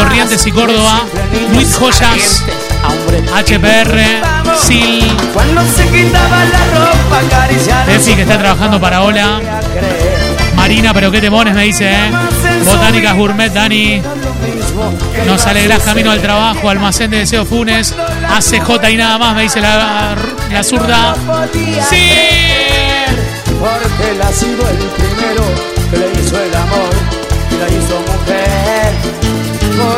Corrientes 0.06 0.46
y 0.46 0.52
Córdoba. 0.52 1.02
Luis 1.54 1.76
Joyas. 1.76 2.44
HPR. 3.34 4.00
Sil. 4.54 5.02
Tefi 7.88 8.14
que 8.14 8.22
está 8.22 8.38
trabajando 8.38 8.80
para 8.80 9.02
Ola. 9.02 9.42
Marina, 10.56 10.94
pero 10.94 11.10
qué 11.10 11.22
temones 11.22 11.56
me 11.56 11.64
dice, 11.64 11.92
¿eh? 11.92 12.12
Botánicas 12.66 13.16
Gourmet, 13.16 13.52
Dani. 13.52 14.00
Nos 15.26 15.46
alegrás 15.48 15.82
camino 15.82 16.12
al 16.12 16.22
trabajo, 16.22 16.70
almacén 16.70 17.10
de 17.10 17.20
deseo 17.20 17.44
Funes. 17.44 17.96
ACJ 18.30 18.92
y 18.92 18.98
nada 18.98 19.18
más, 19.18 19.36
me 19.36 19.42
dice 19.42 19.60
la, 19.60 20.16
la 20.52 20.64
zurda. 20.64 21.16
¡Sí! 21.90 22.12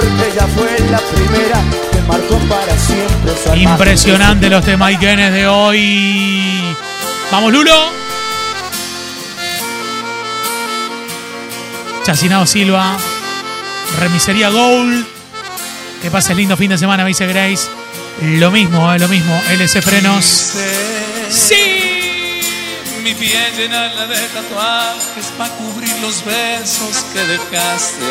Ella 0.07 0.47
fue 0.55 0.77
la 0.89 0.99
primera 0.99 1.61
que 1.91 2.01
marcó 2.07 2.37
para 2.49 2.77
siempre 2.77 3.33
su 3.43 3.51
alma. 3.51 3.71
Impresionante 3.71 4.49
los 4.49 4.63
temaiquenes 4.63 5.33
de 5.33 5.47
hoy. 5.47 6.75
Vamos, 7.31 7.51
Lulo. 7.51 7.91
Chacinado 12.03 12.45
Silva. 12.45 12.97
Remisería 13.99 14.49
Gold. 14.49 15.05
Que 16.01 16.11
pase 16.11 16.35
lindo 16.35 16.55
fin 16.55 16.69
de 16.69 16.77
semana, 16.77 17.03
me 17.03 17.09
dice 17.09 17.25
Grace. 17.27 17.67
Lo 18.21 18.51
mismo, 18.51 18.93
eh, 18.93 18.99
lo 18.99 19.07
mismo. 19.07 19.39
LC 19.49 19.81
Frenos. 19.81 20.53
Sí. 21.29 21.76
Mi 23.07 23.13
piel 23.13 23.55
llenarla 23.55 24.05
de 24.05 24.19
tatuajes 24.19 25.27
para 25.37 25.49
cubrir 25.53 25.97
los 26.01 26.25
besos 26.25 27.05
que 27.13 27.19
dejaste. 27.19 28.03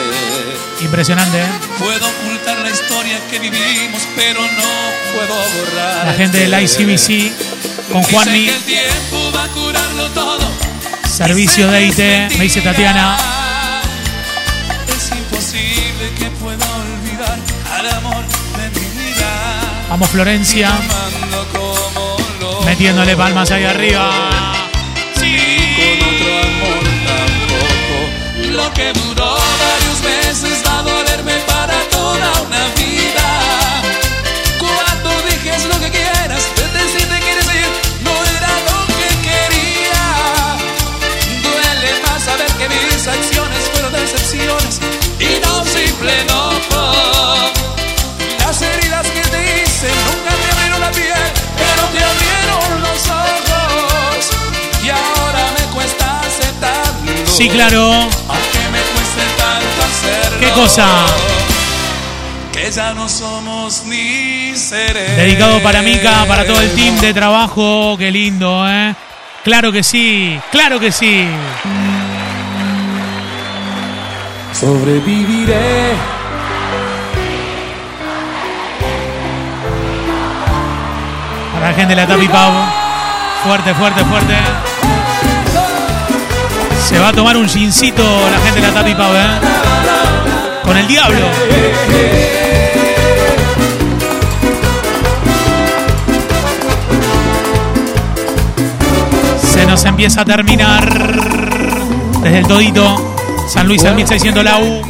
Impresionante, 0.80 1.38
¿eh? 1.38 1.48
Puedo 1.78 2.08
ocultar 2.08 2.58
la 2.60 2.70
historia 2.70 3.20
que 3.30 3.38
vivimos, 3.38 4.00
pero 4.16 4.40
no 4.40 4.70
puedo 5.12 5.34
borrar. 5.34 6.06
La 6.06 6.14
gente 6.14 6.38
del 6.38 6.62
ICBC 6.62 7.30
con 7.92 8.02
Juanmi. 8.04 8.48
El 8.48 8.62
tiempo 8.62 9.32
va 9.36 9.44
a 9.44 9.48
curarlo 9.48 10.08
todo. 10.12 10.50
Servicio 11.06 11.70
de 11.70 11.88
IT, 11.88 12.38
me 12.38 12.44
dice 12.44 12.62
Tatiana. 12.62 13.18
Es 14.88 15.10
imposible 15.10 16.10
que 16.18 16.30
pueda 16.40 16.66
olvidar 16.74 17.38
al 17.74 17.90
amor 17.96 18.24
de 18.24 18.80
mi 18.80 18.86
vida. 18.96 19.60
Vamos, 19.90 20.08
Florencia. 20.08 20.70
Metiéndole 22.64 23.14
palmas 23.14 23.50
ahí 23.50 23.64
arriba. 23.64 24.45
Sí, 57.36 57.50
claro. 57.50 57.92
Aunque 57.92 58.58
me 58.72 58.80
cueste 58.80 59.20
tanto 59.36 59.82
hacerlo. 59.84 60.40
¿Qué 60.40 60.48
cosa? 60.52 60.86
Que 62.50 62.70
ya 62.70 62.94
no 62.94 63.10
somos 63.10 63.84
ni 63.84 64.56
seres. 64.56 65.18
Dedicado 65.18 65.62
para 65.62 65.82
Mica, 65.82 66.24
para 66.26 66.46
todo 66.46 66.62
el 66.62 66.74
team 66.74 66.98
de 66.98 67.12
trabajo. 67.12 67.94
Qué 67.98 68.10
lindo, 68.10 68.66
¿eh? 68.66 68.94
Claro 69.44 69.70
que 69.70 69.82
sí, 69.82 70.40
claro 70.50 70.80
que 70.80 70.90
sí. 70.90 71.28
Sobreviviré. 74.58 75.92
Para 81.52 81.68
la 81.68 81.74
gente 81.74 81.94
de 81.94 81.96
la 81.96 82.06
Tapi 82.06 82.28
Pau. 82.28 82.52
Fuerte, 83.44 83.74
fuerte, 83.74 84.04
fuerte. 84.06 84.34
Se 86.86 87.00
va 87.00 87.08
a 87.08 87.12
tomar 87.12 87.36
un 87.36 87.48
gincito 87.48 88.04
la 88.30 88.38
gente 88.38 88.60
de 88.60 88.68
la 88.68 88.72
Tapi 88.72 88.94
Pau, 88.94 89.12
¿eh? 89.12 89.40
Con 90.62 90.76
el 90.76 90.86
diablo. 90.86 91.18
Se 99.42 99.66
nos 99.66 99.84
empieza 99.84 100.20
a 100.20 100.24
terminar. 100.24 100.88
Desde 102.22 102.38
el 102.38 102.46
todito. 102.46 103.16
San 103.48 103.66
Luis 103.66 103.84
al 103.84 103.96
1600 103.96 104.44
la 104.44 104.58
U. 104.60 104.82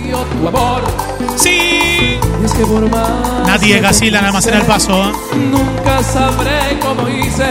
Sí. 1.36 2.18
De 3.58 3.80
Casila 3.80 4.18
en 4.18 4.24
Almacén 4.26 4.52
El 4.52 4.62
Paso. 4.64 5.02
¿eh? 5.08 5.12
Nunca 5.50 6.02
sabré 6.02 6.78
cómo 6.78 7.08
hice 7.08 7.48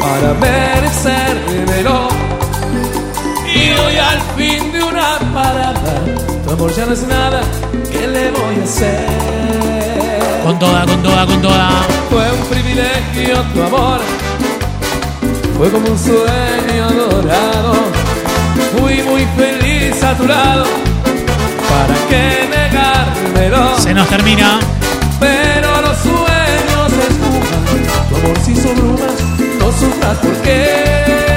para 0.00 0.34
merecérmelo. 0.34 2.19
Y 3.54 3.70
hoy 3.72 3.96
al 3.96 4.20
fin 4.36 4.72
de 4.72 4.82
una 4.82 5.18
parada, 5.34 5.94
tu 6.44 6.50
amor 6.52 6.72
ya 6.74 6.86
no 6.86 6.92
es 6.92 7.02
nada, 7.02 7.40
¿qué 7.90 8.06
le 8.06 8.30
voy 8.30 8.60
a 8.60 8.64
hacer? 8.64 10.40
Con 10.44 10.58
toda, 10.58 10.86
con 10.86 11.02
toda, 11.02 11.26
con 11.26 11.42
toda. 11.42 11.70
Fue 12.10 12.30
un 12.32 12.46
privilegio 12.48 13.42
tu 13.54 13.62
amor, 13.62 14.00
fue 15.58 15.70
como 15.70 15.88
un 15.88 15.98
sueño 15.98 16.90
dorado. 16.90 17.74
Fui 18.78 19.02
muy 19.02 19.26
feliz 19.36 20.02
a 20.02 20.14
tu 20.16 20.26
lado, 20.26 20.64
¿para 21.68 21.94
qué 22.08 22.48
negármelo? 22.48 23.78
Se 23.78 23.92
nos 23.92 24.08
termina. 24.08 24.60
Pero 25.18 25.68
los 25.82 25.96
sueños 25.98 26.90
se 26.90 27.02
esfuman, 27.08 28.08
tu 28.08 28.16
amor 28.16 28.38
se 28.44 28.52
hizo 28.52 28.68
brumas, 28.74 29.16
no 29.58 29.66
sufras 29.72 30.16
porque. 30.22 31.24
Sí. 31.26 31.29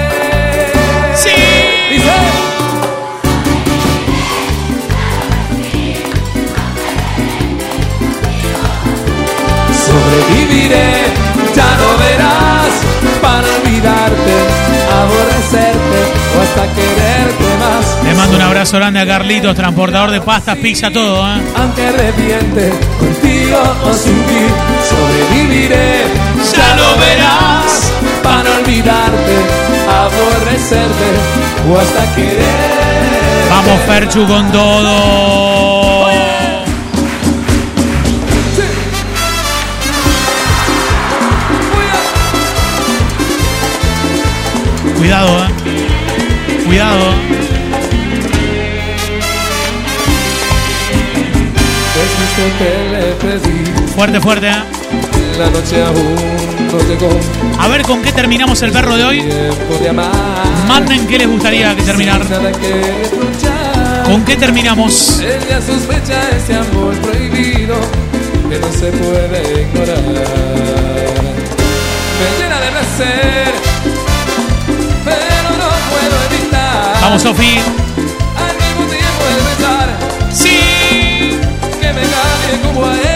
Dice. 1.94 2.10
Sobreviviré, 9.86 10.90
ya 11.56 11.78
lo 11.78 11.98
verás, 12.00 12.74
para 13.22 13.48
olvidarte, 13.58 14.36
aborrecerte 14.92 16.00
o 16.36 16.42
hasta 16.42 16.64
quererte 16.74 17.50
más. 17.60 18.04
Le 18.04 18.16
mando 18.16 18.38
un 18.38 18.42
abrazo 18.42 18.78
grande 18.78 19.00
a 19.00 19.06
Carlitos, 19.06 19.56
transportador 19.56 20.10
de 20.10 20.22
pastas, 20.22 20.58
pizza, 20.58 20.90
todo, 20.90 21.28
¿eh? 21.28 21.42
Aunque 21.56 21.92
reviente, 21.92 22.74
contigo 23.00 23.62
o 23.86 23.94
sin 23.94 24.20
ti, 24.24 24.48
sobreviviré, 24.90 26.06
ya 26.56 26.76
lo 26.76 26.98
verás, 26.98 27.92
para 28.24 28.50
olvidarte, 28.58 29.63
aborrecerte 30.02 31.08
o 31.70 31.78
hasta 31.80 32.16
querer. 32.16 33.50
Vamos, 33.50 33.80
Ferchu, 33.88 34.26
con 34.28 34.52
todo. 34.52 36.04
Cuidado, 44.98 45.46
eh. 45.46 46.64
Cuidado. 46.66 47.14
Fuerte, 53.96 54.20
fuerte. 54.20 54.48
eh. 54.50 54.54
la 55.38 55.50
noche 55.50 55.84
aún 55.84 56.43
A 57.60 57.68
ver 57.68 57.84
con 57.84 58.02
qué 58.02 58.12
terminamos 58.12 58.60
el 58.64 58.72
perro 58.72 58.96
de 58.98 59.04
hoy. 59.04 59.22
de. 59.22 59.52
Manden 60.68 61.06
qué 61.06 61.20
les 61.20 61.28
gustaría 61.30 61.76
que 61.76 61.84
terminar. 61.84 62.22
¿Con 64.06 64.26
qué 64.26 64.36
terminamos? 64.36 65.20
Ella 65.20 65.62
sospecha 65.62 66.30
ese 66.36 66.56
amor 66.56 66.96
prohibido 66.96 67.76
que 68.50 68.58
no 68.60 68.72
se 68.72 68.92
puede 68.92 69.62
ignorar. 69.62 70.02
Me 72.20 72.44
llena 72.44 72.60
de 72.60 72.72
placer, 72.72 73.54
pero 75.06 75.50
no 75.52 75.70
puedo 75.92 76.16
evitar. 76.38 76.98
Vamos, 77.02 77.22
Sofi. 77.22 77.60
Al 78.36 78.56
mismo 78.58 78.86
tiempo 78.90 79.24
el 79.30 79.44
pensar 79.46 79.90
Sí. 80.34 81.38
que 81.80 81.94
me 81.94 82.02
cambie 82.02 82.62
como 82.64 82.86
a 82.88 82.94
él. 82.96 83.13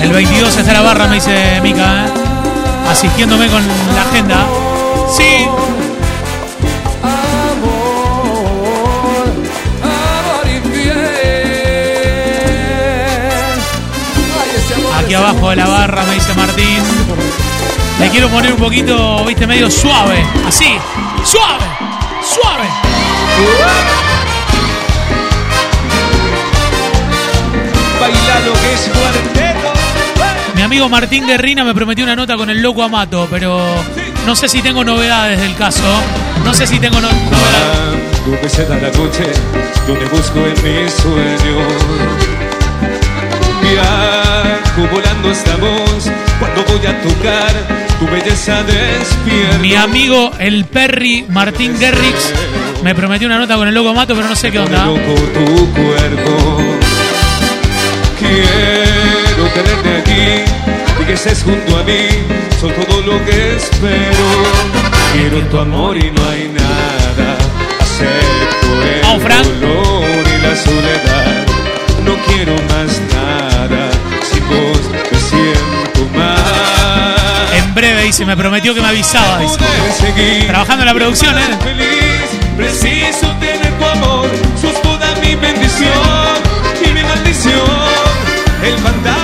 El 0.00 0.08
un 0.08 0.14
22 0.14 0.56
está 0.56 0.72
la 0.72 0.80
barra, 0.80 1.08
me 1.08 1.16
dice 1.16 1.60
Mica, 1.60 2.06
¿eh? 2.06 2.10
Asistiéndome 2.88 3.48
con 3.48 3.62
la 3.94 4.02
agenda. 4.02 4.46
Sí. 5.10 5.46
Aquí 14.98 15.14
abajo 15.14 15.50
de 15.50 15.56
la 15.56 15.66
barra, 15.66 16.04
me 16.04 16.14
dice 16.14 16.32
Martín. 16.34 16.82
Le 17.98 18.08
quiero 18.10 18.28
poner 18.28 18.52
un 18.52 18.58
poquito, 18.58 19.24
viste, 19.24 19.46
medio 19.46 19.68
suave. 19.70 20.24
Así. 20.46 20.78
Suave. 21.24 21.64
Suave. 22.22 22.68
Baila 28.00 28.40
lo 28.46 28.52
que 28.52 28.74
es 28.74 28.90
cuarteto. 28.96 29.47
Mi 30.68 30.74
amigo 30.76 30.88
Martín 30.90 31.26
Guerrina 31.26 31.64
me 31.64 31.74
prometió 31.74 32.04
una 32.04 32.14
nota 32.14 32.36
con 32.36 32.50
el 32.50 32.60
loco 32.60 32.82
Amato, 32.82 33.26
pero 33.30 33.58
no 34.26 34.36
sé 34.36 34.48
si 34.48 34.60
tengo 34.60 34.84
novedades 34.84 35.40
del 35.40 35.54
caso. 35.56 35.82
No 36.44 36.52
sé 36.52 36.66
si 36.66 36.78
tengo 36.78 37.00
no- 37.00 37.08
novedades. 37.08 38.18
Cuando 38.22 38.40
que 38.42 38.48
se 38.50 38.66
da 38.66 38.74
la 38.76 38.90
noche, 38.90 39.24
yo 39.86 39.94
te 39.94 40.04
busco 40.06 40.38
en 40.40 40.52
mis 40.82 40.92
sueños. 40.92 41.72
Viajo 43.62 44.94
volando 44.94 45.30
hasta 45.30 45.56
vos, 45.56 46.10
cuando 46.38 46.62
voy 46.64 46.86
a 46.86 47.00
tocar 47.00 47.50
tu 47.98 48.06
belleza 48.06 48.62
despierta. 48.64 49.58
Mi 49.58 49.74
amigo 49.74 50.32
el 50.38 50.66
Perry 50.66 51.24
Martín 51.30 51.78
Guerrix 51.78 52.32
me 52.84 52.94
prometió 52.94 53.26
una 53.26 53.38
nota 53.38 53.56
con 53.56 53.66
el 53.66 53.74
loco 53.74 53.88
Amato, 53.88 54.14
pero 54.14 54.28
no 54.28 54.36
sé 54.36 54.52
qué 54.52 54.58
onda. 54.58 54.84
loco 54.84 55.14
tu 55.32 55.72
cuerpo. 55.72 56.58
Quiero 58.18 58.97
tenerte 59.62 59.96
aquí 59.98 61.02
y 61.02 61.04
que 61.04 61.12
estés 61.12 61.42
junto 61.42 61.76
a 61.78 61.82
mí. 61.82 62.08
Son 62.60 62.70
todo 62.72 63.00
lo 63.02 63.24
que 63.24 63.56
espero. 63.56 64.26
Quiero 65.12 65.40
tu 65.48 65.58
amor 65.58 65.96
y 65.96 66.10
no 66.10 66.28
hay 66.28 66.48
nada. 66.48 67.36
Acepto 67.80 68.66
el 68.84 69.60
dolor 69.60 70.26
y 70.26 70.42
la 70.42 70.56
soledad. 70.56 71.46
No 72.04 72.16
quiero 72.26 72.54
más 72.72 73.00
nada. 73.14 73.90
Sin 74.22 74.46
vos 74.48 74.80
me 75.10 75.18
siento 75.18 76.18
mal. 76.18 77.46
En 77.54 77.74
breve 77.74 78.02
dice, 78.04 78.24
me 78.24 78.36
prometió 78.36 78.74
que 78.74 78.80
me 78.80 78.88
avisaba. 78.88 79.38
dice. 79.38 80.46
Trabajando 80.46 80.82
en 80.82 80.86
la 80.86 80.94
producción, 80.94 81.38
¿eh? 81.38 81.58
feliz. 81.62 82.28
Preciso 82.56 83.28
tener 83.38 83.72
tu 83.78 83.84
amor, 83.84 84.28
sos 84.60 84.82
toda 84.82 85.14
mi 85.22 85.36
bendición 85.36 85.92
y 86.84 86.88
mi 86.92 87.04
maldición. 87.04 88.08
El 88.64 88.76
fantasma 88.78 89.17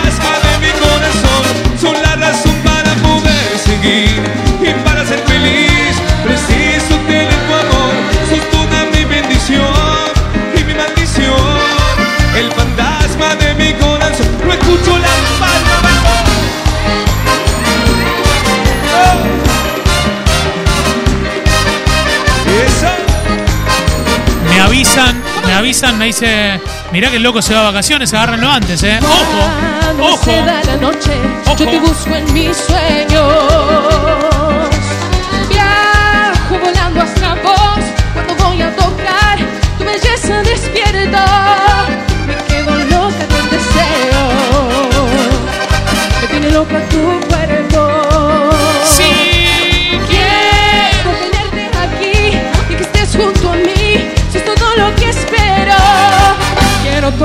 Me 25.54 25.58
avisan, 25.58 25.96
me 25.96 26.06
dice 26.06 26.60
Mirá 26.90 27.10
que 27.10 27.16
el 27.18 27.22
loco 27.22 27.40
se 27.40 27.54
va 27.54 27.60
a 27.60 27.62
vacaciones, 27.70 28.12
agárrenlo 28.12 28.50
antes, 28.50 28.82
¿eh? 28.82 28.98
¡Ojo! 29.00 30.14
¡Ojo! 30.14 30.32
noche, 30.80 31.12
yo 31.56 31.68
te 31.68 31.78
busco 31.78 32.12
en 32.12 32.32
mis 32.32 32.56
sueños. 32.56 33.43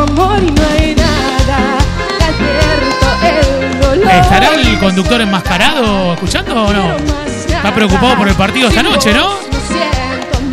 Tu 0.05 0.11
amor 0.13 0.41
y 0.41 0.51
no 0.51 0.61
hay 0.77 0.95
nada. 0.95 1.77
Te 2.17 2.23
advierto 2.25 3.07
el 3.25 3.79
dolor. 3.81 4.11
¿Estará 4.11 4.55
el 4.55 4.79
conductor 4.79 5.21
enmascarado 5.21 6.13
escuchando 6.13 6.63
o 6.65 6.73
no? 6.73 6.95
Está 7.25 7.73
preocupado 7.73 8.15
por 8.17 8.27
el 8.27 8.35
partido 8.35 8.69
esta 8.69 8.83
noche, 8.83 9.13
¿no? 9.13 9.37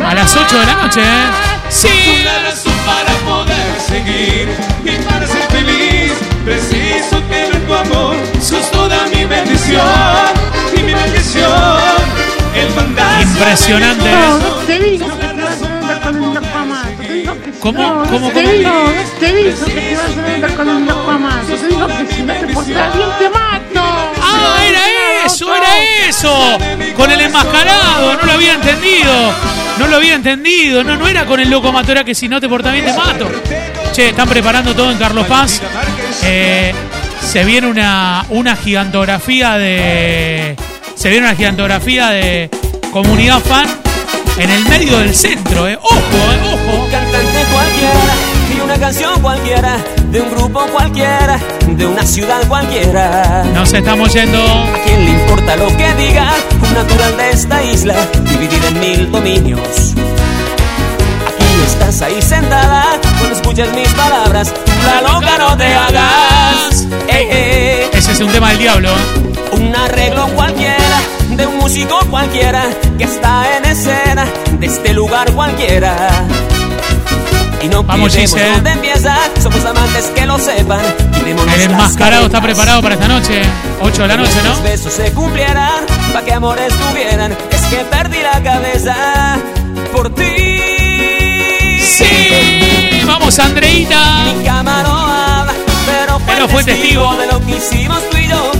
A 0.05 0.13
las 0.13 0.35
8 0.35 0.59
de 0.59 0.65
la 0.65 0.73
noche, 0.73 1.01
¿eh? 1.01 1.25
Sí. 1.69 2.21
Una 2.21 2.49
razón 2.49 2.73
para 2.85 3.13
poder 3.25 3.79
seguir 3.87 4.49
y 4.83 4.97
para 5.03 5.25
ser 5.27 5.41
feliz. 5.43 6.13
Preciso 6.43 7.21
tener 7.29 7.65
tu 7.65 7.73
amor, 7.73 8.15
sos 8.41 8.71
toda 8.71 9.07
mi 9.13 9.25
bendición 9.25 9.81
y 10.77 10.83
mi 10.83 10.93
maldición. 10.93 11.51
El 12.55 12.69
fantasma. 12.69 13.21
Impresionante, 13.21 14.09
¿Cómo? 17.59 18.03
¿Cómo? 18.09 18.29
te 18.29 18.41
digo, 18.41 18.71
te 19.19 19.33
digo 19.33 19.65
que 19.65 19.71
te 19.71 19.95
vas 19.95 20.17
a 20.17 20.33
andar 20.33 20.55
con 20.55 20.69
un 20.69 20.85
loco 20.85 21.11
más. 21.19 21.45
Te 21.47 21.67
digo 21.67 21.87
que 21.87 22.13
si 22.13 22.21
no 22.23 22.33
te 22.33 22.47
portas 22.47 22.95
bien 22.95 23.09
te 23.19 23.29
mato. 23.29 24.11
¡Ah, 24.21 24.57
era 24.67 25.25
eso! 25.25 25.55
¡Era 25.55 26.07
eso! 26.07 26.57
Con 26.95 27.11
el 27.11 27.21
enmascarado, 27.21 28.15
no 28.15 28.25
lo 28.25 28.31
había 28.31 28.53
entendido. 28.53 29.33
No 29.79 29.87
lo 29.87 29.95
había 29.97 30.15
entendido. 30.15 30.83
No, 30.83 30.97
no 30.97 31.07
era 31.07 31.25
con 31.25 31.39
el 31.39 31.49
loco 31.49 31.71
matora 31.71 32.03
que 32.03 32.15
si 32.15 32.27
no 32.27 32.39
te 32.39 32.47
portas 32.47 32.73
bien 32.73 32.85
te 32.85 32.93
mato. 32.93 33.27
Che, 33.91 34.09
están 34.09 34.29
preparando 34.29 34.75
todo 34.75 34.91
en 34.91 34.97
Carlos 34.97 35.25
Paz. 35.27 35.61
Eh, 36.23 36.73
se 37.21 37.43
viene 37.43 37.67
una, 37.67 38.25
una 38.29 38.55
gigantografía 38.55 39.57
de. 39.57 40.55
Se 40.95 41.09
viene 41.09 41.25
una 41.27 41.35
gigantografía 41.35 42.09
de 42.09 42.49
comunidad 42.91 43.39
fan 43.39 43.67
en 44.37 44.49
el 44.49 44.65
medio 44.65 44.97
del 44.99 45.15
centro, 45.15 45.67
eh. 45.67 45.77
Ojo, 45.81 45.97
eh, 45.99 46.39
ojo. 46.45 46.87
Cualquiera 47.79 48.13
y 48.55 48.59
una 48.59 48.79
canción 48.79 49.21
cualquiera, 49.21 49.77
de 50.09 50.21
un 50.21 50.31
grupo 50.31 50.65
cualquiera, 50.71 51.39
de 51.67 51.85
una 51.85 52.03
ciudad 52.03 52.41
cualquiera. 52.47 53.43
Nos 53.53 53.71
estamos 53.71 54.11
yendo. 54.13 54.39
¿A 54.39 54.83
quién 54.83 55.05
le 55.05 55.11
importa 55.11 55.55
lo 55.57 55.67
que 55.67 55.93
diga 55.93 56.33
un 56.59 56.73
natural 56.73 57.17
de 57.17 57.29
esta 57.29 57.63
isla, 57.63 57.93
dividida 58.23 58.69
en 58.69 58.79
mil 58.79 59.11
dominios? 59.11 59.93
Aquí 61.27 61.61
estás 61.67 62.01
ahí 62.01 62.19
sentada, 62.19 62.97
cuando 63.19 63.35
escuchas 63.35 63.71
mis 63.75 63.89
palabras, 63.89 64.51
la 64.83 65.01
loca 65.13 65.37
no 65.37 65.55
te 65.55 65.75
hagas. 65.75 66.87
Ey, 67.09 67.27
ey. 67.29 67.89
Ese 67.93 68.11
es 68.13 68.19
un 68.21 68.31
tema 68.31 68.49
del 68.49 68.57
diablo. 68.57 68.89
Un 69.51 69.75
arreglo 69.75 70.25
cualquiera, 70.29 70.99
de 71.29 71.45
un 71.45 71.57
músico 71.57 71.99
cualquiera, 72.09 72.63
que 72.97 73.03
está 73.03 73.57
en 73.57 73.65
escena, 73.65 74.25
de 74.59 74.65
este 74.65 74.93
lugar 74.93 75.31
cualquiera. 75.33 76.25
Y 77.61 77.67
no 77.69 77.83
Vamos, 77.83 78.11
queremos 78.13 78.35
Gise. 78.39 78.51
dónde 78.51 78.71
empieza, 78.71 79.17
somos 79.41 79.65
amantes 79.65 80.05
que 80.15 80.25
lo 80.25 80.37
sepan. 80.37 80.81
El 81.55 81.61
enmascarado 81.63 82.25
está 82.27 82.41
preparado 82.41 82.81
para 82.81 82.95
esta 82.95 83.07
noche. 83.07 83.41
8 83.81 84.01
de 84.03 84.07
la 84.07 84.17
noche, 84.17 84.31
¿no? 84.43 84.61
besos 84.61 84.93
se 84.93 85.11
cumplieran, 85.13 85.85
pa' 86.13 86.21
que 86.21 86.33
amores 86.33 86.73
tuvieran. 86.73 87.35
Es 87.51 87.61
que 87.67 87.77
perdí 87.85 88.19
la 88.21 88.41
cabeza 88.43 88.95
por 89.91 90.13
ti. 90.13 90.59
Sí, 91.81 93.01
vamos, 93.05 93.37
Andreita. 93.39 94.23
Mi 94.25 94.43
cama 94.45 94.83
no 94.83 95.07
habla, 95.07 95.53
pero 95.85 96.19
fue, 96.19 96.33
Pero 96.33 96.47
fue 96.47 96.63
testigo. 96.63 97.15
de 97.15 97.27
lo 97.27 97.39
que 97.45 97.55
hicimos 97.57 97.99
tú 98.09 98.17
y 98.17 98.27
yo. 98.27 98.51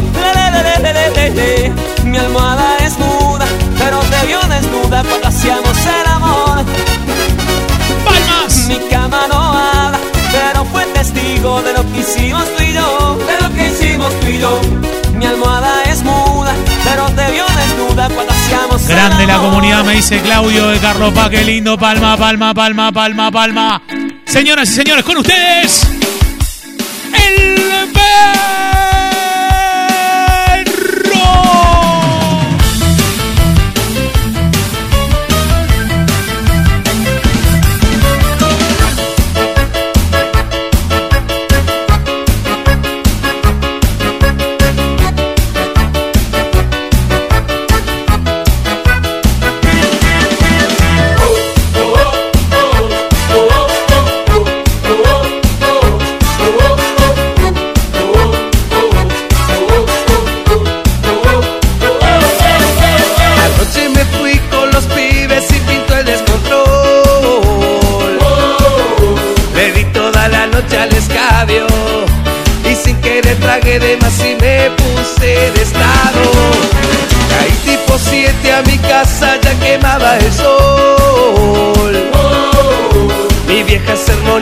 Le, 0.81 0.81
le, 0.81 1.29
le. 1.31 1.73
Mi 2.03 2.17
almohada 2.17 2.77
es 2.81 2.97
muda, 2.97 3.45
pero 3.77 3.99
te 3.99 4.25
vio 4.27 4.39
desnuda 4.41 5.03
cuando 5.03 5.27
hacíamos 5.27 5.77
el 5.77 6.07
amor. 6.11 6.63
Mi 8.67 8.77
cama 8.89 9.27
no 9.27 9.53
habla, 9.53 9.99
pero 10.31 10.65
fue 10.65 10.85
testigo 10.87 11.61
de 11.61 11.73
lo 11.73 11.91
que 11.91 11.99
hicimos 11.99 12.43
tú 12.55 12.63
y 12.63 12.73
yo. 12.73 13.17
De 13.17 13.47
lo 13.47 13.53
que 13.55 13.67
hicimos 13.67 14.19
tú 14.19 14.27
y 14.27 14.39
yo. 14.39 14.61
Mi 15.13 15.25
almohada 15.25 15.83
es 15.83 16.03
muda, 16.03 16.53
pero 16.83 17.05
te 17.09 17.31
vio 17.31 17.45
desnuda 17.45 18.09
cuando 18.09 18.33
hacíamos 18.33 18.87
Grande 18.87 19.25
la 19.25 19.37
comunidad, 19.37 19.83
me 19.83 19.93
dice 19.95 20.21
Claudio 20.21 20.67
de 20.67 20.79
Carlos 20.79 21.13
Paz. 21.13 21.29
Qué 21.29 21.43
lindo. 21.43 21.77
Palma, 21.77 22.17
palma, 22.17 22.53
palma, 22.53 22.91
palma, 22.91 23.31
palma. 23.31 23.81
Señoras 24.25 24.69
y 24.69 24.73
señores, 24.73 25.03
con 25.03 25.17
ustedes. 25.17 25.87
El 27.13 27.57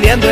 vieja 0.02 0.25